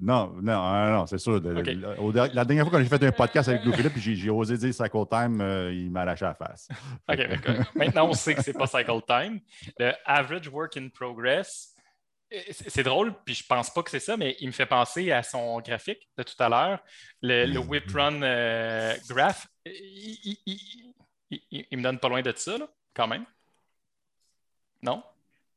[0.00, 1.40] Non, non, non, c'est sûr.
[1.40, 4.58] Le- le- la dernière fois que j'ai fait un podcast avec Lou Philippe, j'ai osé
[4.58, 6.68] dire Cycle Time, euh, il m'a lâché la face.
[7.08, 7.64] OK, d'accord.
[7.76, 9.38] Maintenant, on sait que c'est pas cycle time.
[9.78, 11.73] Le average work in progress, euh,
[12.50, 15.22] c'est drôle, puis je pense pas que c'est ça, mais il me fait penser à
[15.22, 16.82] son graphique de tout à l'heure,
[17.22, 19.46] le, le whip run euh, graph.
[19.66, 19.72] Il,
[20.24, 20.94] il- il-
[21.50, 23.24] il- il me donne pas loin de ça, là, quand même.
[24.82, 25.02] Non?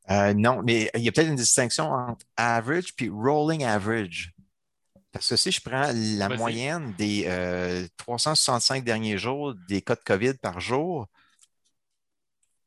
[0.09, 4.31] Euh, non, mais il y a peut-être une distinction entre average puis rolling average.
[5.11, 10.01] Parce que si je prends la moyenne des euh, 365 derniers jours des cas de
[10.05, 11.07] COVID par jour,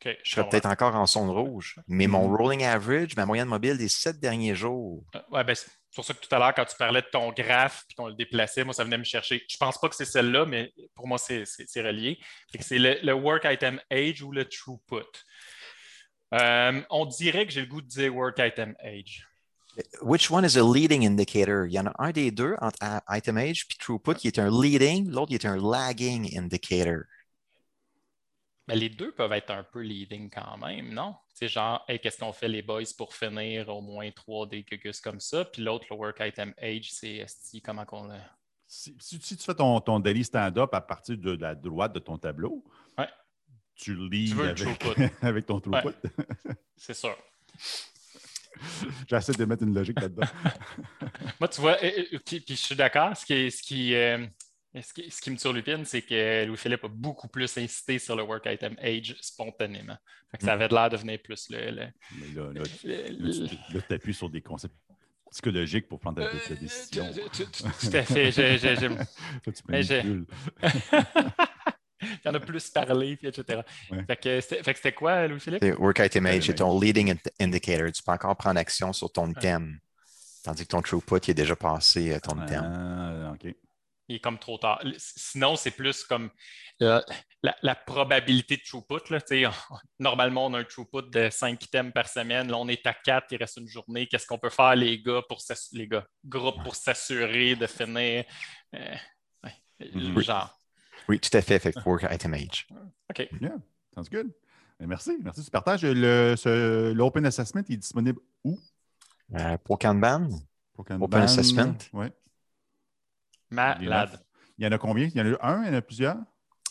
[0.05, 1.77] Je serais peut-être encore en zone rouge.
[1.89, 5.69] Mais mon rolling average, ma moyenne mobile des sept derniers jours, Euh, Ouais, ben, c'est
[5.95, 8.15] pour ça que tout à l'heure, quand tu parlais de ton graphe puis qu'on le
[8.15, 9.43] déplaçait, moi, ça venait me chercher.
[9.49, 11.45] Je pense pas que c'est celle-là, mais pour moi, c'est
[11.77, 12.19] relié.
[12.61, 15.05] C'est le, le work item age ou le throughput.
[16.33, 19.27] Euh, on dirait que j'ai le goût de dire work item age.
[20.03, 21.67] which one is a leading indicator?
[21.67, 22.79] Il y en a un des deux entre
[23.09, 27.03] item age puis throughput qui est un leading, l'autre qui est un lagging indicator.
[28.71, 31.14] Ben, les deux peuvent être un peu leading quand même, non?
[31.35, 35.01] C'est genre, hey, qu'est-ce qu'on fait les boys pour finir au moins trois des gugus
[35.01, 35.45] comme ça?
[35.45, 37.27] Puis l'autre, le work item age, c'est
[37.64, 38.18] comment qu'on le.
[38.66, 41.99] Si, si- si tu fais ton, ton daily stand-up à partir de la droite de
[41.99, 42.64] ton tableau,
[42.97, 43.09] Ouais.
[43.75, 44.85] tu lis avec,
[45.23, 45.97] avec ton throughput.
[46.77, 47.16] C'est sûr.
[49.09, 50.27] J'essaie de mettre une logique là-dedans.
[51.41, 51.77] Moi, tu vois,
[52.25, 53.16] puis, puis je suis d'accord.
[53.16, 54.27] Ce qui, ce, qui, euh,
[54.75, 58.23] ce, qui, ce qui me turlupine, c'est que Louis-Philippe a beaucoup plus insisté sur le
[58.23, 59.97] work item age spontanément.
[60.31, 61.71] Fait que ça avait l'air de venir plus le.
[61.71, 64.75] le- Mais là, là, tu- le- là, tu appuies sur des concepts
[65.33, 67.07] psychologiques pour prendre ta, ta Euh, décision.
[67.12, 68.31] tout- tout- tout- Tout à fait.
[68.33, 68.87] Je- je-
[69.43, 70.27] Toi, tu manipules.
[72.03, 73.61] Il y en a plus parlé, puis etc.
[73.91, 74.05] Ouais.
[74.07, 75.62] Fait que c'était quoi, Louis-Philippe?
[75.79, 77.93] Work item age, c'est ton leading indi- indicator.
[77.93, 79.79] Tu peux encore prendre action sur ton thème.
[80.43, 82.64] Tandis que ton throughput, il est déjà passé euh, ton thème.
[82.64, 83.55] Ah, OK.
[84.11, 84.83] Il est comme trop tard.
[84.99, 86.31] Sinon, c'est plus comme
[86.81, 87.05] la,
[87.45, 89.09] la- la probabilité de throughput.
[89.11, 89.21] Là,
[90.01, 92.51] normalement, on a un throughput de 5 items par semaine.
[92.51, 94.09] Là, on est à 4, il reste une journée.
[94.09, 95.39] Qu'est-ce qu'on peut faire, les gars, pour
[95.73, 98.25] les gars, groupe pour s'assurer de finir?
[98.75, 98.95] euh,
[99.79, 100.21] le Mhm.
[100.23, 100.59] genre.
[101.09, 101.59] Oui, tout à fait.
[101.61, 101.73] Fait
[102.13, 102.67] item age.
[103.11, 103.29] OK.
[103.41, 103.57] Yeah,
[103.95, 104.33] sounds good.
[104.81, 105.17] Eh, Merci.
[105.23, 105.85] Merci du partage.
[105.85, 108.59] L'Open Assessment est disponible où?
[109.37, 110.29] Euh, pour Kanban,
[110.75, 111.05] Pour Kanban?
[111.07, 111.77] Open Assessment.
[111.93, 112.13] Ouais.
[113.51, 114.21] Malade.
[114.59, 115.07] Il y en a combien?
[115.07, 115.63] Il y en a un?
[115.65, 116.17] Il y en a plusieurs?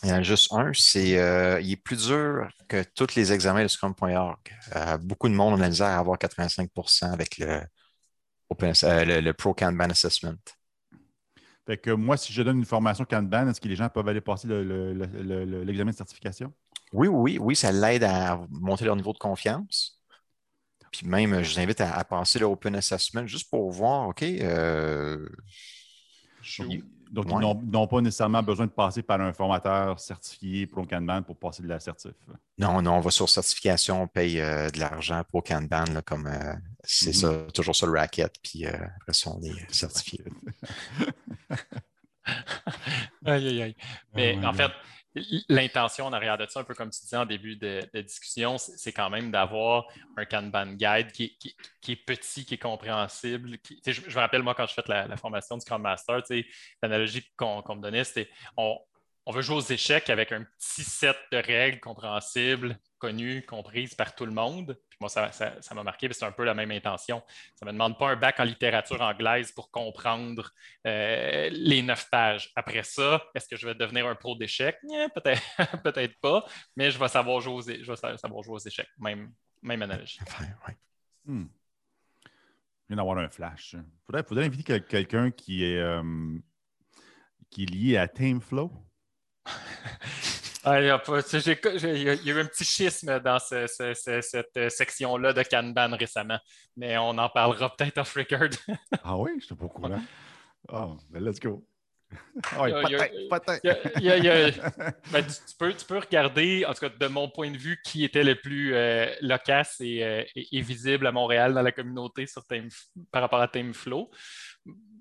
[0.04, 0.72] il y en a juste un.
[0.74, 4.38] C'est, euh, il est plus dur que tous les examens de Scrum.org.
[4.76, 7.62] Euh, beaucoup de monde a de la misère à avoir 85% avec le,
[8.50, 10.36] Open, euh, le, le Pro Kanban Assessment.
[11.66, 14.22] Fait que moi, si je donne une formation Kanban, est-ce que les gens peuvent aller
[14.22, 16.54] passer le- le- le- le- le- l'examen de certification?
[16.94, 20.02] Oui, oui, oui, ça l'aide à monter leur niveau de confiance.
[20.92, 24.24] Puis même, je vous invite à, à passer le Open Assessment juste pour voir, OK,
[26.60, 27.42] Donc, donc, Ouais.
[27.64, 31.64] ils n'ont- pas nécessairement besoin de passer par un formateur certifié Pro Kanban pour passer
[31.64, 32.12] de la certif.
[32.60, 36.28] non, non, on va sur certification, on paye euh, de l'argent pour Kanban, là, comme
[36.28, 36.54] euh,
[36.84, 37.14] c'est Mhm.
[37.14, 40.24] ça, toujours sur le racket, puis euh, après ça, on est certifié.
[43.26, 43.76] Aïe, aïe, aïe.
[44.16, 44.58] Mais ouais, en ouais.
[44.58, 44.72] fait,
[45.50, 48.94] l'intention en arrière de ça, un peu comme tu disais en début de, discussion, c'est
[48.94, 49.86] quand même d'avoir
[50.18, 51.38] un Kanban guide qui
[51.88, 53.58] est, petit, qui est compréhensible.
[53.86, 56.22] je, me rappelle, moi, quand je fais la, formation du Scrum Master,
[56.82, 58.78] l'analogie qu'on qu'on me donnait, c'était on,
[59.26, 64.16] on veut jouer aux échecs avec un petit set de règles compréhensibles, connues, comprises par
[64.16, 64.80] tout le monde.
[64.90, 65.32] Puis moi, ça
[65.74, 67.22] m'a marqué, c'est un peu la même intention.
[67.56, 70.52] Ça ne me demande pas un bac en littérature anglaise pour comprendre
[70.88, 72.52] euh, les neuf pages.
[72.56, 74.78] Après ça, est-ce que je vais devenir un pro d'échecs?
[75.14, 75.42] peut-être,
[75.84, 78.90] peut-être pas, mais je vais savoir jouer aux, je vais savoir jouer aux échecs.
[78.98, 79.32] Même,
[79.62, 80.20] même analogie.
[81.26, 81.46] Hmm.
[82.24, 83.76] Je viens d'avoir un flash.
[83.76, 86.40] Il faudrait, inviter quelqu'un qui est, euh,
[87.52, 88.72] qui est lié à Tameflow.
[90.66, 93.80] Ah, il, y a eu un petit schisme dans cette
[94.58, 96.38] euh, section-là de Kanban récemment,
[96.76, 98.50] mais on en parlera peut-être off record.
[99.04, 100.02] ah oui, je suis pas au courant.
[100.68, 101.66] Oh, ben let's go.
[105.22, 108.24] tu, peux, tu peux regarder, en tout cas de mon point de vue, qui était
[108.24, 112.44] le plus euh, loquace euh, et, visible à Montréal dans la communauté sur
[113.12, 114.10] par rapport à TameFlow.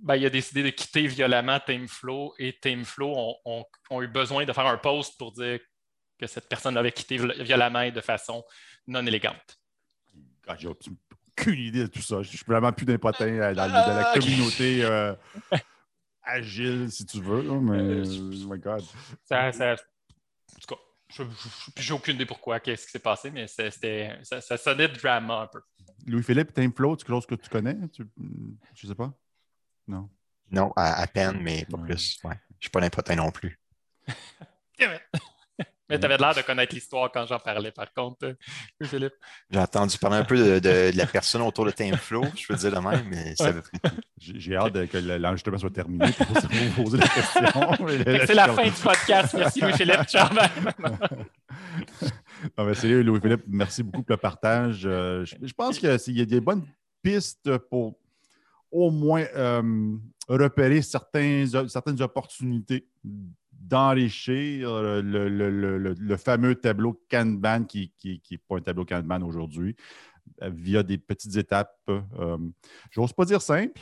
[0.03, 4.53] Ben, il a décidé de quitter violemment TameFlow et TameFlow ont, ont, eu besoin de
[4.53, 5.59] faire un post pour dire
[6.19, 8.45] que cette personne avait quitté violemment et de façon
[8.87, 9.59] non élégante.
[10.47, 10.97] Ah, j'ai aucune
[11.47, 12.23] idée de tout ça.
[12.23, 14.85] Je suis vraiment plus d'impotent dans, dans, la communauté.
[14.85, 15.15] Euh,
[16.29, 17.43] agile, si tu veux.
[17.43, 18.85] mais, euh, oh my God.
[19.25, 21.25] Ça, ça, en tout cas,
[21.77, 25.43] j'ai aucune idée pourquoi, qu'est-ce qui s'est passé, mais c'était, ça, ça, sonnait de drama
[25.43, 25.61] un peu.
[26.07, 27.77] Louis-Philippe, Timeflow, tu que tu connais?
[27.93, 28.05] Tu,
[28.75, 29.13] je sais pas.
[29.89, 30.09] Non.
[30.51, 32.19] Non, à, peine, mais pas plus.
[32.25, 32.35] Ouais.
[32.51, 33.61] Je ne suis pas l'impotent non plus.
[35.91, 38.35] Mais tu avais l'air de connaître l'histoire quand j'en parlais, par contre, euh,
[38.85, 39.15] Philippe.
[39.51, 42.87] J'ai entendu parler un peu de, la personne autour de Timeflow, je veux dire de
[42.87, 43.63] même, mais ça veut
[44.19, 47.43] J'ai hâte que l'enregistrement soit terminé pour vous poser la question.
[48.27, 49.35] C'est la fin du podcast.
[49.39, 50.05] Merci, Louis-Philippe.
[50.09, 50.29] Ciao,
[52.59, 53.45] non, Salut, Louis-Philippe.
[53.49, 54.83] Merci beaucoup pour le partage.
[54.85, 56.67] Euh, je, pense qu'il y a des bonnes
[57.03, 57.99] pistes pour
[58.71, 59.97] au moins euh,
[60.29, 62.87] repérer certaines opportunités
[63.53, 64.71] d'enrichir
[65.03, 69.77] le, le, fameux tableau Kanban qui n'est pas un tableau Kanban aujourd'hui
[70.43, 71.77] euh, via des petites étapes.
[71.89, 72.39] Euh,
[72.91, 73.81] j'ose pas dire simple,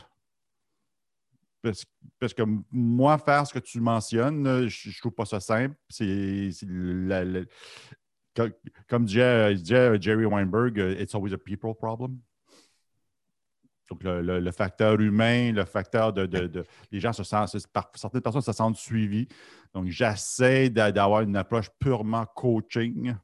[1.62, 5.74] parce, que moi, faire ce que tu mentionnes, je ne trouve pas ça simple.
[8.88, 9.56] Comme disait
[10.00, 12.20] Jerry Weinberg, it's always a people problem.
[13.88, 17.56] Donc, le, facteur humain, le facteur de, les gens se sentent,
[17.94, 19.28] certaines personnes se sentent suivies.
[19.72, 23.14] Donc, j'essaie d'avoir une approche purement coaching.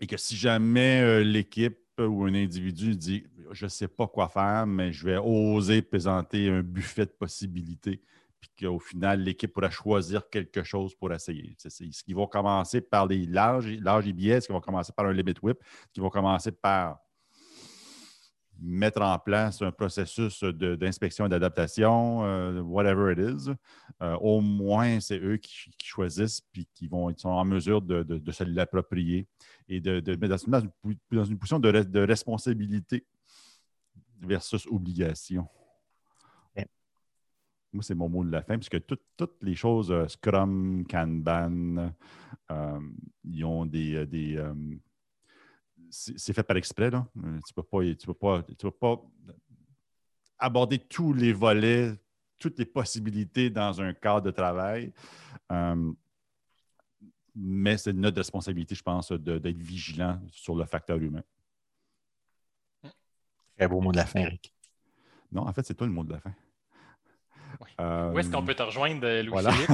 [0.00, 4.28] Et que si jamais euh, l'équipe ou un individu dit je ne sais pas quoi
[4.28, 8.00] faire, mais je vais oser présenter un buffet de possibilités,
[8.40, 11.54] puis qu'au final, l'équipe pourra choisir quelque chose pour essayer.
[11.58, 15.34] Ce qui vont commencer par les larges, larges ce qui vont commencer par un limit
[15.42, 15.58] whip,
[15.88, 17.00] ce qui vont commencer par
[18.60, 23.50] mettre en place un processus d'inspection et d'adaptation, euh, whatever it is,
[24.02, 28.44] euh, au moins c'est eux qui, choisissent puis qui vont, sont en mesure de, se
[28.44, 29.26] l'approprier
[29.68, 33.04] et de, mettre dans, une, dans une position de, responsabilité
[34.20, 35.48] versus obligation.
[37.72, 41.92] Moi, c'est mon mot de la fin, puisque toutes les choses, euh, Scrum, Kanban,
[43.22, 44.42] ils ont des, des
[45.90, 46.90] c'est fait par exprès.
[46.90, 47.06] Là.
[47.18, 49.02] Euh, tu ne peux, pas,
[50.38, 51.94] aborder tous les volets,
[52.38, 54.92] toutes les possibilités dans un cadre de travail.
[55.52, 55.92] Euh,
[57.34, 61.22] mais c'est notre responsabilité, je pense, d'être vigilant sur le facteur humain.
[63.56, 64.52] Très beau mot de la fin, Eric.
[65.30, 66.34] Non, en fait, c'est toi le mot de la fin.
[67.78, 69.70] Où est-ce qu'on peut te rejoindre, Louis-Philippe?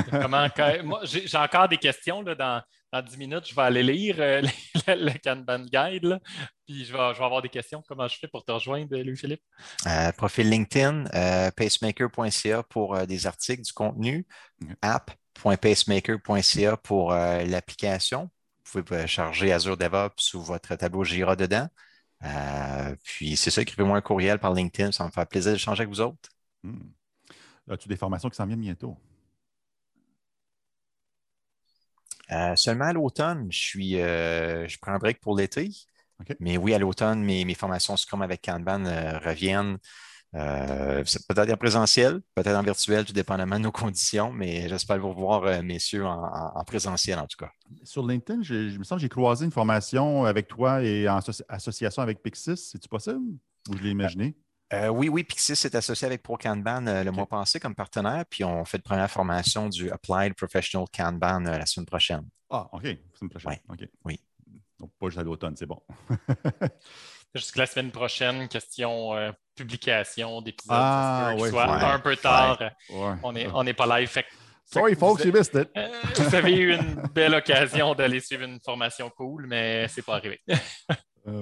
[1.27, 2.63] j'ai encore des questions là, dans,
[2.93, 3.49] dans 10 minutes.
[3.49, 4.43] Je vais aller lire euh,
[4.89, 6.19] le, Kanban Guide.
[6.67, 7.83] puis je vais, avoir des questions.
[7.89, 9.43] Comment je fais pour te rejoindre, Louis-Philippe?
[9.87, 14.27] Euh, profil LinkedIn, euh, pacemaker.ca pour des articles, du contenu,
[14.83, 18.31] app.pacemaker.ca pour l'application.
[18.73, 21.69] Vous pouvez charger Azure DevOps sous votre tableau Jira dedans.
[23.03, 26.01] puis c'est ça, écrivez-moi un courriel par LinkedIn, ça me fait plaisir d'échanger avec vous
[26.01, 26.29] autres.
[26.63, 26.81] Hmm.
[27.69, 28.97] As-tu des formations qui s'en viennent bientôt?
[32.33, 35.71] Euh, seulement à l'automne, je suis euh, je prends un break pour l'été.
[36.41, 39.77] Mais oui, à l'automne, mes, formations Scrum avec Kanban euh, reviennent.
[40.33, 45.63] peut-être en présentiel, peut-être en virtuel, tout dépendamment de nos conditions, mais j'espère vous revoir,
[45.63, 47.51] messieurs, en, présentiel en tout cas.
[47.85, 52.03] Sur LinkedIn, je, me sens que j'ai croisé une formation avec toi et en association
[52.03, 52.57] avec Pixis.
[52.57, 53.21] C'est-tu possible?
[53.69, 54.35] Ou je l'ai imaginé?
[54.73, 58.25] Euh, oui, oui, Pixis est associé avec Pro Kanban euh, le mois passé comme partenaire,
[58.29, 62.29] puis on fait la première formation du Applied Professional Kanban euh, la semaine prochaine.
[62.51, 63.59] Ah, OK, la semaine prochaine.
[63.69, 63.89] Oui.
[64.05, 64.21] oui.
[64.81, 65.81] Donc, pas juste à l'automne, c'est bon.
[67.35, 69.13] Jusqu'à la semaine prochaine, question
[69.55, 70.77] publication d'épisodes.
[70.79, 72.59] Ah, oui, soit un peu tard.
[73.23, 74.09] on n'est on pas live.
[74.09, 74.25] Fait
[74.67, 75.71] Sorry, folks, you missed it.
[75.77, 80.17] Euh, vous avez eu une belle occasion d'aller suivre une formation cool, mais c'est pas
[80.17, 80.41] arrivé.
[81.29, 81.33] Ah.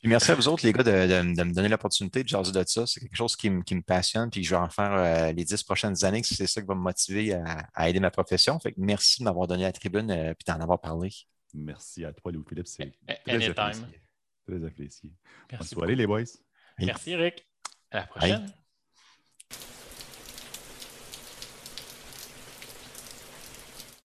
[0.00, 2.52] Puis merci à vous autres, les gars, de, de- de me donner l'opportunité de jaser
[2.52, 2.86] de ça.
[2.86, 5.44] C'est quelque chose qui, me- qui me passionne, puis je vais en faire euh, les
[5.44, 8.58] dix prochaines années, c'est ça qui va me motiver à, à aider ma profession.
[8.60, 11.10] Fait que merci de m'avoir donné la tribune et d'en avoir parlé.
[11.54, 12.66] Merci à toi, Louis-Philippe.
[12.68, 12.92] C'est
[13.24, 13.50] très Anytime.
[13.58, 13.84] apprécié.
[14.46, 15.10] Très apprécié.
[15.10, 16.22] Bonne Merci, soirée, les boys.
[16.78, 17.44] Merci Eric.
[17.90, 18.52] À la prochaine.